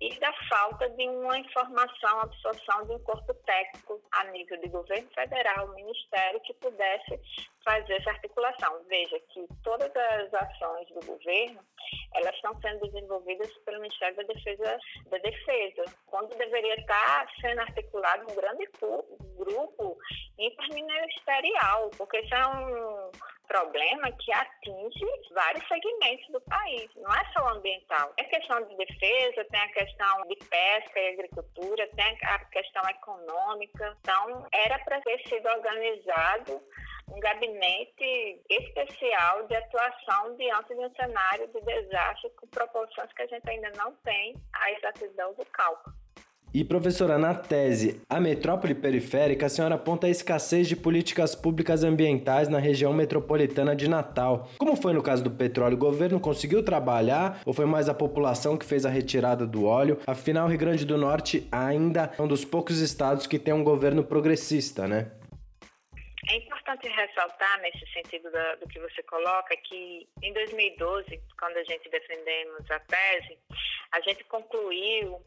e 0.00 0.18
da 0.18 0.32
falta 0.48 0.88
de 0.90 1.08
uma 1.08 1.38
informação, 1.38 2.20
absorção 2.20 2.84
de 2.86 2.92
um 2.92 2.98
corpo 3.00 3.32
técnico 3.46 4.00
a 4.12 4.24
nível 4.24 4.60
de 4.60 4.68
governo 4.68 5.08
federal, 5.14 5.68
ministério, 5.68 6.40
que 6.40 6.52
pudesse 6.54 7.18
fazer 7.64 7.94
essa 7.94 8.10
articulação. 8.10 8.84
Veja 8.88 9.18
que 9.30 9.46
todas 9.62 9.90
as 9.96 10.34
ações 10.34 10.88
do 10.88 11.06
governo, 11.06 11.60
elas 12.14 12.34
estão 12.34 12.60
sendo 12.60 12.86
desenvolvidas 12.90 13.50
pelo 13.64 13.80
Ministério 13.80 14.16
da 14.16 14.22
Defesa, 14.24 14.78
da 15.10 15.18
Defesa 15.18 15.84
quando 16.06 16.36
deveria 16.36 16.74
estar 16.74 17.26
sendo 17.40 17.60
articulado 17.60 18.30
um 18.30 18.34
grande 18.34 18.68
grupo 19.36 19.98
interministerial, 20.38 21.90
porque 21.96 22.20
isso 22.20 22.34
é 22.34 22.46
um 22.46 23.10
problema 23.46 24.10
que 24.12 24.32
atinge 24.32 25.06
vários 25.32 25.66
segmentos 25.68 26.26
do 26.32 26.40
país, 26.42 26.90
não 26.96 27.14
é 27.14 27.32
só 27.32 27.48
ambiental. 27.48 28.12
A 28.18 28.24
questão 28.24 28.62
de 28.66 28.76
defesa, 28.76 29.43
tem 29.44 29.60
a 29.60 29.72
questão 29.72 30.22
de 30.28 30.36
pesca 30.36 31.00
e 31.00 31.08
agricultura, 31.14 31.88
tem 31.96 32.18
a 32.22 32.38
questão 32.46 32.82
econômica. 32.88 33.96
Então, 34.00 34.46
era 34.52 34.78
para 34.80 35.00
ter 35.02 35.20
sido 35.28 35.48
organizado 35.48 36.62
um 37.08 37.20
gabinete 37.20 38.40
especial 38.48 39.46
de 39.46 39.56
atuação 39.56 40.36
diante 40.36 40.74
de 40.74 40.80
um 40.80 40.94
cenário 40.94 41.46
de 41.48 41.60
desastre 41.60 42.30
com 42.30 42.46
proporções 42.48 43.12
que 43.12 43.22
a 43.22 43.26
gente 43.26 43.48
ainda 43.48 43.70
não 43.76 43.94
tem 43.96 44.34
a 44.52 44.72
exatidão 44.72 45.34
do 45.34 45.44
cálculo. 45.46 46.03
E 46.54 46.62
professora, 46.62 47.18
na 47.18 47.34
tese, 47.34 48.00
a 48.08 48.20
metrópole 48.20 48.76
periférica, 48.76 49.46
a 49.46 49.48
senhora 49.48 49.74
aponta 49.74 50.06
a 50.06 50.10
escassez 50.10 50.68
de 50.68 50.76
políticas 50.76 51.34
públicas 51.34 51.82
ambientais 51.82 52.48
na 52.48 52.60
região 52.60 52.92
metropolitana 52.92 53.74
de 53.74 53.88
Natal. 53.88 54.48
Como 54.56 54.76
foi 54.76 54.92
no 54.92 55.02
caso 55.02 55.24
do 55.24 55.32
petróleo? 55.32 55.74
O 55.74 55.80
governo 55.80 56.20
conseguiu 56.20 56.64
trabalhar 56.64 57.40
ou 57.44 57.52
foi 57.52 57.66
mais 57.66 57.88
a 57.88 57.94
população 57.94 58.56
que 58.56 58.64
fez 58.64 58.86
a 58.86 58.88
retirada 58.88 59.44
do 59.44 59.66
óleo? 59.66 59.98
Afinal, 60.06 60.46
o 60.46 60.48
Rio 60.48 60.60
Grande 60.60 60.86
do 60.86 60.96
Norte 60.96 61.44
ainda 61.50 62.12
é 62.16 62.22
um 62.22 62.28
dos 62.28 62.44
poucos 62.44 62.78
estados 62.78 63.26
que 63.26 63.36
tem 63.36 63.52
um 63.52 63.64
governo 63.64 64.04
progressista, 64.04 64.86
né? 64.86 65.10
É 66.30 66.36
importante 66.36 66.88
ressaltar, 66.88 67.60
nesse 67.62 67.84
sentido 67.92 68.30
do 68.60 68.68
que 68.68 68.78
você 68.78 69.02
coloca, 69.02 69.56
que 69.56 70.06
em 70.22 70.32
2012, 70.32 71.20
quando 71.36 71.56
a 71.56 71.64
gente 71.64 71.90
defendemos 71.90 72.70
a 72.70 72.78
tese, 72.78 73.36
a 73.90 74.00
gente 74.02 74.22
concluiu 74.24 75.20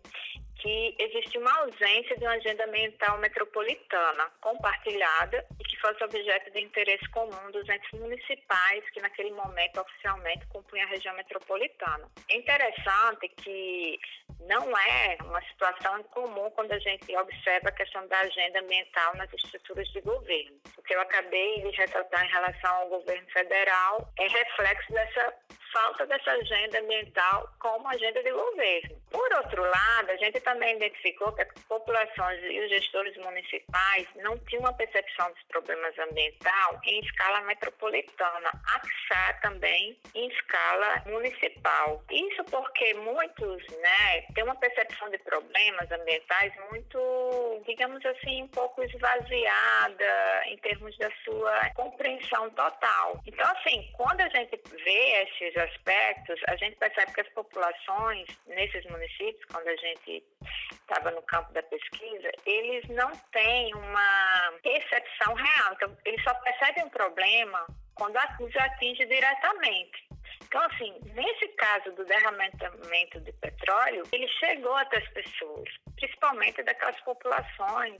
que 0.59 0.95
existe 0.99 1.37
uma 1.37 1.51
ausência 1.59 2.17
de 2.17 2.23
uma 2.23 2.33
agenda 2.33 2.65
ambiental 2.65 3.17
metropolitana 3.19 4.25
compartilhada 4.41 5.45
e 5.59 5.63
que 5.63 5.77
fosse 5.79 6.03
objeto 6.03 6.51
de 6.51 6.61
interesse 6.61 7.07
comum 7.09 7.51
dos 7.51 7.67
entes 7.69 7.91
municipais 7.99 8.89
que 8.91 9.01
naquele 9.01 9.31
momento 9.31 9.79
oficialmente 9.79 10.45
compunham 10.47 10.87
a 10.87 10.89
região 10.89 11.15
metropolitana. 11.15 12.09
É 12.29 12.37
interessante 12.37 13.29
que 13.29 13.99
não 14.47 14.77
é 14.77 15.17
uma 15.23 15.41
situação 15.41 16.03
comum 16.03 16.49
quando 16.51 16.71
a 16.71 16.79
gente 16.79 17.15
observa 17.15 17.69
a 17.69 17.71
questão 17.71 18.07
da 18.07 18.19
agenda 18.19 18.59
ambiental 18.59 19.15
nas 19.15 19.31
estruturas 19.33 19.87
de 19.89 20.01
governo. 20.01 20.57
O 20.77 20.81
que 20.81 20.95
eu 20.95 21.01
acabei 21.01 21.61
de 21.61 21.75
ressaltar 21.75 22.25
em 22.25 22.29
relação 22.29 22.75
ao 22.75 22.89
governo 22.89 23.27
federal 23.31 24.09
é 24.17 24.27
reflexo 24.27 24.91
dessa 24.91 25.33
falta 25.73 26.05
dessa 26.05 26.31
agenda 26.31 26.79
ambiental 26.79 27.49
como 27.59 27.87
agenda 27.87 28.23
de 28.23 28.31
governo. 28.31 28.97
Por 29.11 29.33
outro 29.33 29.61
lado, 29.61 30.11
a 30.11 30.15
gente 30.17 30.39
também 30.47 30.77
identificou 30.77 31.33
que 31.33 31.41
as 31.41 31.63
populações 31.67 32.41
e 32.41 32.59
os 32.61 32.69
gestores 32.69 33.17
municipais 33.17 34.07
não 34.15 34.37
tinham 34.45 34.61
uma 34.61 34.71
percepção 34.71 35.29
dos 35.33 35.43
problemas 35.49 35.93
ambientais 35.99 36.79
em 36.85 37.01
escala 37.01 37.41
metropolitana, 37.41 38.49
apesar 38.75 39.41
também 39.41 39.99
em 40.15 40.29
escala 40.29 41.03
municipal. 41.05 42.01
Isso 42.09 42.45
porque 42.45 42.93
muitos 42.93 43.67
né, 43.77 44.21
têm 44.33 44.45
uma 44.45 44.55
percepção 44.55 45.09
de 45.09 45.17
problemas 45.17 45.91
ambientais 45.91 46.53
muito, 46.71 47.61
digamos 47.65 48.05
assim, 48.05 48.43
um 48.43 48.47
pouco 48.47 48.81
esvaziada 48.83 50.43
em 50.45 50.57
termos 50.59 50.97
da 50.97 51.11
sua 51.25 51.71
compreensão 51.75 52.49
total. 52.51 53.21
Então, 53.25 53.45
assim, 53.57 53.89
quando 53.97 54.21
a 54.21 54.29
gente 54.29 54.57
vê 54.85 55.23
esses 55.23 55.57
aspectos, 55.57 56.39
a 56.47 56.55
gente 56.55 56.77
percebe 56.77 57.13
que 57.13 57.21
as 57.21 57.29
populações 57.29 58.27
nesses 58.47 58.85
municípios, 58.85 59.43
quando 59.51 59.67
a 59.67 59.75
gente 59.75 60.23
estava 60.71 61.11
no 61.11 61.21
campo 61.23 61.51
da 61.53 61.61
pesquisa, 61.63 62.31
eles 62.45 62.87
não 62.89 63.11
têm 63.31 63.73
uma 63.75 64.53
percepção 64.63 65.33
real. 65.33 65.73
Então, 65.73 65.97
eles 66.05 66.23
só 66.23 66.33
percebem 66.35 66.85
um 66.85 66.89
problema 66.89 67.65
quando 67.95 68.17
os 68.39 68.55
atinge 68.55 69.05
diretamente. 69.05 70.07
Então, 70.43 70.61
assim, 70.61 70.97
nesse 71.13 71.47
caso 71.55 71.91
do 71.91 72.05
derramamento 72.05 73.19
de 73.19 73.33
petróleo, 73.33 74.03
ele 74.13 74.27
chegou 74.39 74.75
até 74.75 74.97
as 74.97 75.07
pessoas, 75.09 75.69
principalmente 75.95 76.63
daquelas 76.63 76.99
populações 77.01 77.97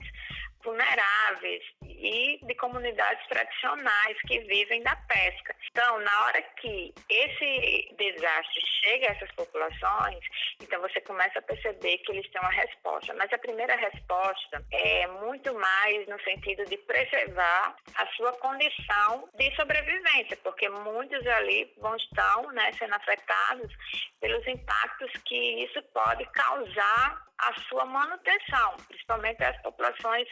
vulneráveis 0.62 1.62
e 1.84 2.38
de 2.42 2.54
comunidades 2.54 3.26
tradicionais 3.28 4.16
que 4.26 4.40
vivem 4.40 4.82
da 4.82 4.94
pesca. 4.96 5.54
Então, 5.70 5.98
na 6.00 6.24
hora 6.24 6.42
que 6.60 6.94
esse 7.08 7.94
desastre 7.96 8.62
chega 8.82 9.08
a 9.08 9.12
essas 9.12 9.30
populações, 9.32 10.24
então 10.60 10.80
você 10.80 11.00
começa 11.00 11.38
a 11.38 11.42
perceber 11.42 11.98
que 11.98 12.12
eles 12.12 12.30
têm 12.30 12.40
uma 12.40 12.50
resposta. 12.50 13.14
Mas 13.14 13.32
a 13.32 13.38
primeira 13.38 13.76
resposta 13.76 14.64
é 14.72 15.06
muito 15.06 15.52
mais 15.54 16.06
no 16.06 16.20
sentido 16.22 16.64
de 16.64 16.76
preservar 16.78 17.76
a 17.94 18.06
sua 18.16 18.32
condição 18.34 19.28
de 19.34 19.54
sobrevivência, 19.56 20.36
porque 20.42 20.68
muitos 20.68 21.26
ali 21.26 21.72
vão 21.78 21.96
estar 21.96 22.42
né, 22.52 22.72
sendo 22.72 22.94
afetados 22.94 23.72
pelos 24.20 24.46
impactos 24.46 25.10
que 25.24 25.64
isso 25.64 25.82
pode 25.94 26.24
causar 26.26 27.28
a 27.38 27.54
sua 27.68 27.84
manutenção, 27.84 28.76
principalmente 28.88 29.42
as 29.44 29.56
populações 29.62 30.28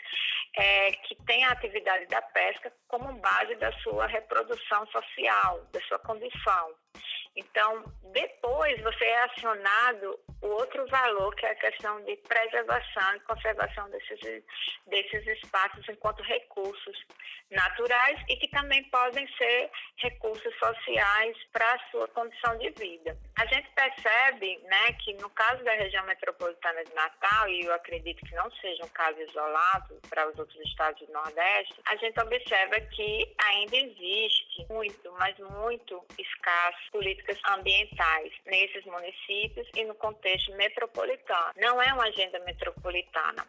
é, 0.56 0.92
que 0.92 1.14
têm 1.24 1.44
a 1.44 1.52
atividade 1.52 2.06
da 2.06 2.22
pesca 2.22 2.72
como 2.88 3.12
base 3.20 3.54
da 3.56 3.72
sua 3.80 4.06
reprodução 4.06 4.86
social, 4.86 5.64
da 5.72 5.80
sua 5.82 5.98
condição. 5.98 6.74
Então, 7.36 7.84
depois 8.12 8.82
você 8.82 9.04
é 9.04 9.24
acionado 9.24 10.18
o 10.46 10.50
outro 10.52 10.86
valor, 10.86 11.34
que 11.34 11.44
é 11.44 11.50
a 11.50 11.54
questão 11.56 12.02
de 12.04 12.16
preservação 12.16 13.16
e 13.16 13.20
conservação 13.20 13.90
desses, 13.90 14.44
desses 14.86 15.26
espaços 15.26 15.84
enquanto 15.88 16.22
recursos 16.22 16.96
naturais 17.50 18.20
e 18.28 18.36
que 18.36 18.48
também 18.48 18.82
podem 18.84 19.26
ser 19.36 19.70
recursos 19.96 20.54
sociais 20.58 21.36
para 21.52 21.74
a 21.74 21.90
sua 21.90 22.08
condição 22.08 22.56
de 22.58 22.70
vida. 22.70 23.16
A 23.38 23.46
gente 23.46 23.68
percebe 23.70 24.58
né, 24.64 24.92
que 25.04 25.14
no 25.14 25.30
caso 25.30 25.62
da 25.64 25.72
região 25.72 26.04
metropolitana 26.06 26.84
de 26.84 26.94
Natal, 26.94 27.48
e 27.48 27.64
eu 27.64 27.74
acredito 27.74 28.24
que 28.24 28.34
não 28.34 28.50
seja 28.52 28.84
um 28.84 28.88
caso 28.88 29.20
isolado 29.20 30.00
para 30.08 30.28
os 30.28 30.38
outros 30.38 30.58
estados 30.66 31.06
do 31.06 31.12
Nordeste, 31.12 31.74
a 31.86 31.96
gente 31.96 32.18
observa 32.20 32.80
que 32.80 33.34
ainda 33.44 33.76
existe 33.76 34.66
muito, 34.70 35.12
mas 35.18 35.36
muito 35.38 36.04
escasso 36.18 36.90
políticas 36.90 37.38
ambientais 37.48 38.32
nesses 38.46 38.84
municípios 38.84 39.68
e 39.74 39.84
no 39.84 39.94
contexto 39.94 40.35
metropolitano. 40.48 41.52
Não 41.56 41.80
é 41.82 41.92
uma 41.92 42.04
agenda 42.04 42.38
metropolitana. 42.40 43.46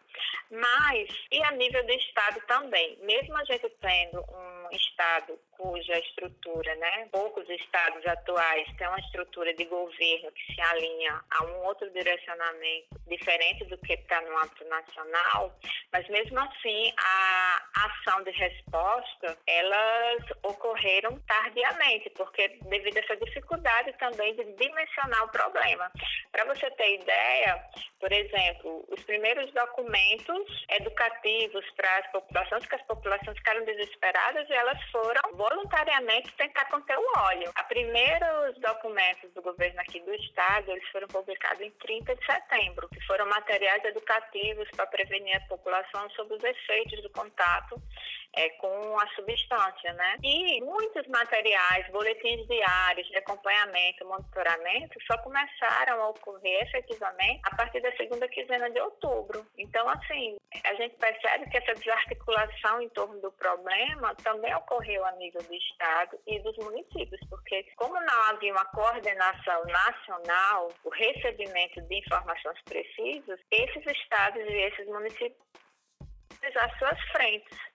Mas, 0.51 1.09
e 1.31 1.43
a 1.43 1.51
nível 1.51 1.85
do 1.85 1.91
Estado 1.91 2.41
também, 2.47 2.97
mesmo 3.01 3.35
a 3.37 3.43
gente 3.43 3.69
tendo 3.81 4.19
um 4.19 4.75
Estado 4.75 5.39
cuja 5.57 5.97
estrutura, 5.99 6.75
né, 6.75 7.07
poucos 7.11 7.49
estados 7.49 8.05
atuais 8.05 8.67
têm 8.77 8.87
uma 8.87 8.99
estrutura 8.99 9.53
de 9.53 9.65
governo 9.65 10.31
que 10.31 10.53
se 10.53 10.61
alinha 10.61 11.21
a 11.31 11.43
um 11.45 11.65
outro 11.65 11.89
direcionamento 11.91 12.87
diferente 13.07 13.65
do 13.65 13.77
que 13.79 13.93
está 13.93 14.21
no 14.21 14.37
âmbito 14.37 14.65
nacional, 14.65 15.53
mas 15.91 16.07
mesmo 16.09 16.39
assim 16.39 16.93
a 16.97 17.61
ação 17.75 18.23
de 18.23 18.31
resposta, 18.31 19.37
elas 19.47 20.23
ocorreram 20.43 21.19
tardiamente, 21.27 22.09
porque 22.11 22.47
devido 22.63 22.97
a 22.97 22.99
essa 23.01 23.17
dificuldade 23.17 23.93
também 23.93 24.35
de 24.35 24.43
dimensionar 24.53 25.23
o 25.25 25.31
problema. 25.31 25.91
Para 26.31 26.45
você 26.45 26.69
ter 26.71 26.95
ideia, 26.95 27.63
por 27.99 28.11
exemplo, 28.11 28.85
os 28.89 29.01
primeiros 29.03 29.51
documentos 29.53 30.65
educativos 30.69 31.65
para 31.75 31.97
as 31.97 32.11
populações, 32.11 32.65
que 32.65 32.75
as 32.75 32.81
populações 32.83 33.37
ficaram 33.37 33.65
desesperadas 33.65 34.49
e 34.49 34.53
elas 34.53 34.81
foram 34.91 35.35
voluntariamente 35.49 36.33
tentar 36.35 36.65
conter 36.65 36.97
o 36.97 37.19
óleo. 37.19 37.49
Os 37.55 37.67
primeiros 37.67 38.59
documentos 38.59 39.31
do 39.33 39.41
governo 39.41 39.79
aqui 39.79 39.99
do 40.01 40.13
estado, 40.13 40.71
eles 40.71 40.87
foram 40.89 41.07
publicados 41.07 41.61
em 41.61 41.71
30 41.71 42.15
de 42.15 42.25
setembro, 42.25 42.89
que 42.89 42.99
foram 43.05 43.25
materiais 43.27 43.83
educativos 43.85 44.69
para 44.75 44.87
prevenir 44.87 45.37
a 45.37 45.47
população 45.47 46.09
sobre 46.11 46.35
os 46.35 46.43
efeitos 46.43 47.01
do 47.01 47.09
contato 47.11 47.81
é, 48.37 48.49
com 48.51 48.99
a 48.99 49.07
substância, 49.15 49.93
né? 49.93 50.15
E 50.23 50.61
muitos 50.61 51.07
materiais, 51.07 51.89
boletins 51.91 52.47
diários 52.47 53.07
de 53.07 53.17
acompanhamento, 53.17 54.05
monitoramento, 54.05 54.99
só 55.07 55.17
começaram 55.17 56.03
a 56.03 56.09
ocorrer 56.09 56.61
efetivamente 56.63 57.41
a 57.43 57.55
partir 57.55 57.81
da 57.81 57.91
segunda 57.97 58.27
quinzena 58.27 58.69
de 58.69 58.79
outubro. 58.79 59.43
Então, 59.57 59.89
assim, 59.89 60.37
a 60.63 60.73
gente 60.75 60.95
percebe 60.97 61.49
que 61.49 61.57
essa 61.57 61.73
desarticulação 61.73 62.79
em 62.81 62.89
torno 62.89 63.19
do 63.21 63.31
problema 63.31 64.13
também 64.23 64.53
ocorreu 64.53 65.03
a 65.05 65.11
nível 65.13 65.41
do 65.41 65.55
Estado 65.55 66.19
e 66.27 66.39
dos 66.39 66.55
municípios, 66.57 67.19
porque 67.29 67.65
como 67.75 67.99
não 67.99 68.23
havia 68.29 68.53
uma 68.53 68.65
coordenação 68.65 69.63
nacional, 69.65 70.69
o 70.83 70.89
recebimento 70.89 71.81
de 71.81 71.95
informações 71.95 72.61
precisas, 72.65 73.39
esses 73.51 73.83
estados 73.85 74.43
e 74.43 74.53
esses 74.53 74.85
municípios 74.85 75.47
as 76.55 76.77
suas 76.79 76.99
frentes 77.11 77.66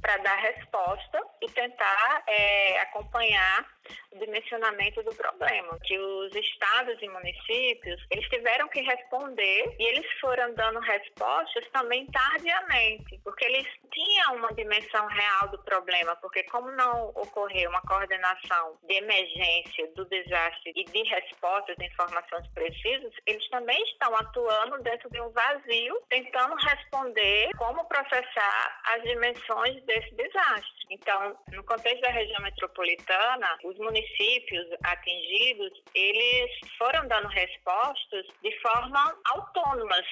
para 0.00 0.16
dar 0.18 0.36
resposta 0.36 1.20
e 1.42 1.50
tentar 1.50 2.22
é, 2.26 2.80
acompanhar 2.80 3.66
o 4.12 4.18
dimensionamento 4.18 5.02
do 5.02 5.14
problema, 5.14 5.78
que 5.84 5.98
os 5.98 6.34
estados 6.34 7.00
e 7.00 7.08
municípios, 7.08 8.04
eles 8.10 8.28
tiveram 8.28 8.68
que 8.68 8.80
responder 8.80 9.76
e 9.78 9.84
eles 9.84 10.06
foram 10.20 10.54
dando 10.54 10.80
respostas 10.80 11.68
também 11.72 12.06
tardiamente, 12.06 13.18
porque 13.24 13.44
eles 13.44 13.66
tinham 14.00 14.36
uma 14.36 14.52
dimensão 14.54 15.06
real 15.06 15.48
do 15.48 15.58
problema, 15.58 16.16
porque 16.16 16.42
como 16.44 16.70
não 16.72 17.08
ocorreu 17.10 17.70
uma 17.70 17.82
coordenação 17.82 18.78
de 18.84 18.94
emergência 18.94 19.86
do 19.94 20.04
desastre 20.06 20.72
e 20.74 20.84
de 20.84 21.02
respostas 21.02 21.76
de 21.76 21.86
informações 21.86 22.46
precisas, 22.54 23.12
eles 23.26 23.46
também 23.50 23.82
estão 23.84 24.14
atuando 24.16 24.82
dentro 24.82 25.10
de 25.10 25.20
um 25.20 25.30
vazio, 25.30 26.00
tentando 26.08 26.54
responder 26.56 27.50
como 27.56 27.84
processar 27.86 28.80
as 28.94 29.02
dimensões 29.02 29.82
desse 29.84 30.14
desastre. 30.14 30.80
Então, 30.90 31.36
no 31.52 31.62
contexto 31.64 32.00
da 32.00 32.10
região 32.10 32.40
metropolitana, 32.42 33.58
os 33.64 33.76
municípios 33.78 34.66
atingidos, 34.82 35.70
eles 35.94 36.50
foram 36.78 37.06
dando 37.06 37.28
respostas 37.28 38.26
de 38.42 38.60
forma 38.60 39.16
autônomas, 39.26 40.06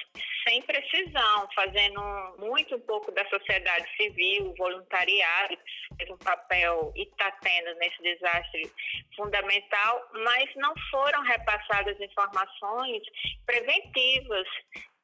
sem 0.47 0.61
precisão, 0.61 1.49
fazendo 1.53 2.01
muito 2.37 2.79
pouco 2.79 3.11
da 3.11 3.27
sociedade 3.29 3.78
civil, 3.95 4.53
voluntariado, 4.57 5.57
que 5.57 5.97
teve 5.97 6.13
um 6.13 6.17
papel 6.17 6.91
e 6.95 7.03
está 7.03 7.31
tendo 7.41 7.73
nesse 7.79 8.01
desastre 8.01 8.71
fundamental, 9.15 10.09
mas 10.13 10.49
não 10.55 10.73
foram 10.91 11.21
repassadas 11.23 11.99
informações 11.99 13.01
preventivas 13.45 14.47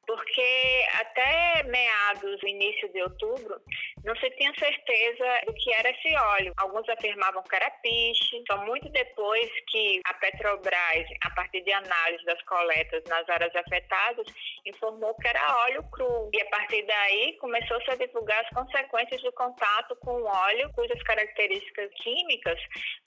porque 0.06 0.84
até 0.94 1.62
meados, 1.64 2.42
início 2.44 2.88
de 2.92 3.02
outubro, 3.02 3.60
não 4.04 4.14
se 4.16 4.30
tinha 4.30 4.52
certeza 4.58 5.40
do 5.46 5.54
que 5.54 5.72
era 5.74 5.90
esse 5.90 6.14
óleo. 6.14 6.52
Alguns 6.58 6.88
afirmavam 6.88 7.42
que 7.42 7.56
era 7.56 7.70
piche, 7.82 8.42
só 8.48 8.64
muito 8.64 8.88
depois 8.90 9.50
que 9.68 10.00
a 10.06 10.14
Petrobras, 10.14 11.06
a 11.22 11.30
partir 11.30 11.62
de 11.62 11.72
análise 11.72 12.24
das 12.24 12.40
coletas 12.42 13.02
nas 13.08 13.28
áreas 13.28 13.54
afetadas, 13.56 14.26
informou 14.64 15.14
que 15.16 15.28
era 15.28 15.58
óleo 15.64 15.82
cru. 15.90 16.30
E 16.32 16.40
a 16.40 16.46
partir 16.50 16.86
daí 16.86 17.36
começou-se 17.38 17.90
a 17.90 17.96
divulgar 17.96 18.40
as 18.44 18.50
consequências 18.50 19.20
do 19.22 19.32
contato 19.32 19.96
com 19.96 20.12
o 20.12 20.24
óleo, 20.24 20.72
cujas 20.74 21.02
características 21.02 21.90
químicas 22.02 22.60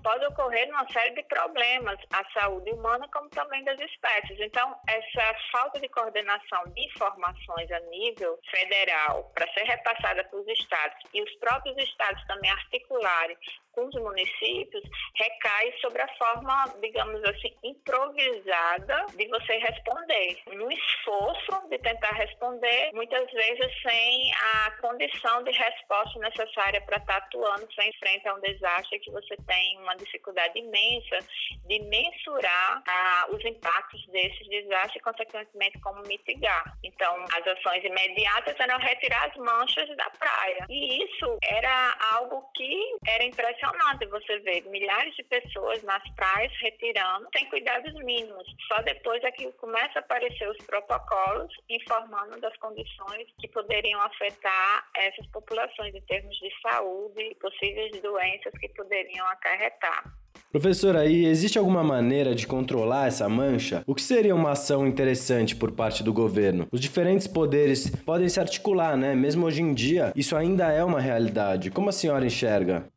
podem 0.03 0.27
ocorrer 0.27 0.67
numa 0.67 0.87
série 0.91 1.15
de 1.15 1.23
problemas 1.23 1.97
à 2.11 2.23
saúde 2.39 2.71
humana, 2.71 3.07
como 3.13 3.29
também 3.29 3.63
das 3.63 3.79
espécies. 3.79 4.39
Então, 4.39 4.75
essa 4.87 5.35
falta 5.51 5.79
de 5.79 5.87
coordenação 5.89 6.63
de 6.73 6.88
informações 6.89 7.71
a 7.71 7.79
nível 7.81 8.39
federal 8.49 9.31
para 9.33 9.51
ser 9.53 9.63
repassada 9.63 10.23
para 10.23 10.39
os 10.39 10.47
estados 10.47 10.97
e 11.13 11.21
os 11.21 11.31
próprios 11.35 11.77
estados 11.77 12.25
também 12.25 12.51
articularem 12.51 13.37
com 13.74 13.86
os 13.86 13.95
municípios 13.95 14.84
recai 15.15 15.74
sobre 15.82 16.01
a 16.01 16.07
forma, 16.17 16.74
digamos 16.82 17.24
assim, 17.24 17.53
improvisada 17.63 19.05
de 19.15 19.28
você 19.28 19.57
responder. 19.57 20.38
No 20.53 20.72
esforço 20.72 21.70
de 21.70 21.78
tentar 21.80 22.11
responder, 22.13 22.91
muitas 22.93 23.30
vezes 23.32 23.82
sem 23.82 24.32
a 24.34 24.72
condição 24.82 25.43
de 25.43 25.51
resposta 25.51 26.20
necessária 26.20 26.82
para 26.82 26.97
estar 26.97 27.17
atuando 27.17 27.67
sem 27.74 27.91
frente 27.93 28.28
a 28.28 28.36
um 28.36 28.41
desastre 28.41 28.99
que 28.99 29.11
você 29.11 29.36
tem 29.47 29.78
uma 29.80 29.95
dificuldade 29.95 30.57
imensa 30.57 31.20
de 31.67 31.80
mensurar 31.84 32.84
ah, 32.88 33.28
os 33.30 33.43
impactos 33.45 34.05
desses 34.07 34.47
desastres 34.47 34.95
e, 34.95 34.99
consequentemente, 34.99 35.80
como 35.82 36.01
mitigar. 36.03 36.78
Então, 36.84 37.26
as 37.34 37.47
ações 37.47 37.84
imediatas 37.84 38.59
eram 38.59 38.80
retirar 38.80 39.30
as 39.30 39.36
manchas 39.38 39.88
da 39.95 40.09
praia. 40.11 40.65
E 40.70 41.03
isso 41.03 41.38
era 41.43 41.97
algo 42.13 42.49
que 42.55 42.97
era 43.07 43.24
impressionante 43.24 43.59
impressionante 43.60 44.05
você 44.07 44.39
ver 44.39 44.64
milhares 44.70 45.14
de 45.16 45.24
pessoas 45.24 45.84
nas 45.84 46.01
praias 46.16 46.51
retirando 46.62 47.28
sem 47.36 47.45
cuidados 47.49 47.93
mínimos. 48.03 48.47
Só 48.68 48.82
depois 48.82 49.22
é 49.24 49.32
que 49.32 49.51
começa 49.53 49.99
a 49.99 49.99
aparecer 49.99 50.49
os 50.49 50.57
protocolos 50.66 51.53
informando 51.70 52.39
das 52.39 52.55
condições 52.57 53.28
que 53.39 53.47
poderiam 53.49 54.01
afetar 54.01 54.88
essas 54.95 55.28
populações 55.28 55.93
em 55.93 56.01
termos 56.01 56.36
de 56.38 56.49
saúde 56.62 57.22
e 57.22 57.36
possíveis 57.36 57.91
doenças 58.01 58.53
que 58.60 58.70
poderiam 58.70 59.28
acarretar. 59.28 60.03
Professora, 60.51 61.01
aí 61.01 61.26
existe 61.26 61.60
alguma 61.60 61.84
maneira 61.84 62.34
de 62.34 62.47
controlar 62.47 63.07
essa 63.07 63.30
mancha? 63.30 63.84
O 63.86 63.93
que 63.93 64.01
seria 64.01 64.34
uma 64.34 64.51
ação 64.51 64.88
interessante 64.88 65.55
por 65.55 65.72
parte 65.72 66.01
do 66.01 66.12
governo? 66.12 66.68
Os 66.72 66.80
diferentes 66.80 67.28
poderes 67.28 67.89
podem 68.03 68.28
se 68.28 68.39
articular, 68.39 68.97
né? 68.97 69.14
Mesmo 69.14 69.45
hoje 69.45 69.62
em 69.62 69.74
dia, 69.76 70.12
isso 70.16 70.36
ainda 70.36 70.72
é 70.72 70.84
uma 70.84 70.99
realidade. 70.99 71.70
Como 71.70 71.89
a 71.89 71.91
senhora 71.91 72.26
enxerga? 72.26 72.88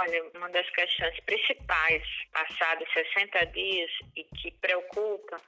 Olha, 0.00 0.22
uma 0.36 0.48
das 0.50 0.68
questões 0.70 1.18
principais 1.26 2.04
passados 2.32 2.88
60 2.92 3.46
dias 3.46 3.90
e 4.14 4.22
que 4.22 4.52
preocupa 4.60 5.40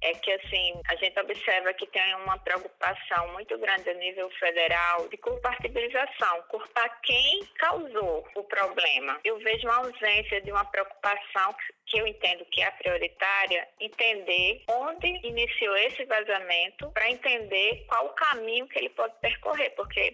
é 0.00 0.12
que 0.14 0.30
assim 0.32 0.80
a 0.88 0.96
gente 0.96 1.18
observa 1.18 1.72
que 1.74 1.86
tem 1.86 2.14
uma 2.16 2.38
preocupação 2.38 3.32
muito 3.32 3.58
grande 3.58 3.90
a 3.90 3.94
nível 3.94 4.30
federal 4.30 5.08
de 5.08 5.16
culpabilização, 5.16 6.42
culpar 6.48 7.00
quem 7.02 7.44
causou 7.58 8.26
o 8.34 8.44
problema. 8.44 9.18
Eu 9.24 9.38
vejo 9.38 9.66
uma 9.66 9.78
ausência 9.78 10.40
de 10.40 10.50
uma 10.52 10.64
preocupação 10.64 11.54
que 11.86 11.98
eu 11.98 12.06
entendo 12.06 12.44
que 12.46 12.62
é 12.62 12.70
prioritária, 12.70 13.66
entender 13.80 14.62
onde 14.68 15.06
iniciou 15.26 15.76
esse 15.76 16.04
vazamento 16.04 16.90
para 16.92 17.10
entender 17.10 17.84
qual 17.88 18.06
o 18.06 18.10
caminho 18.10 18.68
que 18.68 18.78
ele 18.78 18.90
pode 18.90 19.14
percorrer, 19.20 19.70
porque 19.70 20.12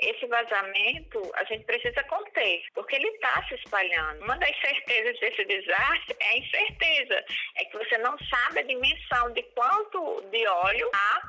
esse 0.00 0.26
vazamento 0.26 1.22
a 1.34 1.44
gente 1.44 1.64
precisa 1.64 2.02
conter, 2.04 2.62
porque 2.74 2.96
ele 2.96 3.08
está 3.08 3.42
se 3.48 3.54
espalhando. 3.54 4.22
Uma 4.24 4.36
das 4.36 4.54
certezas 4.60 5.18
desse 5.18 5.44
desastre 5.46 6.16
é 6.20 6.28
a 6.28 6.36
incerteza, 6.36 7.24
é 7.56 7.64
que 7.64 7.78
você 7.78 7.98
não 7.98 8.16
sabe 8.18 8.60
a 8.60 8.62
dimensão 8.62 9.15
de 9.32 9.42
quanto 9.54 10.20
de 10.30 10.46
óleo 10.46 10.90
há 10.92 11.22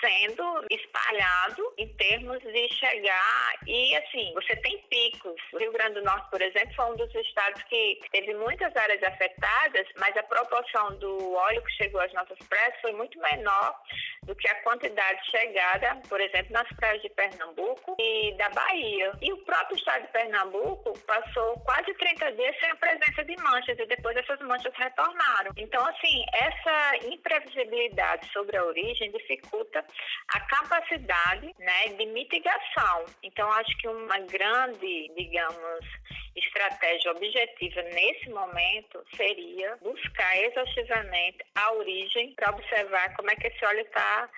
sendo 0.00 0.64
espalhado 0.70 1.74
em 1.78 1.88
termos 1.94 2.40
de 2.40 2.68
chegar 2.74 3.54
e 3.66 3.96
assim, 3.96 4.32
você 4.34 4.56
tem 4.56 4.78
picos. 4.88 5.40
O 5.52 5.58
Rio 5.58 5.72
Grande 5.72 5.94
do 5.94 6.02
Norte, 6.02 6.30
por 6.30 6.40
exemplo, 6.40 6.74
foi 6.74 6.84
um 6.86 6.96
dos 6.96 7.14
estados 7.14 7.62
que 7.64 8.00
teve 8.10 8.34
muitas 8.34 8.74
áreas 8.76 9.02
afetadas, 9.02 9.86
mas 9.98 10.16
a 10.16 10.22
proporção 10.22 10.96
do 10.98 11.34
óleo 11.34 11.62
que 11.62 11.72
chegou 11.72 12.00
às 12.00 12.12
nossas 12.12 12.38
praias 12.48 12.80
foi 12.80 12.92
muito 12.92 13.18
menor 13.20 13.74
do 14.22 14.34
que 14.34 14.48
a 14.48 14.62
quantidade 14.62 15.30
chegada, 15.30 16.00
por 16.08 16.20
exemplo, 16.20 16.52
nas 16.52 16.68
praias 16.76 17.02
de 17.02 17.08
Pernambuco 17.10 17.96
e 17.98 18.34
da 18.36 18.48
Bahia. 18.50 19.12
E 19.20 19.32
o 19.32 19.44
próprio 19.44 19.76
estado 19.76 20.02
de 20.02 20.12
Pernambuco 20.12 20.98
passou 21.00 21.58
quase 21.60 21.92
30 21.94 22.32
dias 22.32 22.56
sem 22.60 22.70
a 22.70 22.76
presença 22.76 23.24
de 23.24 23.36
manchas 23.42 23.78
e 23.78 23.86
depois 23.86 24.16
essas 24.16 24.40
manchas 24.40 24.72
retornaram. 24.76 25.52
Então, 25.56 25.84
assim, 25.86 26.24
essa 26.34 27.06
imprevisibilidade 27.06 28.30
sobre 28.32 28.56
a 28.56 28.64
origem 28.64 29.10
dificulta 29.10 29.79
a 30.34 30.40
capacidade 30.40 31.54
né, 31.58 31.88
de 31.96 32.06
mitigação. 32.06 33.04
Então, 33.22 33.50
acho 33.52 33.76
que 33.78 33.88
uma 33.88 34.18
grande, 34.20 35.12
digamos, 35.16 35.84
estratégia 36.36 37.10
objetiva 37.10 37.82
nesse 37.82 38.30
momento 38.30 39.04
seria 39.16 39.76
buscar 39.82 40.36
exaustivamente 40.38 41.38
a 41.54 41.72
origem 41.72 42.32
para 42.34 42.50
observar 42.50 43.14
como 43.16 43.30
é 43.30 43.36
que 43.36 43.48
esse 43.48 43.64
óleo 43.64 43.80
está 43.80 44.28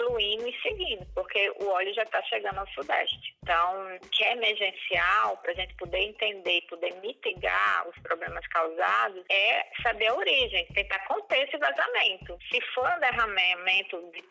fluindo 0.00 0.48
e 0.48 0.60
seguindo, 0.62 1.06
porque 1.14 1.52
o 1.60 1.68
óleo 1.68 1.92
já 1.92 2.02
está 2.02 2.22
chegando 2.22 2.58
ao 2.58 2.68
sudeste. 2.68 3.36
Então, 3.42 3.98
que 4.10 4.24
é 4.24 4.32
emergencial, 4.32 5.36
para 5.38 5.52
a 5.52 5.54
gente 5.54 5.74
poder 5.74 5.98
entender 5.98 6.58
e 6.58 6.66
poder 6.68 6.94
mitigar 7.00 7.88
os 7.88 7.98
problemas 8.02 8.46
causados, 8.48 9.22
é 9.30 9.66
saber 9.82 10.06
a 10.06 10.14
origem, 10.14 10.66
tentar 10.74 11.00
conter 11.00 11.46
esse 11.46 11.58
vazamento. 11.58 12.38
Se 12.50 12.60
for 12.72 12.90
um 12.96 13.00
derramamento 13.00 14.10
de 14.12 14.22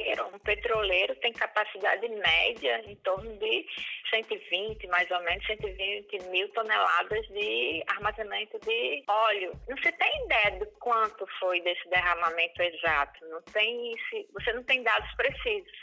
petroleiro, 0.00 0.26
um 0.34 0.38
petroleiro 0.38 1.14
tem 1.16 1.32
capacidade 1.32 2.08
média 2.08 2.82
em 2.86 2.96
torno 2.96 3.36
de 3.38 3.66
120, 4.10 4.86
mais 4.88 5.10
ou 5.10 5.20
menos, 5.22 5.44
120 5.46 6.18
mil 6.30 6.48
toneladas 6.50 7.26
de 7.28 7.82
armazenamento 7.88 8.58
de 8.60 9.04
óleo. 9.06 9.52
Não 9.68 9.76
se 9.78 9.92
tem 9.92 10.24
ideia 10.24 10.58
do 10.58 10.66
quanto 10.78 11.26
foi 11.38 11.60
desse 11.60 11.88
derramamento 11.88 12.62
exato. 12.62 13.24
Não 13.28 13.42
tem, 13.42 13.94
você 14.32 14.52
não 14.52 14.62
tem 14.64 14.82
dados 14.82 15.12
precisos. 15.14 15.78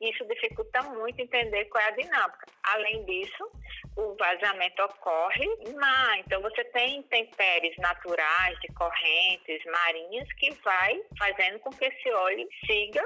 Isso 0.00 0.24
dificulta 0.26 0.82
muito 0.82 1.20
entender 1.20 1.66
qual 1.66 1.82
é 1.84 1.88
a 1.88 1.90
dinâmica. 1.90 2.46
Além 2.64 3.04
disso, 3.04 3.50
o 3.96 4.16
vazamento 4.16 4.82
ocorre 4.82 5.46
mar. 5.74 6.18
Então, 6.18 6.40
você 6.42 6.64
tem 6.64 6.98
intempéries 6.98 7.76
naturais 7.78 8.58
de 8.60 8.68
correntes 8.74 9.64
marinhas 9.64 10.30
que 10.34 10.50
vai 10.62 11.00
fazendo 11.18 11.58
com 11.60 11.70
que 11.70 11.84
esse 11.84 12.10
óleo 12.10 12.48
siga, 12.66 13.02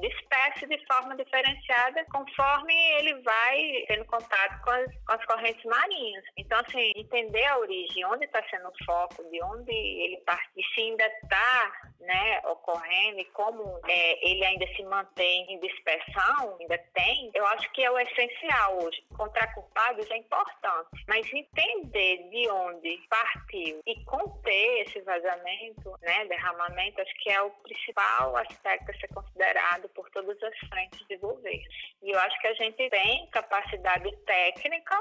disperse 0.00 0.66
de 0.66 0.84
forma 0.86 1.16
diferenciada 1.16 2.04
conforme 2.12 2.74
ele 2.98 3.14
vai 3.22 3.84
tendo 3.88 4.04
contato 4.06 4.62
com 4.62 4.70
as, 4.70 4.86
com 5.06 5.12
as 5.12 5.24
correntes 5.26 5.64
marinhas. 5.64 6.24
Então, 6.36 6.58
assim, 6.66 6.92
entender 6.96 7.44
a 7.46 7.58
origem, 7.58 8.04
onde 8.06 8.24
está 8.24 8.42
sendo 8.48 8.68
o 8.68 8.84
foco, 8.84 9.22
de 9.30 9.42
onde 9.42 9.72
ele 9.72 10.18
parte, 10.18 10.48
e 10.56 10.64
se 10.74 10.80
ainda 10.80 11.06
está 11.06 11.72
né, 12.00 12.40
ocorrendo 12.44 13.20
e 13.20 13.24
como 13.26 13.80
é, 13.88 14.28
ele 14.28 14.44
ainda 14.44 14.66
se 14.74 14.82
mantém 14.84 15.46
em 15.52 15.60
dispersão, 15.60 16.56
ainda 16.60 16.78
tem, 16.94 17.30
eu 17.34 17.46
acho 17.46 17.70
que 17.72 17.82
é 17.82 17.90
o 17.90 17.98
essencial 17.98 18.82
hoje. 18.82 19.04
Encontrar 19.12 19.54
culpados 19.54 20.10
é 20.10 20.16
importante, 20.32 21.04
mas 21.06 21.30
entender 21.32 22.28
de 22.30 22.48
onde 22.48 22.98
partiu 23.08 23.80
e 23.86 24.04
conter 24.04 24.86
esse 24.86 25.00
vazamento, 25.02 25.94
né, 26.00 26.24
derramamento, 26.26 27.00
acho 27.00 27.14
que 27.22 27.30
é 27.30 27.42
o 27.42 27.50
principal 27.50 28.36
aspecto 28.38 28.90
a 28.90 28.94
ser 28.94 29.08
considerado 29.08 29.88
por 29.90 30.08
todas 30.10 30.42
as 30.42 30.58
frentes 30.68 31.06
de 31.06 31.16
governo. 31.18 31.62
E 32.02 32.10
eu 32.10 32.18
acho 32.18 32.40
que 32.40 32.46
a 32.46 32.54
gente 32.54 32.88
tem 32.88 33.26
capacidade 33.30 34.10
técnica 34.24 34.98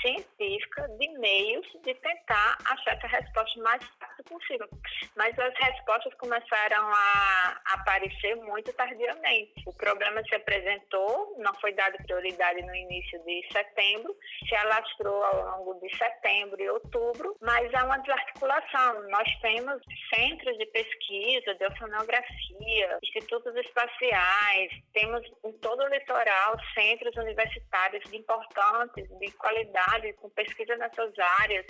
científica 0.00 0.88
de 0.98 1.08
meios 1.18 1.66
de 1.84 1.94
tentar 1.94 2.58
achar 2.66 2.96
essa 2.96 3.06
resposta 3.06 3.62
mais 3.62 3.82
rápido 4.00 4.24
possível. 4.24 4.68
Mas 5.16 5.36
as 5.38 5.54
respostas 5.54 6.14
começaram 6.14 6.88
a 6.92 7.60
aparecer 7.74 8.36
muito 8.36 8.72
tardiamente. 8.74 9.52
O 9.66 9.72
problema 9.74 10.22
se 10.24 10.34
apresentou, 10.34 11.36
não 11.38 11.52
foi 11.60 11.72
dado 11.74 11.96
prioridade 12.04 12.62
no 12.62 12.74
início 12.74 13.22
de 13.24 13.46
setembro, 13.52 14.16
se 14.48 14.54
alastrou 14.54 15.22
ao 15.24 15.64
longo 15.64 15.80
de 15.80 15.96
setembro 15.96 16.60
e 16.60 16.70
outubro, 16.70 17.36
mas 17.40 17.72
há 17.74 17.84
uma 17.84 17.98
desarticulação. 17.98 19.08
Nós 19.08 19.28
temos 19.40 19.82
centros 20.14 20.56
de 20.58 20.66
pesquisa, 20.66 21.54
de 21.54 21.66
oceanografia, 21.66 22.98
institutos 23.02 23.54
espaciais, 23.56 24.72
temos 24.92 25.22
em 25.44 25.52
todo 25.58 25.82
o 25.82 25.88
litoral 25.88 26.56
centros 26.74 27.16
universitários 27.16 28.04
importantes, 28.12 29.08
de 29.18 29.30
qualidade 29.32 29.71
com 30.14 30.28
pesquisa 30.30 30.76
nessas 30.76 31.12
áreas. 31.40 31.66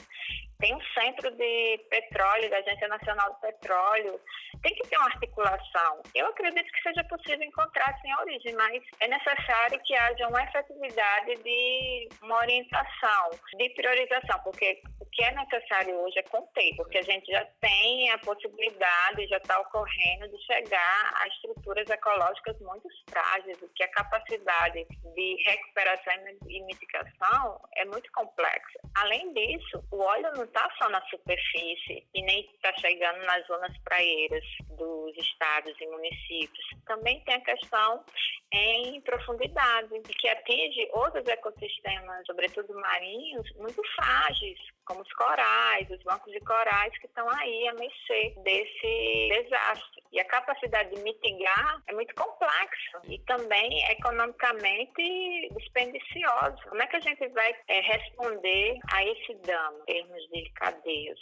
Tem 0.62 0.72
um 0.76 0.80
centro 0.94 1.28
de 1.32 1.78
petróleo, 1.90 2.48
da 2.48 2.58
Agência 2.58 2.86
Nacional 2.86 3.32
do 3.32 3.40
Petróleo. 3.40 4.20
Tem 4.62 4.72
que 4.76 4.88
ter 4.88 4.96
uma 4.96 5.06
articulação. 5.06 6.02
Eu 6.14 6.28
acredito 6.28 6.70
que 6.70 6.82
seja 6.82 7.02
possível 7.02 7.42
encontrar 7.42 7.98
sem 8.00 8.12
a 8.12 8.20
origem, 8.20 8.54
mas 8.54 8.80
é 9.00 9.08
necessário 9.08 9.80
que 9.84 9.92
haja 9.92 10.28
uma 10.28 10.40
efetividade 10.44 11.34
de 11.42 12.08
uma 12.22 12.36
orientação, 12.36 13.30
de 13.58 13.70
priorização, 13.70 14.38
porque 14.44 14.80
o 15.00 15.06
que 15.06 15.24
é 15.24 15.32
necessário 15.32 15.96
hoje 15.96 16.20
é 16.20 16.22
conter, 16.22 16.76
porque 16.76 16.98
a 16.98 17.02
gente 17.02 17.26
já 17.32 17.44
tem 17.60 18.12
a 18.12 18.18
possibilidade, 18.18 19.26
já 19.26 19.38
está 19.38 19.58
ocorrendo, 19.58 20.28
de 20.28 20.38
chegar 20.44 21.12
a 21.16 21.26
estruturas 21.26 21.90
ecológicas 21.90 22.56
muito 22.60 22.88
frágeis, 23.10 23.60
o 23.60 23.68
que 23.74 23.82
a 23.82 23.88
capacidade 23.88 24.86
de 25.14 25.42
recuperação 25.44 26.14
e 26.48 26.62
mitigação 26.62 27.60
é 27.74 27.84
muito 27.84 28.10
complexa. 28.12 28.78
Além 28.94 29.32
disso, 29.34 29.82
o 29.90 29.98
óleo 29.98 30.30
não 30.36 30.51
está 30.52 30.68
só 30.78 30.88
na 30.90 31.00
superfície 31.06 32.06
e 32.14 32.22
nem 32.22 32.40
está 32.54 32.72
chegando 32.78 33.24
nas 33.24 33.46
zonas 33.46 33.76
praieiras 33.78 34.44
dos 34.76 35.16
estados 35.16 35.74
e 35.80 35.86
municípios. 35.86 36.64
Também 36.86 37.20
tem 37.24 37.34
a 37.34 37.40
questão 37.40 38.04
em 38.52 39.00
profundidade, 39.00 39.88
que 40.20 40.28
atinge 40.28 40.88
outros 40.92 41.26
ecossistemas, 41.26 42.26
sobretudo 42.26 42.74
marinhos, 42.74 43.50
muito 43.56 43.82
frágeis, 43.94 44.58
como 44.84 45.00
os 45.00 45.12
corais, 45.14 45.88
os 45.90 46.02
bancos 46.02 46.32
de 46.32 46.40
corais 46.40 46.96
que 46.98 47.06
estão 47.06 47.28
aí 47.30 47.68
a 47.68 47.74
mercê 47.74 48.34
desse 48.38 49.42
desastre. 49.42 50.02
E 50.12 50.20
a 50.20 50.24
capacidade 50.24 50.94
de 50.94 51.02
mitigar 51.02 51.82
é 51.86 51.94
muito 51.94 52.14
complexa 52.14 53.00
e 53.04 53.18
também 53.20 53.82
economicamente 53.90 55.48
dispendiciosa. 55.56 56.56
Como 56.68 56.82
é 56.82 56.86
que 56.86 56.96
a 56.96 57.00
gente 57.00 57.26
vai 57.28 57.54
é, 57.68 57.80
responder 57.80 58.78
a 58.92 59.04
esse 59.04 59.34
dano 59.46 59.80
em 59.88 59.94
termos 59.94 60.22
de 60.30 60.50
cadeias 60.50 61.18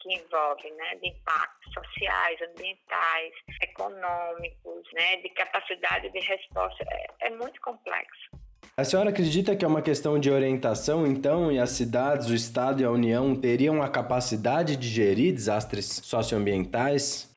que 0.00 0.14
envolvem 0.14 0.72
né, 0.74 0.94
de 0.96 1.08
impactos 1.08 1.72
sociais, 1.74 2.40
ambientais, 2.40 3.34
econômicos, 3.62 4.92
né, 4.94 5.16
de 5.16 5.28
capacidade 5.30 6.10
de 6.10 6.20
resposta? 6.20 6.84
É, 6.90 7.26
é 7.26 7.30
muito 7.30 7.60
complexo. 7.60 8.39
A 8.80 8.84
senhora 8.84 9.10
acredita 9.10 9.54
que 9.54 9.62
é 9.62 9.68
uma 9.68 9.82
questão 9.82 10.18
de 10.18 10.30
orientação, 10.30 11.06
então, 11.06 11.52
e 11.52 11.58
as 11.58 11.68
cidades, 11.68 12.30
o 12.30 12.34
Estado 12.34 12.80
e 12.80 12.84
a 12.86 12.90
União 12.90 13.36
teriam 13.36 13.82
a 13.82 13.88
capacidade 13.90 14.74
de 14.74 14.88
gerir 14.88 15.34
desastres 15.34 16.00
socioambientais? 16.02 17.29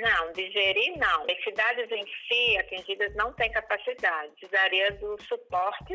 Não, 0.00 0.32
digerir 0.32 0.96
não. 0.96 1.26
As 1.30 1.44
cidades 1.44 1.90
em 1.90 2.04
si 2.26 2.56
atingidas 2.58 3.14
não 3.14 3.32
têm 3.34 3.52
capacidade. 3.52 4.32
Precisaria 4.32 4.92
do 4.92 5.20
suporte 5.22 5.94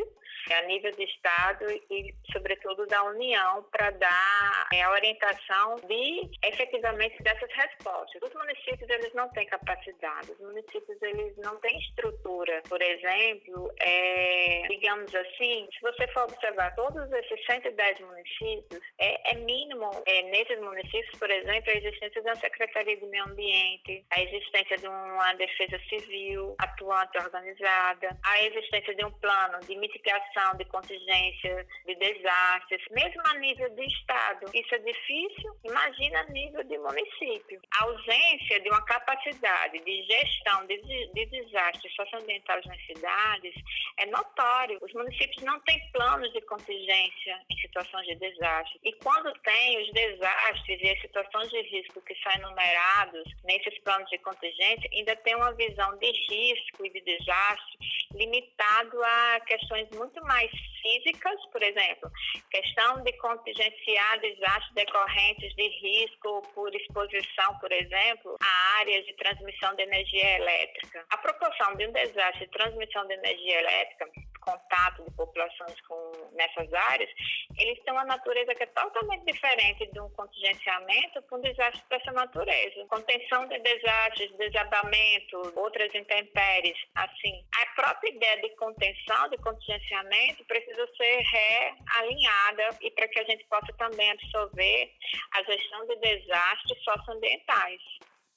a 0.52 0.62
nível 0.62 0.92
do 0.92 1.02
Estado 1.02 1.64
e, 1.90 2.14
sobretudo, 2.32 2.86
da 2.86 3.02
União 3.04 3.64
para 3.72 3.90
dar 3.90 4.68
é, 4.72 4.82
a 4.82 4.90
orientação 4.92 5.76
de, 5.86 6.30
efetivamente, 6.44 7.20
dessas 7.22 7.50
respostas. 7.52 8.22
Os 8.22 8.34
municípios, 8.34 8.88
eles 8.88 9.12
não 9.14 9.28
têm 9.30 9.46
capacidade. 9.46 10.30
Os 10.30 10.40
municípios, 10.40 11.02
eles 11.02 11.36
não 11.38 11.56
têm 11.58 11.78
estrutura. 11.80 12.62
Por 12.68 12.80
exemplo, 12.80 13.72
é, 13.80 14.62
digamos 14.68 15.12
assim, 15.14 15.68
se 15.72 15.80
você 15.82 16.06
for 16.12 16.22
observar 16.22 16.74
todos 16.76 17.10
esses 17.12 17.44
110 17.46 18.00
municípios, 18.00 18.80
é, 18.98 19.32
é 19.32 19.34
mínimo 19.34 19.90
é, 20.06 20.22
nesses 20.22 20.58
municípios, 20.60 21.18
por 21.18 21.30
exemplo, 21.30 21.70
a 21.70 21.76
existência 21.76 22.22
de 22.22 22.28
uma 22.28 22.36
Secretaria 22.36 22.96
de 22.96 23.06
Meio 23.06 23.24
Ambiente, 23.24 23.87
a 24.10 24.20
existência 24.20 24.78
de 24.78 24.88
uma 24.88 25.32
defesa 25.34 25.78
civil 25.88 26.54
atuante 26.58 27.18
organizada, 27.18 28.16
a 28.24 28.42
existência 28.42 28.94
de 28.94 29.04
um 29.04 29.10
plano 29.12 29.60
de 29.66 29.76
mitigação 29.76 30.56
de 30.56 30.64
contingência 30.66 31.66
de 31.86 31.94
desastres, 31.94 32.82
mesmo 32.90 33.22
a 33.26 33.34
nível 33.38 33.68
de 33.70 33.84
Estado. 33.86 34.50
Isso 34.54 34.74
é 34.74 34.78
difícil, 34.78 35.56
imagina 35.64 36.20
a 36.20 36.24
nível 36.24 36.64
de 36.64 36.78
município. 36.78 37.60
A 37.78 37.84
ausência 37.84 38.60
de 38.60 38.68
uma 38.68 38.84
capacidade 38.84 39.78
de 39.80 40.02
gestão 40.04 40.66
de, 40.66 40.76
de 41.12 41.26
desastres 41.26 41.94
socioambientais 41.94 42.64
nas 42.66 42.86
cidades 42.86 43.54
é 43.98 44.06
notório. 44.06 44.78
Os 44.82 44.92
municípios 44.92 45.42
não 45.42 45.60
têm 45.60 45.80
planos 45.92 46.32
de 46.32 46.40
contingência 46.42 47.40
em 47.50 47.56
situações 47.60 48.06
de 48.06 48.16
desastre. 48.16 48.80
E 48.84 48.92
quando 48.94 49.32
tem 49.40 49.82
os 49.82 49.92
desastres 49.92 50.80
e 50.80 50.90
as 50.90 51.00
situações 51.00 51.50
de 51.50 51.62
risco 51.62 52.00
que 52.02 52.14
são 52.22 52.32
enumerados 52.32 53.24
nesses 53.44 53.77
planos 53.80 54.08
de 54.10 54.18
contingência 54.18 54.88
ainda 54.92 55.16
tem 55.16 55.34
uma 55.36 55.52
visão 55.52 55.96
de 55.98 56.10
risco 56.30 56.84
e 56.84 56.90
de 56.90 57.00
desastre 57.00 57.78
limitado 58.14 59.02
a 59.02 59.40
questões 59.40 59.88
muito 59.90 60.22
mais 60.24 60.50
físicas, 60.82 61.34
por 61.52 61.62
exemplo, 61.62 62.10
questão 62.50 63.02
de 63.02 63.12
contingenciar 63.18 64.20
desastres 64.20 64.74
decorrentes 64.74 65.54
de 65.54 65.68
risco 65.68 66.42
por 66.54 66.74
exposição, 66.74 67.58
por 67.60 67.70
exemplo, 67.72 68.36
a 68.40 68.78
áreas 68.78 69.04
de 69.06 69.14
transmissão 69.14 69.74
de 69.76 69.82
energia 69.82 70.38
elétrica. 70.38 71.04
A 71.10 71.18
proporção 71.18 71.74
de 71.76 71.86
um 71.86 71.92
desastre 71.92 72.46
de 72.46 72.50
transmissão 72.52 73.06
de 73.06 73.14
energia 73.14 73.60
elétrica 73.60 74.10
contato 74.48 75.04
de 75.04 75.10
populações 75.14 75.78
com, 75.82 76.30
nessas 76.32 76.72
áreas, 76.72 77.10
eles 77.58 77.78
têm 77.84 77.92
uma 77.92 78.04
natureza 78.04 78.54
que 78.54 78.62
é 78.62 78.66
totalmente 78.66 79.24
diferente 79.30 79.86
de 79.92 80.00
um 80.00 80.08
contingenciamento 80.10 81.20
para 81.22 81.38
um 81.38 81.40
desastre 81.42 81.82
dessa 81.90 82.12
natureza. 82.12 82.86
Contenção 82.88 83.46
de 83.48 83.58
desastres, 83.58 84.32
desabamento, 84.38 85.52
outras 85.56 85.94
intempéries, 85.94 86.76
assim. 86.94 87.44
A 87.60 87.66
própria 87.74 88.10
ideia 88.10 88.40
de 88.40 88.56
contenção, 88.56 89.28
de 89.28 89.36
contingenciamento, 89.38 90.44
precisa 90.46 90.86
ser 90.96 91.22
realinhada 91.22 92.78
e 92.80 92.90
para 92.92 93.08
que 93.08 93.20
a 93.20 93.24
gente 93.24 93.44
possa 93.44 93.72
também 93.76 94.10
absorver 94.10 94.92
a 95.34 95.42
gestão 95.42 95.86
de 95.86 95.96
desastres 95.96 96.84
socioambientais. 96.84 97.80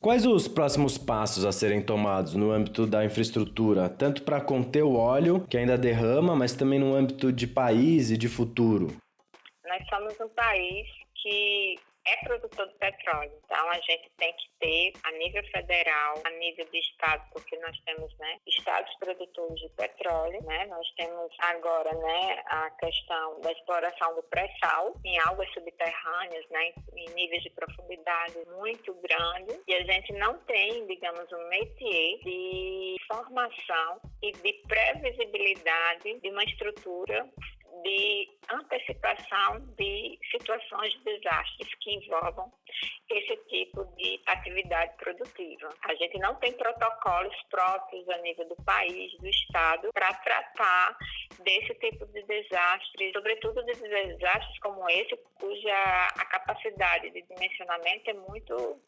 Quais 0.01 0.25
os 0.25 0.47
próximos 0.47 0.97
passos 0.97 1.45
a 1.45 1.51
serem 1.51 1.79
tomados 1.79 2.33
no 2.33 2.51
âmbito 2.51 2.87
da 2.87 3.05
infraestrutura, 3.05 3.87
tanto 3.87 4.23
para 4.23 4.41
conter 4.41 4.81
o 4.81 4.95
óleo 4.95 5.45
que 5.47 5.55
ainda 5.55 5.77
derrama, 5.77 6.35
mas 6.35 6.53
também 6.53 6.79
no 6.79 6.95
âmbito 6.95 7.31
de 7.31 7.45
país 7.45 8.09
e 8.09 8.17
de 8.17 8.27
futuro? 8.27 8.87
Nós 9.63 9.87
somos 9.87 10.19
um 10.19 10.27
país 10.29 10.87
que 11.21 11.75
é 12.05 12.17
produtor 12.25 12.67
de 12.67 12.75
petróleo. 12.75 13.31
Então, 13.45 13.69
a 13.69 13.79
gente 13.79 14.09
tem 14.17 14.33
que 14.33 14.49
ter, 14.59 14.93
a 15.03 15.11
nível 15.11 15.43
federal, 15.51 16.21
a 16.25 16.29
nível 16.31 16.65
de 16.65 16.79
estado, 16.79 17.23
porque 17.31 17.57
nós 17.57 17.77
temos 17.85 18.17
né, 18.17 18.37
estados 18.47 18.93
produtores 18.99 19.59
de 19.59 19.69
petróleo, 19.69 20.41
né? 20.43 20.65
nós 20.65 20.87
temos 20.95 21.31
agora 21.39 21.93
né, 21.93 22.43
a 22.47 22.69
questão 22.71 23.39
da 23.41 23.51
exploração 23.51 24.15
do 24.15 24.23
pré-sal 24.23 24.95
em 25.05 25.19
águas 25.19 25.51
subterrâneas, 25.53 26.49
né, 26.49 26.73
em 26.95 27.09
níveis 27.13 27.43
de 27.43 27.49
profundidade 27.51 28.37
muito 28.57 28.93
grande, 28.95 29.61
e 29.67 29.73
a 29.73 29.83
gente 29.83 30.13
não 30.13 30.37
tem, 30.45 30.85
digamos, 30.87 31.31
um 31.31 31.49
métier 31.49 32.19
de 32.23 32.95
formação 33.07 34.01
e 34.21 34.31
de 34.31 34.53
previsibilidade 34.67 36.19
de 36.19 36.29
uma 36.29 36.43
estrutura 36.43 37.27
de 37.83 38.29
antecipação 38.49 39.59
de 39.77 40.19
situações 40.31 40.93
de 40.93 41.03
desastres 41.03 41.69
que 41.79 41.95
envolvam 41.95 42.51
esse 43.09 43.35
tipo 43.47 43.83
de 43.97 44.21
atividade 44.27 44.95
produtiva. 44.97 45.69
A 45.83 45.95
gente 45.95 46.17
não 46.19 46.35
tem 46.35 46.53
protocolos 46.53 47.35
próprios 47.49 48.07
a 48.09 48.17
nível 48.19 48.47
do 48.47 48.55
país, 48.63 49.11
do 49.19 49.27
Estado, 49.27 49.89
para 49.93 50.13
tratar 50.13 50.97
desse 51.43 51.73
tipo 51.75 52.05
de 52.07 52.23
desastres, 52.23 53.11
sobretudo 53.13 53.63
de 53.65 53.73
desastres 53.73 54.59
como 54.59 54.89
esse, 54.89 55.17
cuja 55.39 56.07
a 56.17 56.25
capacidade 56.25 57.09
de 57.11 57.21
dimensionamento 57.23 58.09
é 58.09 58.13
muito 58.13 58.81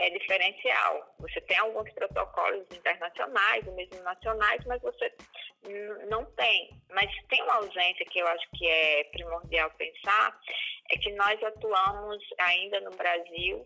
é, 0.00 0.10
diferencial. 0.10 1.14
Você 1.18 1.40
tem 1.42 1.58
alguns 1.58 1.92
protocolos 1.92 2.64
internacionais, 2.72 3.66
ou 3.66 3.74
mesmo 3.74 4.02
nacionais, 4.02 4.64
mas 4.66 4.80
você 4.80 5.12
não 6.08 6.24
tem. 6.32 6.70
Mas 6.90 7.10
tem 7.28 7.42
uma 7.42 7.56
ausência 7.56 8.06
que 8.06 8.18
eu 8.18 8.26
acho 8.26 8.50
que 8.56 8.66
é 8.66 9.04
primordial 9.12 9.70
pensar, 9.72 10.40
é 10.90 10.96
que 10.96 11.12
nós 11.12 11.40
atuamos 11.42 12.24
ainda 12.38 12.80
no 12.80 12.90
Brasil 12.92 13.64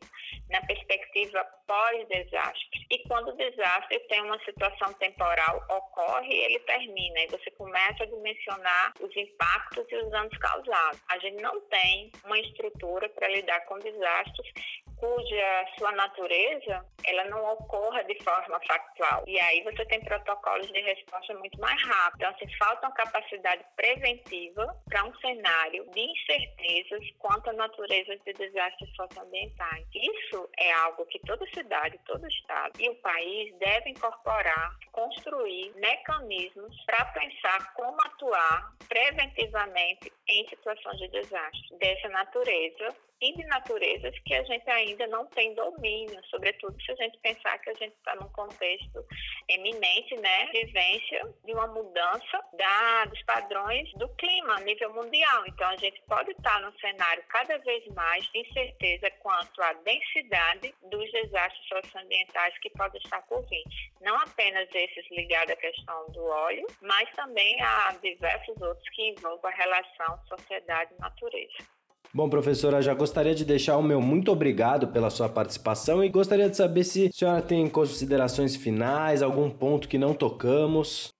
na 0.50 0.60
perspectiva 0.62 1.44
pós-desastre. 1.66 2.86
E 2.90 2.98
quando 3.08 3.28
o 3.28 3.36
desastre 3.36 3.98
tem 4.08 4.20
uma 4.22 4.38
situação 4.44 4.92
temporal, 4.94 5.64
ocorre 5.70 6.34
e 6.34 6.44
ele 6.44 6.58
termina. 6.60 7.20
E 7.20 7.28
você 7.28 7.50
começa 7.52 8.02
a 8.02 8.06
dimensionar 8.06 8.92
os 9.00 9.16
impactos 9.16 9.86
e 9.90 9.96
os 9.96 10.10
danos 10.10 10.36
causados. 10.38 11.00
A 11.08 11.18
gente 11.18 11.40
não 11.40 11.60
tem 11.68 12.10
uma 12.24 12.38
estrutura 12.40 13.08
para 13.08 13.28
lidar 13.28 13.60
com 13.66 13.78
desastres 13.78 14.52
cuja 14.96 15.66
sua 15.78 15.92
natureza 15.92 16.84
ela 17.04 17.24
não 17.24 17.44
ocorra 17.52 18.02
de 18.04 18.16
forma 18.22 18.58
factual. 18.66 19.24
E 19.26 19.38
aí 19.38 19.62
você 19.62 19.84
tem 19.86 20.00
protocolos 20.02 20.70
de 20.72 20.80
resposta 20.80 21.34
muito 21.34 21.60
mais 21.60 21.80
rápidos. 21.82 22.14
Então, 22.16 22.30
assim, 22.30 22.56
falta 22.56 22.86
uma 22.86 22.94
capacidade 22.94 23.64
preventiva 23.76 24.74
para 24.88 25.04
um 25.04 25.14
cenário 25.16 25.88
de 25.90 26.00
incertezas 26.00 27.10
quanto 27.18 27.50
à 27.50 27.52
natureza 27.52 28.16
de 28.16 28.32
desastres 28.32 28.90
socioambientais. 28.96 29.86
Isso 29.94 30.48
é 30.58 30.72
algo 30.72 31.04
que 31.06 31.18
toda 31.20 31.46
cidade, 31.50 31.98
todo 32.06 32.26
estado 32.26 32.80
e 32.80 32.88
o 32.88 32.94
país 32.96 33.54
devem 33.58 33.92
incorporar, 33.92 34.76
construir 34.92 35.72
mecanismos 35.76 36.74
para 36.84 37.04
pensar 37.06 37.74
como 37.74 38.00
atuar 38.02 38.72
preventivamente 38.88 40.12
em 40.28 40.48
situações 40.48 40.98
de 40.98 41.08
desastre 41.08 41.78
dessa 41.78 42.08
natureza 42.08 42.88
e 43.24 43.34
de 43.34 43.44
naturezas 43.46 44.14
que 44.18 44.34
a 44.34 44.44
gente 44.44 44.68
ainda 44.68 45.06
não 45.06 45.24
tem 45.26 45.54
domínio, 45.54 46.20
sobretudo 46.26 46.76
se 46.82 46.92
a 46.92 46.96
gente 46.96 47.18
pensar 47.20 47.58
que 47.58 47.70
a 47.70 47.74
gente 47.74 47.94
está 47.94 48.14
num 48.16 48.28
contexto 48.28 49.02
eminente, 49.48 50.14
né, 50.16 50.46
vivência 50.52 51.34
de 51.42 51.52
uma 51.54 51.66
mudança 51.68 52.44
da, 52.52 53.06
dos 53.06 53.22
padrões 53.22 53.90
do 53.94 54.08
clima 54.16 54.56
a 54.56 54.60
nível 54.60 54.92
mundial. 54.92 55.46
Então, 55.46 55.68
a 55.70 55.76
gente 55.76 56.02
pode 56.06 56.32
estar 56.32 56.60
num 56.60 56.72
cenário 56.78 57.24
cada 57.28 57.56
vez 57.58 57.86
mais 57.94 58.24
de 58.30 58.40
incerteza 58.40 59.10
quanto 59.20 59.62
à 59.62 59.72
densidade 59.72 60.74
dos 60.90 61.10
desastres 61.12 61.66
socioambientais 61.68 62.58
que 62.58 62.70
podem 62.70 63.00
estar 63.02 63.22
por 63.22 63.42
vir. 63.48 63.64
Não 64.02 64.16
apenas 64.16 64.68
esses 64.74 65.10
ligados 65.10 65.52
à 65.52 65.56
questão 65.56 66.10
do 66.10 66.24
óleo, 66.26 66.66
mas 66.82 67.08
também 67.12 67.58
a 67.62 67.96
diversos 68.02 68.60
outros 68.60 68.88
que 68.90 69.08
envolvem 69.10 69.50
a 69.50 69.56
relação 69.56 70.18
sociedade-natureza. 70.28 71.73
Bom, 72.16 72.30
professora, 72.30 72.80
já 72.80 72.94
gostaria 72.94 73.34
de 73.34 73.44
deixar 73.44 73.76
o 73.76 73.82
meu 73.82 74.00
muito 74.00 74.30
obrigado 74.30 74.86
pela 74.86 75.10
sua 75.10 75.28
participação 75.28 76.04
e 76.04 76.08
gostaria 76.08 76.48
de 76.48 76.56
saber 76.56 76.84
se 76.84 77.08
a 77.08 77.10
senhora 77.10 77.42
tem 77.42 77.68
considerações 77.68 78.54
finais, 78.54 79.20
algum 79.20 79.50
ponto 79.50 79.88
que 79.88 79.98
não 79.98 80.14
tocamos. 80.14 81.12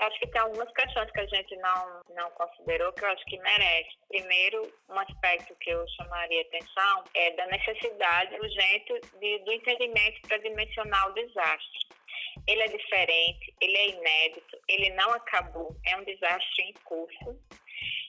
Acho 0.00 0.18
que 0.18 0.26
tem 0.26 0.40
algumas 0.40 0.68
questões 0.72 1.08
que 1.12 1.20
a 1.20 1.26
gente 1.26 1.56
não, 1.58 2.02
não 2.16 2.30
considerou 2.32 2.92
que 2.94 3.04
eu 3.04 3.08
acho 3.10 3.24
que 3.26 3.38
merece. 3.38 3.90
Primeiro, 4.08 4.62
um 4.90 4.98
aspecto 4.98 5.54
que 5.60 5.70
eu 5.70 5.86
chamaria 5.90 6.42
atenção 6.42 7.04
é 7.14 7.30
da 7.36 7.46
necessidade 7.46 8.34
urgente 8.40 9.00
de, 9.20 9.38
do 9.44 9.52
entendimento 9.52 10.20
para 10.26 10.38
dimensionar 10.38 11.10
o 11.10 11.14
desastre. 11.14 11.78
Ele 12.44 12.62
é 12.62 12.66
diferente, 12.66 13.54
ele 13.60 13.76
é 13.76 13.88
inédito, 13.90 14.58
ele 14.68 14.90
não 14.94 15.12
acabou, 15.12 15.76
é 15.86 15.96
um 15.96 16.02
desastre 16.02 16.64
em 16.64 16.74
curso 16.82 17.38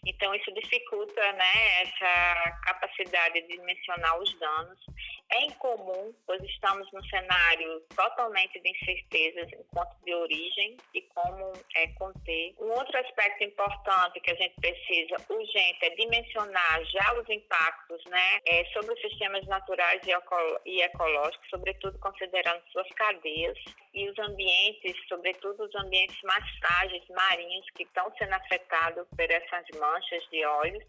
então, 0.06 0.34
isso 0.34 0.52
dificulta 0.54 1.22
né, 1.34 1.82
essa 1.82 2.52
capacidade 2.64 3.42
de 3.48 3.58
mencionar 3.60 4.20
os 4.20 4.34
danos. 4.40 4.80
É 5.32 5.46
incomum, 5.46 6.12
pois 6.26 6.42
estamos 6.44 6.92
num 6.92 7.04
cenário 7.04 7.82
totalmente 7.96 8.60
de 8.60 8.70
incertezas 8.70 9.52
enquanto 9.54 9.96
de 10.04 10.14
origem 10.14 10.76
e 10.94 11.02
como 11.04 11.54
é, 11.76 11.88
conter. 11.94 12.56
Um 12.60 12.72
outro 12.72 12.98
aspecto 12.98 13.44
importante 13.44 14.20
que 14.22 14.32
a 14.32 14.36
gente 14.36 14.56
precisa 14.60 15.16
urgente 15.30 15.86
é 15.86 15.90
dimensionar 15.92 16.84
já 16.86 17.14
os 17.14 17.30
impactos 17.30 18.04
né, 18.06 18.40
é, 18.48 18.66
sobre 18.74 18.94
os 18.94 19.02
sistemas 19.02 19.46
naturais 19.46 20.02
e 20.66 20.82
ecológicos, 20.82 21.50
sobretudo 21.50 22.00
considerando 22.00 22.64
suas 22.72 22.90
cadeias 22.90 23.58
e 23.94 24.10
os 24.10 24.18
ambientes, 24.18 24.96
sobretudo 25.08 25.64
os 25.64 25.76
ambientes 25.76 26.20
mais 26.24 26.44
frágeis, 26.58 27.04
marinhos, 27.10 27.70
que 27.76 27.84
estão 27.84 28.12
sendo 28.18 28.34
afetados 28.34 29.08
por 29.16 29.30
essas 29.30 29.66
manchas 29.80 30.24
de 30.32 30.44
óleos 30.44 30.84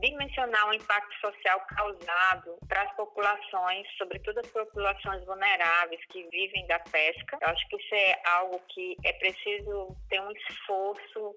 dimensionar 0.00 0.68
o 0.68 0.74
impacto 0.74 1.14
social 1.20 1.60
causado 1.68 2.58
para 2.68 2.82
as 2.82 2.96
populações, 2.96 3.86
sobretudo 3.96 4.40
as 4.40 4.46
populações 4.48 5.24
vulneráveis 5.24 6.04
que 6.06 6.22
vivem 6.28 6.66
da 6.66 6.78
pesca. 6.80 7.38
Eu 7.40 7.48
acho 7.48 7.68
que 7.68 7.76
isso 7.76 7.94
é 7.94 8.22
algo 8.24 8.60
que 8.68 8.96
é 9.04 9.12
preciso 9.12 9.96
ter 10.08 10.20
um 10.20 10.30
esforço 10.32 11.36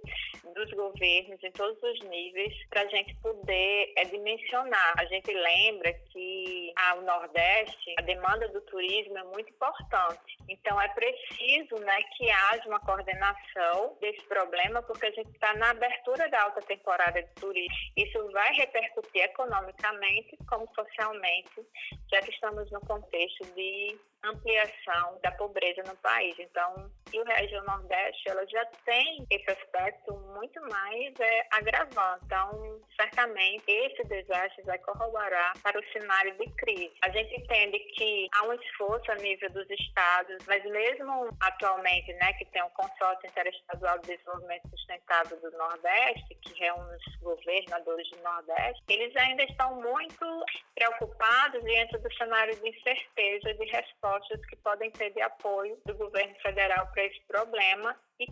dos 0.55 0.71
governos 0.71 1.43
em 1.43 1.51
todos 1.51 1.81
os 1.81 1.99
níveis 2.07 2.53
para 2.69 2.81
a 2.81 2.87
gente 2.87 3.13
poder 3.15 3.93
é, 3.97 4.05
dimensionar. 4.05 4.93
A 4.97 5.05
gente 5.05 5.31
lembra 5.31 5.93
que 5.93 6.73
ao 6.89 7.01
Nordeste 7.01 7.93
a 7.97 8.01
demanda 8.01 8.47
do 8.49 8.61
turismo 8.61 9.17
é 9.17 9.23
muito 9.23 9.49
importante. 9.51 10.37
Então 10.49 10.79
é 10.81 10.87
preciso 10.89 11.75
né, 11.81 12.01
que 12.17 12.29
haja 12.29 12.67
uma 12.67 12.79
coordenação 12.79 13.97
desse 13.99 14.23
problema, 14.23 14.81
porque 14.81 15.07
a 15.07 15.11
gente 15.11 15.29
está 15.31 15.53
na 15.55 15.71
abertura 15.71 16.29
da 16.29 16.43
alta 16.43 16.61
temporada 16.61 17.21
de 17.21 17.33
turismo. 17.35 17.77
Isso 17.95 18.31
vai 18.31 18.46
repercutir 18.53 19.23
economicamente 19.23 20.37
como 20.47 20.67
socialmente 20.73 21.65
já 22.11 22.21
que 22.21 22.31
estamos 22.31 22.69
no 22.71 22.81
contexto 22.81 23.43
de 23.55 23.97
ampliação 24.23 25.19
da 25.21 25.31
pobreza 25.31 25.83
no 25.83 25.95
país. 25.97 26.35
Então, 26.39 26.91
e 27.13 27.19
o 27.19 27.23
região 27.23 27.63
Nordeste, 27.63 28.29
ela 28.29 28.45
já 28.47 28.65
tem 28.85 29.25
esse 29.29 29.49
aspecto 29.49 30.13
muito 30.35 30.59
mais 30.61 31.13
é, 31.19 31.47
agravante. 31.51 32.25
Então, 32.25 32.81
certamente, 32.99 33.63
esse 33.67 34.03
desastre 34.05 34.63
vai 34.63 34.77
corroborar 34.79 35.53
para 35.61 35.79
o 35.79 35.91
cenário 35.91 36.37
de 36.37 36.49
crise. 36.55 36.93
A 37.03 37.09
gente 37.09 37.39
entende 37.39 37.79
que 37.95 38.27
há 38.35 38.47
um 38.47 38.53
esforço 38.53 39.11
a 39.11 39.15
nível 39.15 39.49
dos 39.51 39.69
estados, 39.69 40.37
mas 40.45 40.63
mesmo 40.65 41.29
atualmente, 41.39 42.13
né, 42.13 42.33
que 42.33 42.45
tem 42.45 42.61
o 42.61 42.69
Consórcio 42.71 43.29
Interestadual 43.29 43.99
de 43.99 44.07
Desenvolvimento 44.07 44.69
Sustentável 44.69 45.39
do 45.39 45.51
Nordeste, 45.57 46.35
que 46.35 46.59
reúne 46.59 46.95
os 46.95 47.15
governadores 47.17 48.09
do 48.11 48.23
Nordeste, 48.23 48.83
eles 48.89 49.15
ainda 49.15 49.43
estão 49.43 49.75
muito 49.81 50.45
preocupados 50.75 51.63
diante 51.63 51.97
do 51.97 52.13
cenário 52.15 52.55
de 52.55 52.69
incerteza 52.69 53.53
de 53.53 53.65
respostas 54.07 54.45
que 54.45 54.55
podem 54.57 54.89
ter 54.91 55.11
de 55.11 55.21
apoio 55.21 55.77
do 55.85 55.95
governo 55.95 56.35
federal 56.41 56.87
para 56.87 57.03
esse 57.03 57.21
problema 57.27 57.95
e 58.19 58.25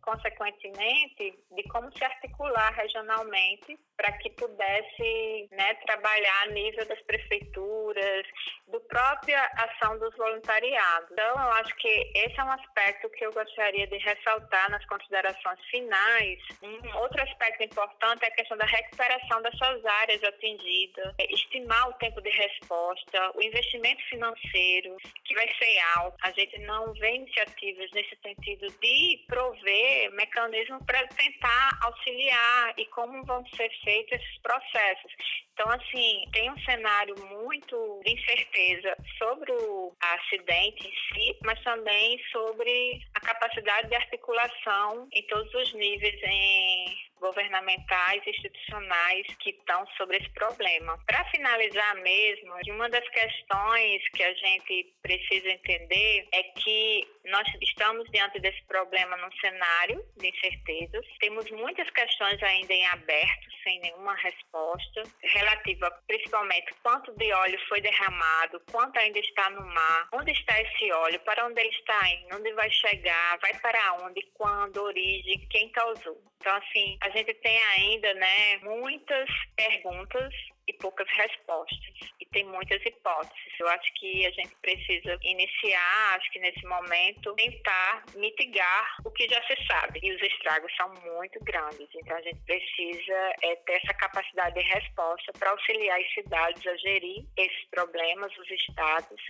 consequentemente, 0.00 1.38
de 1.50 1.62
como 1.68 1.90
se 1.96 2.04
articular 2.04 2.72
regionalmente 2.74 3.78
para 3.96 4.12
que 4.18 4.30
pudesse 4.30 5.48
né, 5.52 5.74
trabalhar 5.86 6.42
a 6.42 6.46
nível 6.46 6.84
das 6.86 7.00
prefeituras, 7.02 8.26
do 8.68 8.80
própria 8.80 9.44
ação 9.56 9.98
dos 9.98 10.16
voluntariados. 10.16 11.08
Então, 11.12 11.24
eu 11.24 11.52
acho 11.52 11.74
que 11.76 12.12
esse 12.14 12.38
é 12.38 12.44
um 12.44 12.50
aspecto 12.52 13.10
que 13.10 13.24
eu 13.24 13.32
gostaria 13.32 13.86
de 13.86 13.98
ressaltar 13.98 14.70
nas 14.70 14.84
considerações 14.86 15.60
finais. 15.70 16.38
Um 16.62 16.96
outro 16.98 17.22
aspecto 17.22 17.62
importante 17.62 18.24
é 18.24 18.28
a 18.28 18.34
questão 18.34 18.56
da 18.56 18.64
recuperação 18.64 19.42
dessas 19.42 19.84
áreas 19.84 20.24
atingidas, 20.24 21.14
é 21.18 21.32
estimar 21.32 21.90
o 21.90 21.92
tempo 21.94 22.20
de 22.20 22.30
resposta, 22.30 23.32
o 23.36 23.42
investimento 23.42 24.02
financeiro, 24.08 24.96
que 25.24 25.34
vai 25.34 25.48
ser 25.58 25.78
alto. 25.96 26.16
A 26.22 26.32
gente 26.32 26.58
não 26.60 26.92
vê 26.94 27.14
iniciativas 27.14 27.90
nesse 27.92 28.16
sentido 28.22 28.66
de 28.80 29.24
prover 29.42 30.10
mecanismos 30.12 30.84
para 30.86 31.06
tentar 31.08 31.78
auxiliar 31.82 32.74
e 32.78 32.86
como 32.86 33.24
vão 33.24 33.44
ser 33.56 33.70
feitos 33.82 34.12
esses 34.12 34.38
processos. 34.40 35.12
Então, 35.52 35.68
assim, 35.70 36.24
tem 36.32 36.50
um 36.50 36.58
cenário 36.60 37.14
muito 37.28 38.00
de 38.04 38.12
incerteza 38.12 38.96
sobre 39.18 39.52
o 39.52 39.94
acidente 40.00 40.88
em 40.88 40.92
si, 40.92 41.36
mas 41.44 41.62
também 41.62 42.18
sobre 42.32 43.00
a 43.14 43.20
capacidade 43.20 43.88
de 43.88 43.94
articulação 43.94 45.08
em 45.12 45.22
todos 45.26 45.52
os 45.54 45.74
níveis 45.74 46.18
em 46.24 47.12
governamentais 47.22 48.20
institucionais 48.26 49.24
que 49.38 49.50
estão 49.50 49.86
sobre 49.96 50.16
esse 50.16 50.28
problema. 50.30 50.98
Para 51.06 51.24
finalizar 51.26 51.94
mesmo, 52.02 52.52
uma 52.70 52.90
das 52.90 53.08
questões 53.10 54.02
que 54.08 54.22
a 54.24 54.34
gente 54.34 54.92
precisa 55.00 55.48
entender 55.48 56.28
é 56.32 56.42
que 56.42 57.06
nós 57.26 57.48
estamos 57.62 58.10
diante 58.10 58.40
desse 58.40 58.60
problema 58.64 59.16
num 59.16 59.32
cenário 59.40 60.04
de 60.16 60.28
incertezas. 60.28 61.06
Temos 61.20 61.48
muitas 61.52 61.88
questões 61.90 62.42
ainda 62.42 62.72
em 62.72 62.86
aberto, 62.88 63.52
sem 63.62 63.80
nenhuma 63.80 64.14
resposta, 64.14 65.02
relativa 65.22 65.90
principalmente 66.06 66.74
quanto 66.82 67.12
de 67.12 67.32
óleo 67.32 67.58
foi 67.68 67.80
derramado, 67.80 68.60
quanto 68.70 68.98
ainda 68.98 69.18
está 69.18 69.50
no 69.50 69.66
mar, 69.66 70.08
onde 70.12 70.32
está 70.32 70.60
esse 70.60 70.92
óleo, 70.92 71.20
para 71.20 71.46
onde 71.46 71.60
ele 71.60 71.70
está 71.70 72.08
indo, 72.10 72.36
onde 72.36 72.52
vai 72.54 72.70
chegar, 72.70 73.38
vai 73.38 73.54
para 73.60 73.94
onde, 74.04 74.22
quando, 74.34 74.82
origem, 74.82 75.46
quem 75.50 75.68
causou. 75.70 76.20
Então, 76.40 76.56
assim, 76.56 76.98
a 77.00 77.10
gente 77.10 77.32
tem 77.34 77.62
ainda, 77.76 78.14
né, 78.14 78.56
muitas 78.58 79.28
perguntas 79.56 80.34
poucas 80.82 81.08
respostas. 81.10 81.78
E 82.20 82.26
tem 82.26 82.44
muitas 82.44 82.84
hipóteses. 82.84 83.52
Eu 83.58 83.68
acho 83.68 83.94
que 83.94 84.26
a 84.26 84.30
gente 84.32 84.54
precisa 84.56 85.16
iniciar, 85.22 86.16
acho 86.16 86.30
que 86.32 86.40
nesse 86.40 86.66
momento, 86.66 87.34
tentar 87.36 88.04
mitigar 88.16 88.96
o 89.04 89.10
que 89.12 89.28
já 89.28 89.40
se 89.44 89.56
sabe. 89.66 90.00
E 90.02 90.12
os 90.12 90.20
estragos 90.20 90.74
são 90.76 90.92
muito 91.14 91.38
grandes. 91.44 91.88
Então 91.94 92.16
a 92.16 92.22
gente 92.22 92.40
precisa 92.44 93.32
é, 93.42 93.56
ter 93.64 93.74
essa 93.74 93.94
capacidade 93.94 94.54
de 94.54 94.68
resposta 94.68 95.32
para 95.38 95.50
auxiliar 95.50 96.00
as 96.00 96.14
cidades 96.14 96.66
a 96.66 96.76
gerir 96.76 97.24
esses 97.36 97.64
problemas, 97.70 98.36
os 98.36 98.50
estados. 98.50 99.20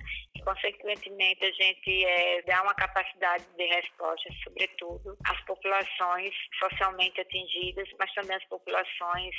Consequentemente, 0.44 1.44
a 1.44 1.52
gente 1.52 2.04
é, 2.04 2.42
dá 2.42 2.62
uma 2.62 2.74
capacidade 2.74 3.44
de 3.56 3.64
resposta, 3.66 4.28
sobretudo, 4.42 5.16
às 5.26 5.40
populações 5.44 6.34
socialmente 6.58 7.20
atingidas, 7.20 7.88
mas 7.98 8.12
também 8.14 8.36
às 8.36 8.44
populações 8.46 9.34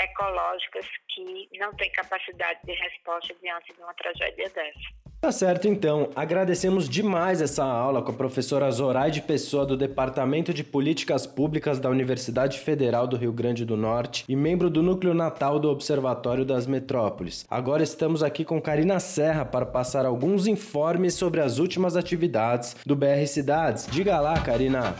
ecológicas 0.00 0.86
que 1.08 1.48
não 1.58 1.72
tem 1.76 1.90
capacidade 1.92 2.60
de 2.64 2.72
resposta 2.72 3.34
diante 3.40 3.72
de 3.72 3.80
uma 3.80 3.94
tragédia 3.94 4.48
dessa. 4.50 5.08
Tá 5.20 5.32
certo, 5.32 5.66
então. 5.66 6.10
Agradecemos 6.14 6.88
demais 6.88 7.42
essa 7.42 7.64
aula 7.64 8.00
com 8.00 8.12
a 8.12 8.14
professora 8.14 8.70
Zoraide 8.70 9.20
Pessoa 9.20 9.66
do 9.66 9.76
Departamento 9.76 10.54
de 10.54 10.62
Políticas 10.62 11.26
Públicas 11.26 11.80
da 11.80 11.90
Universidade 11.90 12.60
Federal 12.60 13.04
do 13.04 13.16
Rio 13.16 13.32
Grande 13.32 13.64
do 13.64 13.76
Norte 13.76 14.24
e 14.28 14.36
membro 14.36 14.70
do 14.70 14.80
Núcleo 14.80 15.12
Natal 15.12 15.58
do 15.58 15.68
Observatório 15.70 16.44
das 16.44 16.68
Metrópoles. 16.68 17.44
Agora 17.50 17.82
estamos 17.82 18.22
aqui 18.22 18.44
com 18.44 18.62
Karina 18.62 19.00
Serra 19.00 19.44
para 19.44 19.66
passar 19.66 20.06
alguns 20.06 20.46
informes 20.46 21.14
sobre 21.14 21.40
as 21.40 21.58
últimas 21.58 21.96
atividades 21.96 22.76
do 22.86 22.94
BR 22.94 23.26
Cidades. 23.26 23.88
Diga 23.90 24.20
lá, 24.20 24.38
Karina. 24.40 24.94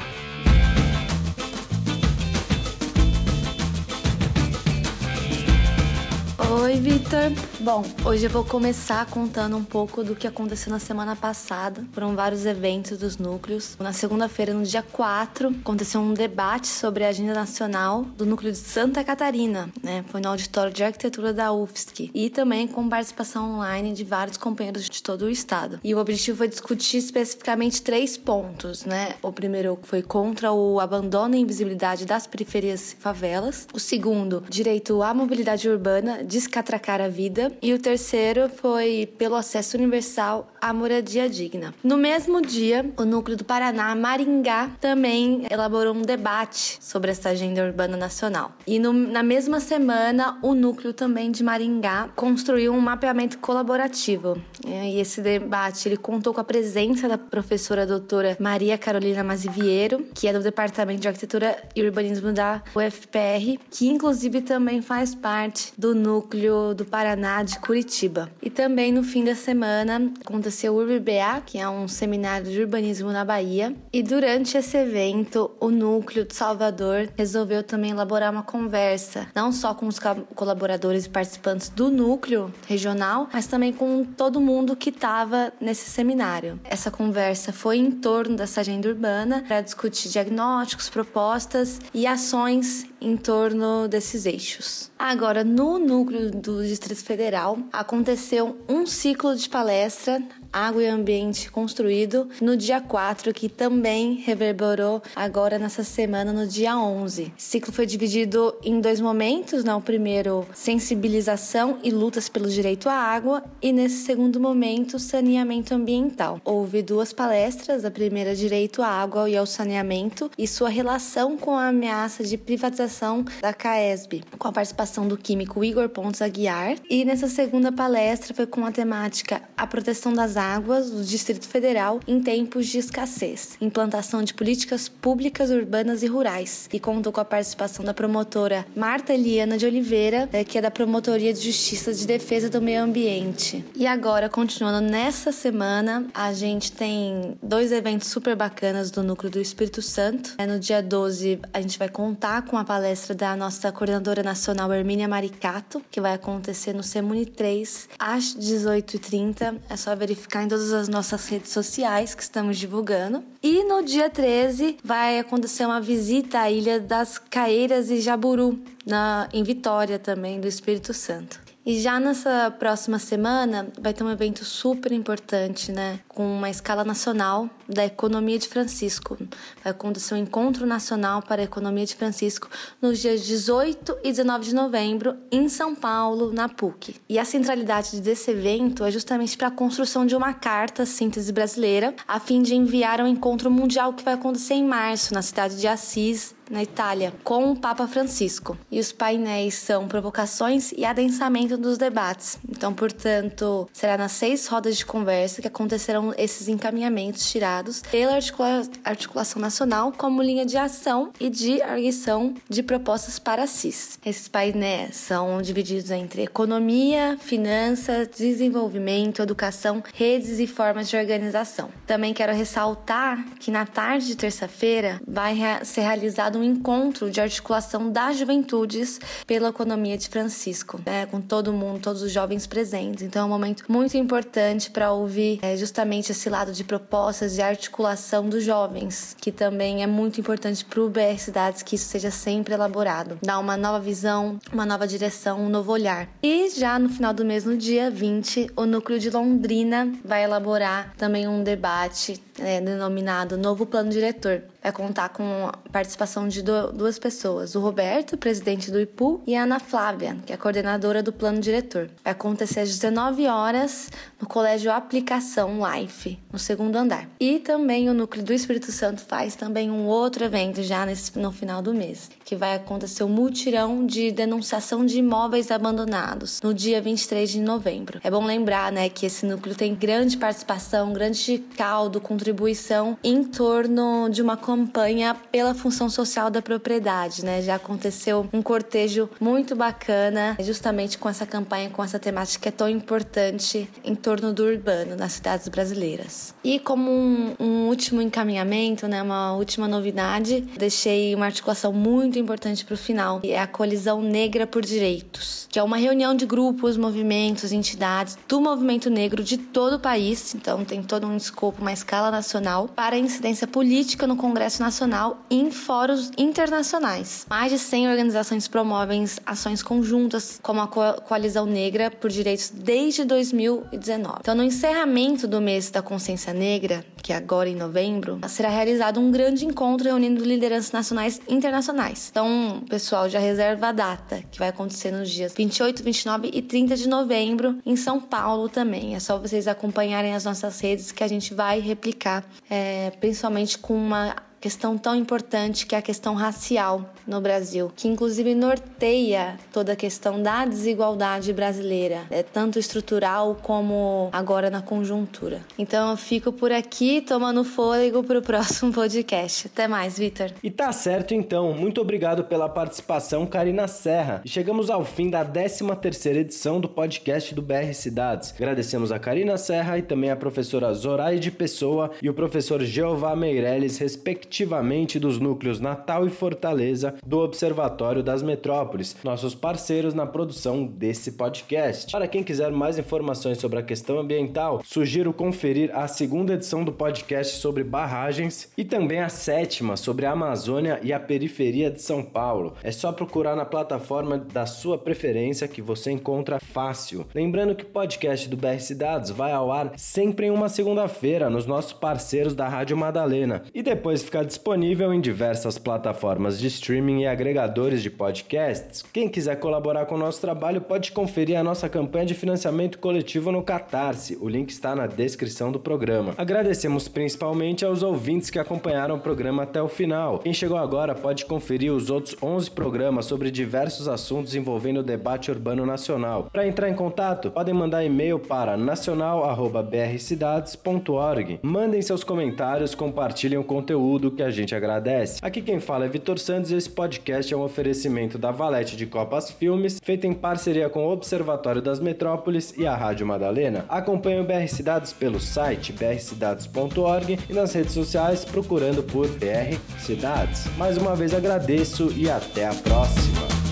Oi, 6.69 6.75
Vitor. 6.75 7.33
Bom, 7.61 7.83
hoje 8.05 8.27
eu 8.27 8.31
vou 8.31 8.45
começar 8.45 9.07
contando 9.07 9.57
um 9.57 9.65
pouco 9.65 10.05
do 10.05 10.15
que 10.15 10.27
aconteceu 10.27 10.71
na 10.71 10.79
semana 10.79 11.17
passada. 11.17 11.83
Foram 11.93 12.15
vários 12.15 12.45
eventos 12.45 12.99
dos 12.99 13.17
núcleos. 13.17 13.75
Na 13.81 13.95
segunda-feira, 13.95 14.53
no 14.53 14.63
dia 14.63 14.83
4, 14.83 15.49
aconteceu 15.63 15.99
um 15.99 16.13
debate 16.13 16.69
sobre 16.69 17.05
a 17.05 17.09
agenda 17.09 17.33
nacional 17.33 18.03
do 18.03 18.27
núcleo 18.27 18.53
de 18.53 18.59
Santa 18.59 19.03
Catarina, 19.03 19.71
né? 19.83 20.05
Foi 20.09 20.21
no 20.21 20.29
auditório 20.29 20.71
de 20.71 20.85
arquitetura 20.85 21.33
da 21.33 21.51
UFSC 21.55 22.11
e 22.13 22.29
também 22.29 22.69
com 22.69 22.87
participação 22.87 23.55
online 23.55 23.95
de 23.95 24.05
vários 24.05 24.37
companheiros 24.37 24.91
de 24.91 25.03
todo 25.03 25.23
o 25.23 25.31
estado. 25.31 25.81
E 25.83 25.95
o 25.95 25.99
objetivo 25.99 26.37
foi 26.37 26.49
discutir 26.49 26.99
especificamente 26.99 27.81
três 27.81 28.19
pontos, 28.19 28.85
né? 28.85 29.15
O 29.23 29.33
primeiro 29.33 29.79
foi 29.85 30.03
contra 30.03 30.53
o 30.53 30.79
abandono 30.81 31.35
e 31.35 31.41
invisibilidade 31.41 32.05
das 32.05 32.27
periferias 32.27 32.93
e 32.93 32.97
favelas. 32.97 33.67
O 33.73 33.81
segundo, 33.81 34.45
direito 34.51 35.03
à 35.03 35.15
mobilidade 35.15 35.67
urbana, 35.67 36.23
descarregada 36.23 36.58
atracar 36.59 37.01
a 37.01 37.09
vida. 37.09 37.53
E 37.63 37.73
o 37.73 37.79
terceiro 37.79 38.49
foi 38.49 39.09
pelo 39.19 39.35
acesso 39.35 39.77
universal 39.77 40.53
à 40.61 40.73
moradia 40.73 41.29
digna. 41.29 41.75
No 41.83 41.97
mesmo 41.97 42.41
dia, 42.43 42.91
o 42.97 43.05
Núcleo 43.05 43.37
do 43.37 43.45
Paraná, 43.45 43.95
Maringá, 43.95 44.71
também 44.81 45.47
elaborou 45.51 45.95
um 45.95 46.03
debate 46.03 46.79
sobre 46.81 47.11
essa 47.11 47.31
agenda 47.31 47.65
urbana 47.65 47.97
nacional. 47.97 48.53
E 48.67 48.79
no, 48.79 48.93
na 48.93 49.23
mesma 49.23 49.61
semana, 49.61 50.39
o 50.43 50.55
Núcleo 50.55 50.93
também 50.93 51.31
de 51.31 51.43
Maringá 51.43 52.09
construiu 52.15 52.73
um 52.73 52.81
mapeamento 52.81 53.39
colaborativo. 53.39 54.41
E 54.67 55.01
esse 55.01 55.21
debate 55.21 55.89
ele 55.89 55.97
contou 55.97 56.35
com 56.35 56.41
a 56.41 56.45
presença 56.45 57.09
da 57.09 57.19
professora 57.19 57.87
doutora 57.87 58.37
Maria 58.41 58.77
Carolina 58.77 59.25
Maziviero, 59.25 60.07
que 60.15 60.29
é 60.29 60.33
do 60.33 60.41
Departamento 60.41 61.01
de 61.01 61.09
Arquitetura 61.09 61.57
e 61.75 61.83
Urbanismo 61.83 62.33
da 62.33 62.63
UFPR, 62.75 63.59
que 63.71 63.89
inclusive 63.89 64.43
também 64.43 64.83
faz 64.83 65.15
parte 65.15 65.73
do 65.77 65.95
núcleo 65.95 66.19
Núcleo 66.19 66.75
do 66.75 66.85
Paraná 66.85 67.43
de 67.43 67.59
Curitiba. 67.59 68.31
E 68.43 68.51
também 68.51 68.93
no 68.93 69.03
fim 69.03 69.25
da 69.25 69.35
semana 69.35 70.13
aconteceu 70.21 70.48
o 70.71 70.75
UrbBA, 70.75 71.43
que 71.45 71.59
é 71.59 71.69
um 71.69 71.89
seminário 71.89 72.51
de 72.51 72.61
urbanismo 72.61 73.11
na 73.13 73.25
Bahia. 73.25 73.75
E 73.93 74.03
durante 74.03 74.57
esse 74.57 74.77
evento, 74.77 75.51
o 75.61 75.71
Núcleo 75.71 76.25
de 76.25 76.35
Salvador 76.35 77.09
resolveu 77.17 77.63
também 77.63 77.91
elaborar 77.91 78.33
uma 78.33 78.43
conversa, 78.43 79.29
não 79.35 79.53
só 79.53 79.75
com 79.75 79.87
os 79.87 79.99
colaboradores 80.35 81.07
e 81.07 81.11
participantes 81.11 81.69
do 81.69 81.91
núcleo 81.91 82.53
regional, 82.67 83.29
mas 83.33 83.47
também 83.47 83.73
com 83.73 84.05
todo 84.05 84.41
mundo 84.41 84.77
que 84.77 84.91
estava 84.91 85.53
nesse 85.61 85.91
seminário. 85.91 86.59
Essa 86.65 86.91
conversa 86.91 87.53
foi 87.53 87.79
em 87.79 87.91
torno 87.91 88.37
dessa 88.37 88.61
agenda 88.61 88.89
urbana 88.89 89.45
para 89.47 89.61
discutir 89.61 90.09
diagnósticos, 90.09 90.89
propostas 90.89 91.81
e 91.93 92.07
ações 92.07 92.87
em 93.01 93.17
torno 93.17 93.89
desses 93.89 94.27
eixos. 94.27 94.91
Agora, 94.99 95.45
no 95.45 95.79
núcleo 95.79 96.31
do 96.31 96.65
Distrito 96.65 97.03
Federal, 97.05 97.59
aconteceu 97.73 98.59
um 98.69 98.87
ciclo 98.87 99.37
de 99.37 99.49
palestra 99.49 100.21
Água 100.53 100.83
e 100.83 100.87
Ambiente 100.87 101.51
Construído, 101.51 102.29
no 102.41 102.57
dia 102.57 102.81
4, 102.81 103.35
que 103.35 103.49
também 103.49 104.15
reverberou 104.15 105.03
agora 105.15 105.59
nessa 105.59 105.85
semana, 105.85 106.33
no 106.33 106.47
dia 106.47 106.77
11. 106.79 107.25
O 107.25 107.33
ciclo 107.37 107.73
foi 107.73 107.85
dividido 107.85 108.55
em 108.63 108.81
dois 108.81 109.01
momentos, 109.01 109.63
né? 109.63 109.75
O 109.75 109.81
primeiro, 109.81 110.47
sensibilização 110.55 111.79
e 111.83 111.91
lutas 111.91 112.29
pelo 112.29 112.49
direito 112.49 112.89
à 112.89 112.95
água, 112.95 113.45
e 113.61 113.73
nesse 113.73 114.05
segundo 114.05 114.41
momento, 114.41 114.99
saneamento 114.99 115.75
ambiental. 115.75 116.41
Houve 116.45 116.83
duas 116.83 117.13
palestras, 117.13 117.85
a 117.85 117.91
primeira, 117.91 118.35
direito 118.35 118.83
à 118.83 118.89
água 118.89 119.29
e 119.29 119.37
ao 119.37 119.45
saneamento, 119.45 120.31
e 120.39 120.49
sua 120.49 120.71
relação 120.71 121.37
com 121.37 121.57
a 121.57 121.69
ameaça 121.69 122.25
de 122.25 122.39
privatização 122.39 123.25
da 123.43 123.53
CAESB, 123.53 124.25
com 124.39 124.49
a 124.49 124.53
participação 124.53 125.07
do 125.07 125.17
químico 125.17 125.63
Igor 125.63 125.89
Pontes 125.91 126.23
Aguiar, 126.23 126.77
e 126.89 127.05
nessa 127.05 127.29
segunda 127.29 127.71
palestra 127.71 128.33
foi 128.33 128.47
com 128.47 128.65
a 128.65 128.73
temática 128.73 129.43
A 129.57 129.67
Proteção 129.67 130.13
das 130.15 130.38
Águas 130.39 130.91
do 130.91 131.03
Distrito 131.03 131.47
Federal 131.49 132.01
em 132.07 132.23
Tempos 132.23 132.67
de 132.67 132.79
Escassez, 132.79 133.57
implantação 133.61 134.23
de 134.23 134.33
políticas 134.33 134.89
públicas 134.89 135.51
urbanas 135.51 136.03
e 136.03 136.07
rurais, 136.07 136.69
e 136.73 136.79
contou 136.79 137.13
com 137.13 137.21
a 137.21 137.25
participação 137.25 137.85
da 137.85 137.93
promotora 137.93 138.65
Marta 138.77 139.13
Eliana 139.13 139.59
de 139.59 139.67
Oliveira, 139.67 140.29
eh, 140.33 140.45
que 140.45 140.57
é 140.57 140.61
da 140.61 140.71
Promotoria 140.71 141.33
de 141.33 141.41
Justiça 141.41 141.93
de 141.93 142.07
Defesa 142.07 142.49
do 142.49 142.63
Meio 142.63 142.83
Ambiente. 142.83 143.65
E 143.75 143.87
agora, 143.87 144.29
continuando 144.29 144.81
nessa 144.81 145.33
semana, 145.33 146.07
a 146.15 146.33
gente 146.33 146.71
tem 146.71 147.37
dois 147.43 147.73
eventos 147.73 148.09
super 148.09 148.37
bacanas 148.37 148.91
do 148.91 149.03
Núcleo 149.03 149.31
do 149.31 149.41
Espírito 149.41 149.83
Santo. 149.83 150.35
É 150.39 150.47
no 150.47 150.59
dia 150.59 150.83
12, 150.83 151.41
a 151.53 151.61
gente 151.61 151.79
vai 151.79 151.89
contar 151.89 152.43
com 152.43 152.57
a 152.57 152.65
palestra 152.65 153.15
da 153.15 153.35
nossa 153.35 153.73
coordenadora 153.73 154.23
nacional 154.23 154.73
Hermínia 154.73 155.09
Maricato, 155.09 155.83
que 155.91 156.01
vai 156.01 156.15
acontecer 156.15 156.73
no 156.73 156.83
Semuni 156.83 157.27
3, 157.27 157.89
às 157.99 158.37
18h30. 158.37 159.57
É 159.69 159.77
só 159.77 159.97
verificar 159.97 160.28
em 160.37 160.49
todas 160.49 160.73
as 160.73 160.89
nossas 160.89 161.27
redes 161.29 161.51
sociais 161.53 162.15
que 162.15 162.23
estamos 162.23 162.59
divulgando. 162.59 163.25
E 163.43 163.65
no 163.65 163.83
dia 163.83 164.11
13 164.11 164.79
vai 164.85 165.19
acontecer 165.19 165.65
uma 165.65 165.81
visita 165.81 166.41
à 166.41 166.51
Ilha 166.51 166.79
das 166.79 167.19
Caeiras 167.19 167.91
e 167.91 168.01
Jaburu, 168.01 168.59
na, 168.87 169.29
em 169.33 169.43
Vitória 169.43 169.99
também, 169.99 170.41
do 170.41 170.47
Espírito 170.47 170.93
Santo. 170.93 171.41
E 171.65 171.81
já 171.81 172.01
nessa 172.01 172.51
próxima 172.59 172.99
semana 172.99 173.69
vai 173.79 173.93
ter 173.93 174.03
um 174.03 174.11
evento 174.11 174.45
super 174.45 174.91
importante, 174.93 175.71
né? 175.71 176.01
Com 176.09 176.25
uma 176.25 176.49
escala 176.49 176.85
nacional 176.85 177.51
da 177.69 177.85
Economia 177.85 178.39
de 178.39 178.49
Francisco. 178.49 179.17
Vai 179.63 179.73
acontecer 179.73 180.15
um 180.15 180.19
encontro 180.19 180.67
nacional 180.67 181.23
para 181.23 181.43
a 181.43 181.45
Economia 181.45 181.85
de 181.85 181.95
Francisco 181.95 182.49
nos 182.81 182.99
dias 182.99 183.25
18 183.25 183.99
e 184.03 184.11
19 184.11 184.47
de 184.47 184.55
novembro 184.55 185.17
em 185.31 185.49
São 185.49 185.75
Paulo, 185.75 186.33
na 186.33 186.49
PUC. 186.49 186.97
E 187.09 187.19
a 187.19 187.25
centralidade 187.25 188.01
desse 188.01 188.31
evento 188.31 188.85
é 188.85 188.91
justamente 188.91 189.37
para 189.37 189.49
a 189.49 189.51
construção 189.51 190.07
de 190.07 190.17
uma 190.17 190.33
carta 190.33 190.87
síntese 190.87 191.33
brasileira, 191.33 191.95
a 192.07 192.19
fim 192.19 192.43
de 192.43 192.55
enviar 192.55 193.01
ao 193.01 193.07
encontro 193.07 193.51
mundial 193.51 193.93
que 193.93 194.05
vai 194.05 194.15
acontecer 194.15 194.55
em 194.55 194.65
março 194.65 195.13
na 195.13 195.23
cidade 195.23 195.57
de 195.57 195.67
Assis, 195.67 196.35
na 196.51 196.63
Itália, 196.63 197.13
com 197.23 197.51
o 197.51 197.57
Papa 197.57 197.87
Francisco. 197.87 198.57
E 198.71 198.81
os 198.81 198.91
painéis 198.91 199.55
são 199.55 199.87
provocações 199.87 200.73
e 200.73 200.85
adensamento 200.85 201.59
dos 201.59 201.77
debates. 201.77 202.39
Então, 202.49 202.73
portanto, 202.73 203.69
será 203.73 203.99
nas 203.99 204.13
seis 204.13 204.47
rodas 204.47 204.79
de 204.79 204.87
conversa 204.87 205.43
que 205.43 205.49
acontecerão 205.49 206.15
esses 206.17 206.49
encaminhamentos 206.49 207.31
tirados 207.31 207.58
pela 207.91 208.15
articula 208.15 208.63
articulação 208.85 209.41
nacional 209.41 209.93
como 209.93 210.23
linha 210.23 210.45
de 210.45 210.57
ação 210.57 211.13
e 211.21 211.29
de 211.29 211.61
arguição 211.63 212.35
de 212.49 212.63
propostas 212.63 213.19
para 213.19 213.47
CIS. 213.47 213.99
Esses 214.05 214.29
painéis 214.29 214.97
são 214.97 215.41
divididos 215.43 215.91
entre 215.91 216.23
economia, 216.23 217.17
finanças, 217.21 218.09
desenvolvimento, 218.09 219.23
educação, 219.23 219.83
redes 219.95 220.39
e 220.39 220.47
formas 220.47 220.89
de 220.89 220.97
organização. 220.97 221.71
Também 221.87 222.15
quero 222.15 222.33
ressaltar 222.33 223.25
que 223.39 223.51
na 223.51 223.67
tarde 223.67 224.07
de 224.07 224.17
terça-feira 224.17 225.01
vai 225.07 225.37
ser 225.65 225.83
realizado 225.83 226.39
um 226.39 226.43
encontro 226.43 227.11
de 227.11 227.21
articulação 227.21 227.91
das 227.91 228.19
juventudes 228.19 229.01
pela 229.27 229.49
economia 229.49 229.97
de 229.97 230.09
Francisco, 230.09 230.81
né, 230.85 231.07
com 231.07 231.21
todo 231.21 231.53
mundo, 231.53 231.81
todos 231.81 232.03
os 232.03 232.13
jovens 232.13 232.47
presentes. 232.47 233.03
Então 233.03 233.23
é 233.23 233.25
um 233.25 233.29
momento 233.29 233.65
muito 233.69 233.97
importante 233.97 234.71
para 234.71 234.93
ouvir 234.93 235.39
é, 235.43 235.57
justamente 235.57 236.13
esse 236.13 236.29
lado 236.29 236.53
de 236.53 236.65
propostas 236.65 237.35
de 237.35 237.43
articulação 237.49 238.29
dos 238.29 238.45
jovens, 238.45 239.17
que 239.21 239.33
também 239.33 239.83
é 239.83 239.87
muito 239.87 240.21
importante 240.21 240.65
para 240.65 240.81
o 240.81 240.89
BR 240.89 241.19
Cidades 241.19 241.63
que 241.63 241.77
isso 241.77 241.89
seja 241.89 242.11
sempre 242.11 242.55
elaborado, 242.55 243.19
dar 243.23 243.39
uma 243.39 243.57
nova 243.57 243.81
visão, 243.81 244.39
uma 244.53 244.67
nova 244.67 244.87
direção, 244.87 245.41
um 245.41 245.49
novo 245.49 245.73
olhar. 245.73 246.09
E 246.23 246.51
já 246.51 246.79
no 246.79 246.89
final 246.89 247.13
do 247.13 247.25
mês, 247.25 247.45
no 247.45 247.57
dia 247.57 247.91
20, 247.91 248.53
o 248.57 248.67
núcleo 248.67 248.99
de 248.99 249.11
Londrina 249.11 249.93
vai 250.05 250.25
elaborar 250.25 250.93
também 250.97 251.27
um 251.29 251.43
debate 251.43 252.23
é, 252.41 252.61
denominado 252.61 253.37
Novo 253.37 253.67
Plano 253.67 253.91
Diretor. 253.91 254.43
Vai 254.63 254.73
contar 254.73 255.09
com 255.11 255.49
a 255.49 255.71
participação 255.71 256.29
de 256.29 256.43
duas 256.43 256.99
pessoas, 256.99 257.55
o 257.55 257.61
Roberto, 257.61 258.17
presidente 258.17 258.71
do 258.71 258.81
IPU, 258.81 259.23
e 259.27 259.35
a 259.35 259.45
Ana 259.45 259.61
Flávia, 259.61 260.17
que 260.27 260.33
é 260.33 260.37
coordenadora 260.37 261.03
do 261.03 261.13
Plano 261.13 261.41
Diretor. 261.41 261.89
Vai 262.05 262.13
acontecer 262.13 262.61
às 262.61 262.69
19 262.69 263.27
horas 263.27 263.91
no 264.21 264.27
Colégio 264.27 264.71
Aplicação 264.73 265.59
Life, 265.59 266.19
no 266.33 266.39
segundo 266.39 266.77
andar. 266.77 267.09
E 267.21 267.39
também 267.39 267.89
o 267.89 267.95
Núcleo 267.95 268.25
do 268.25 268.33
Espírito 268.33 268.73
Santo 268.73 269.03
faz 269.03 269.35
também 269.35 269.71
um 269.71 269.87
outro 269.87 270.25
evento 270.25 270.63
já 270.63 270.85
nesse, 270.85 271.19
no 271.19 271.33
final 271.33 271.63
do 271.63 271.73
mês, 271.73 272.11
que 272.29 272.37
vai 272.37 272.57
acontecer 272.57 273.03
o 273.03 273.09
mutirão 273.09 273.87
de 273.87 274.13
denunciação 274.13 274.85
de 274.85 274.99
imóveis 274.99 275.51
abandonados 275.51 276.43
no 276.43 276.53
dia 276.53 276.79
23 276.79 277.31
de 277.31 277.41
novembro. 277.41 278.01
É 278.05 278.11
bom 278.11 278.23
lembrar, 278.23 278.71
né, 278.71 278.91
que 278.91 279.07
esse 279.07 279.25
núcleo 279.25 279.55
tem 279.55 279.75
grande 279.75 280.15
participação, 280.19 280.93
grande 280.93 281.39
caldo, 281.57 282.03
contribuição 282.03 282.99
em 283.03 283.25
torno 283.25 284.11
de 284.11 284.21
uma 284.21 284.37
campanha 284.37 285.17
pela 285.33 285.55
função 285.55 285.89
social 285.89 286.29
da 286.29 286.43
propriedade, 286.43 287.25
né? 287.25 287.41
Já 287.41 287.55
aconteceu 287.55 288.29
um 288.31 288.43
cortejo 288.43 289.09
muito 289.19 289.57
bacana, 289.57 290.37
justamente 290.39 290.99
com 290.99 291.09
essa 291.09 291.25
campanha, 291.25 291.71
com 291.71 291.83
essa 291.83 291.99
temática 291.99 292.43
que 292.43 292.49
é 292.51 292.53
tão 292.53 292.69
importante 292.69 293.71
em 293.83 293.95
torno 293.95 294.35
do 294.35 294.43
urbano 294.43 294.97
nas 294.97 295.13
cidades 295.13 295.49
brasileiras. 295.49 296.35
E 296.45 296.59
como 296.59 296.91
um, 296.91 297.35
um 297.41 297.69
último 297.69 298.03
encaminhamento, 298.03 298.87
né, 298.87 299.01
uma 299.03 299.33
última 299.33 299.67
novidade, 299.67 300.43
deixei 300.59 301.15
uma 301.15 301.25
articulação 301.25 301.73
muito 301.73 302.18
importante 302.19 302.65
para 302.65 302.75
o 302.75 302.77
final, 302.77 303.21
é 303.25 303.39
a 303.39 303.47
Colisão 303.47 304.03
Negra 304.03 304.47
por 304.47 304.63
Direitos, 304.63 305.47
que 305.51 305.59
é 305.59 305.63
uma 305.63 305.77
reunião 305.77 306.15
de 306.15 306.27
grupos, 306.27 306.77
movimentos, 306.77 307.53
entidades 307.53 308.19
do 308.29 308.41
movimento 308.41 308.91
negro 308.91 309.23
de 309.23 309.39
todo 309.39 309.77
o 309.77 309.81
país, 309.81 310.35
então 310.35 310.65
tem 310.65 310.83
todo 310.83 311.07
um 311.07 311.17
escopo, 311.17 311.61
uma 311.61 311.73
escala 311.73 312.11
nacional, 312.11 312.69
para 312.69 312.99
incidência 312.99 313.47
política 313.47 314.07
no 314.07 314.17
Congresso 314.17 314.63
Nacional 314.63 315.19
e 315.31 315.37
em 315.37 315.51
fóruns 315.51 316.11
internacionais. 316.17 317.27
Mais 317.29 317.51
de 317.51 317.59
100 317.59 317.89
organizações 317.89 318.49
promovem 318.49 319.05
ações 319.25 319.63
conjuntas, 319.63 320.39
como 320.43 320.61
a 320.61 320.67
Coalizão 320.67 321.47
Negra 321.47 321.91
por 321.91 322.11
Direitos 322.11 322.51
desde 322.55 323.05
2019. 323.05 324.19
Então, 324.21 324.35
no 324.35 324.43
encerramento 324.43 325.27
do 325.27 325.41
mês 325.41 325.71
da 325.71 325.83
consciência 325.83 326.33
negra, 326.33 326.85
que 327.03 327.13
é 327.13 327.17
agora 327.17 327.49
em 327.49 327.57
novembro, 327.57 328.19
será 328.29 328.49
realizado 328.49 329.01
um 329.01 329.11
grande 329.11 329.45
encontro 329.45 329.87
reunindo 329.87 330.25
lideranças 330.25 330.73
nacionais 330.73 331.21
e 331.29 331.35
internacionais. 331.35 332.08
Então, 332.11 332.63
pessoal, 332.69 333.09
já 333.09 333.19
reserva 333.19 333.69
a 333.69 333.73
data, 333.73 334.23
que 334.31 334.39
vai 334.39 334.49
acontecer 334.49 334.91
nos 334.91 335.11
dias 335.11 335.35
28, 335.35 335.83
29 335.83 336.31
e 336.33 336.43
30 336.43 336.77
de 336.77 336.89
novembro 336.89 337.59
em 337.65 337.77
São 337.77 338.01
Paulo 338.01 338.49
também. 338.49 338.95
É 338.95 339.01
só 339.01 339.19
vocês 339.19 339.47
acompanharem 339.47 340.15
as 340.15 340.25
nossas 340.25 340.61
redes 340.61 340.93
que 340.93 341.05
a 341.05 341.09
gente 341.09 341.35
vai 341.35 341.61
replicar, 341.61 342.25
é, 342.51 342.91
principalmente 342.99 343.59
com 343.59 343.75
uma 343.75 344.17
questão 344.41 344.79
tão 344.79 344.95
importante 344.95 345.67
que 345.67 345.75
é 345.75 345.79
a 345.79 345.83
questão 345.83 346.15
racial 346.15 346.89
no 347.07 347.21
Brasil, 347.21 347.73
que 347.75 347.89
inclusive 347.89 348.35
norteia 348.35 349.37
toda 349.53 349.73
a 349.73 349.77
questão 349.77 350.23
da 350.23 350.45
desigualdade 350.45 351.33
brasileira, 351.33 352.03
é 352.11 352.23
tanto 352.23 352.59
estrutural 352.59 353.37
como 353.43 354.09
agora 354.13 354.51
na 354.51 354.63
conjuntura. 354.63 355.41
Então 355.59 355.91
eu 355.91 355.97
fico 355.97 356.33
por 356.33 356.53
aqui 356.53 357.01
tomando 357.01 357.43
fôlego 357.45 358.05
para 358.05 358.19
o 358.19 358.23
próximo 358.23 358.73
podcast. 358.73 359.49
Até 359.53 359.67
mais, 359.67 359.99
Vitor. 359.99 360.31
E 360.43 360.51
tá 360.51 360.71
certo 360.73 361.15
então. 361.15 361.53
Muito 361.55 361.81
obrigado 361.81 362.25
pela 362.25 362.49
participação, 362.49 363.27
Karina 363.27 363.67
Serra. 363.67 364.21
E 364.25 364.29
chegamos 364.29 364.71
ao 364.71 364.85
fim 364.85 365.11
da 365.11 365.25
13 365.25 365.65
terceira 365.81 366.21
edição 366.21 366.61
do 366.61 366.69
podcast 366.69 367.35
do 367.35 367.43
BR 367.43 367.73
Cidades. 367.73 368.35
Agradecemos 368.37 368.93
a 368.93 368.99
Karina 368.99 369.37
Serra 369.37 369.79
e 369.79 369.83
também 369.83 370.11
a 370.11 370.17
professora 370.17 370.73
Zoraide 370.75 371.31
Pessoa 371.31 371.91
e 372.03 372.11
o 372.11 372.15
professor 372.15 372.63
Jeová 372.63 373.17
Meirelles, 373.17 373.79
respectivamente 373.79 374.28
respectivamente 374.29 374.99
dos 374.99 375.19
núcleos 375.19 375.59
Natal 375.59 376.07
e 376.07 376.11
Fortaleza 376.11 376.95
do 377.05 377.19
Observatório 377.19 378.03
das 378.03 378.23
Metrópoles, 378.23 378.95
nossos 379.03 379.35
parceiros 379.35 379.95
na 379.95 380.07
produção 380.07 380.65
desse 380.67 381.13
podcast. 381.13 381.91
Para 381.91 382.07
quem 382.07 382.23
quiser 382.23 382.53
mais 382.53 382.79
informações 382.79 383.39
sobre 383.39 383.59
a 383.59 383.63
questão 383.63 383.99
ambiental, 383.99 384.63
sugiro 384.65 385.13
conferir 385.13 385.71
a 385.75 385.89
segunda 385.89 386.35
edição 386.35 386.63
do 386.63 386.73
podcast 386.73 387.37
sobre 387.37 387.65
barragens 387.65 388.53
e 388.57 388.65
também 388.65 389.01
a 389.01 389.09
sétima 389.09 389.77
sobre 389.77 390.05
a 390.05 390.13
Amazônia 390.13 390.79
e 390.83 390.93
a 390.93 391.01
periferia 391.01 391.71
de 391.71 391.81
São 391.81 392.03
Paulo. 392.03 392.55
É 392.63 392.71
só 392.71 392.93
procurar 392.93 393.35
na 393.35 393.47
plataforma 393.47 394.19
da 394.19 394.45
sua 394.45 394.77
preferência 394.77 395.49
que 395.49 395.63
você 395.63 395.91
encontra 395.91 396.39
fácil. 396.39 397.07
Lembrando 397.15 397.55
que 397.55 397.65
o 397.65 397.69
podcast 397.69 398.29
do 398.29 398.37
BR 398.37 398.59
Cidades 398.59 399.11
vai 399.11 399.33
ao 399.33 399.51
ar 399.51 399.73
sempre 399.77 400.27
em 400.27 400.31
uma 400.31 400.49
segunda-feira 400.49 401.31
nos 401.31 401.47
nossos 401.47 401.73
parceiros 401.73 402.35
da 402.35 402.47
Rádio 402.47 402.77
Madalena 402.77 403.43
e 403.55 403.63
depois 403.63 404.03
fica 404.03 404.18
disponível 404.25 404.93
em 404.93 405.01
diversas 405.01 405.59
plataformas 405.59 406.39
de 406.39 406.47
streaming 406.47 407.03
e 407.03 407.07
agregadores 407.07 407.83
de 407.83 407.91
podcasts. 407.91 408.85
Quem 408.93 409.09
quiser 409.09 409.37
colaborar 409.37 409.87
com 409.87 409.95
o 409.95 409.99
nosso 409.99 410.21
trabalho 410.21 410.61
pode 410.61 410.93
conferir 410.93 411.39
a 411.39 411.45
nossa 411.45 411.69
campanha 411.69 412.07
de 412.07 412.15
financiamento 412.15 412.79
coletivo 412.79 413.33
no 413.33 413.43
Catarse. 413.43 414.17
O 414.21 414.29
link 414.29 414.51
está 414.51 414.75
na 414.75 414.87
descrição 414.87 415.53
do 415.53 415.59
programa. 415.59 416.15
Agradecemos 416.17 416.89
principalmente 416.89 417.65
aos 417.65 417.83
ouvintes 417.83 418.31
que 418.31 418.39
acompanharam 418.39 418.97
o 418.97 419.01
programa 419.01 419.45
até 419.45 419.63
o 419.63 419.69
final. 419.69 420.19
Quem 420.19 420.33
chegou 420.33 420.57
agora 420.57 420.95
pode 420.95 421.27
conferir 421.27 421.73
os 421.73 421.91
outros 421.91 422.17
11 422.23 422.51
programas 422.51 423.07
sobre 423.07 423.31
diversos 423.31 423.89
assuntos 423.89 424.35
envolvendo 424.35 424.81
o 424.81 424.83
debate 424.83 425.31
urbano 425.31 425.65
nacional. 425.65 426.29
Para 426.33 426.47
entrar 426.47 426.69
em 426.69 426.75
contato, 426.75 427.31
podem 427.31 427.55
mandar 427.55 427.85
e-mail 427.85 428.19
para 428.19 428.57
nacional@brcidades.org. 428.57 431.39
Mandem 431.43 431.83
seus 431.83 432.03
comentários, 432.05 432.75
compartilhem 432.75 433.39
o 433.39 433.45
conteúdo 433.45 434.08
que 434.11 434.23
a 434.23 434.31
gente 434.31 434.55
agradece. 434.55 435.19
Aqui 435.23 435.41
quem 435.41 435.61
fala 435.61 435.85
é 435.85 435.89
Vitor 435.89 436.19
Santos 436.19 436.51
e 436.51 436.57
esse 436.57 436.69
podcast 436.69 437.33
é 437.33 437.37
um 437.37 437.43
oferecimento 437.43 438.19
da 438.19 438.31
Valete 438.31 438.77
de 438.77 438.87
Copas 438.87 439.31
Filmes, 439.31 439.81
feito 439.83 440.07
em 440.07 440.13
parceria 440.13 440.69
com 440.69 440.87
o 440.87 440.93
Observatório 440.93 441.63
das 441.63 441.81
Metrópoles 441.81 442.55
e 442.57 442.67
a 442.67 442.77
Rádio 442.77 443.07
Madalena. 443.07 443.65
Acompanhe 443.69 444.21
o 444.21 444.25
BR 444.25 444.47
Cidades 444.49 444.93
pelo 444.93 445.21
site 445.21 445.73
brcidades.org 445.73 447.19
e 447.29 447.33
nas 447.33 447.53
redes 447.53 447.73
sociais 447.73 448.25
procurando 448.25 448.83
por 448.83 449.09
BR 449.09 449.57
Cidades. 449.79 450.47
Mais 450.57 450.77
uma 450.77 450.95
vez 450.95 451.15
agradeço 451.15 451.93
e 451.97 452.11
até 452.11 452.47
a 452.47 452.55
próxima. 452.55 453.48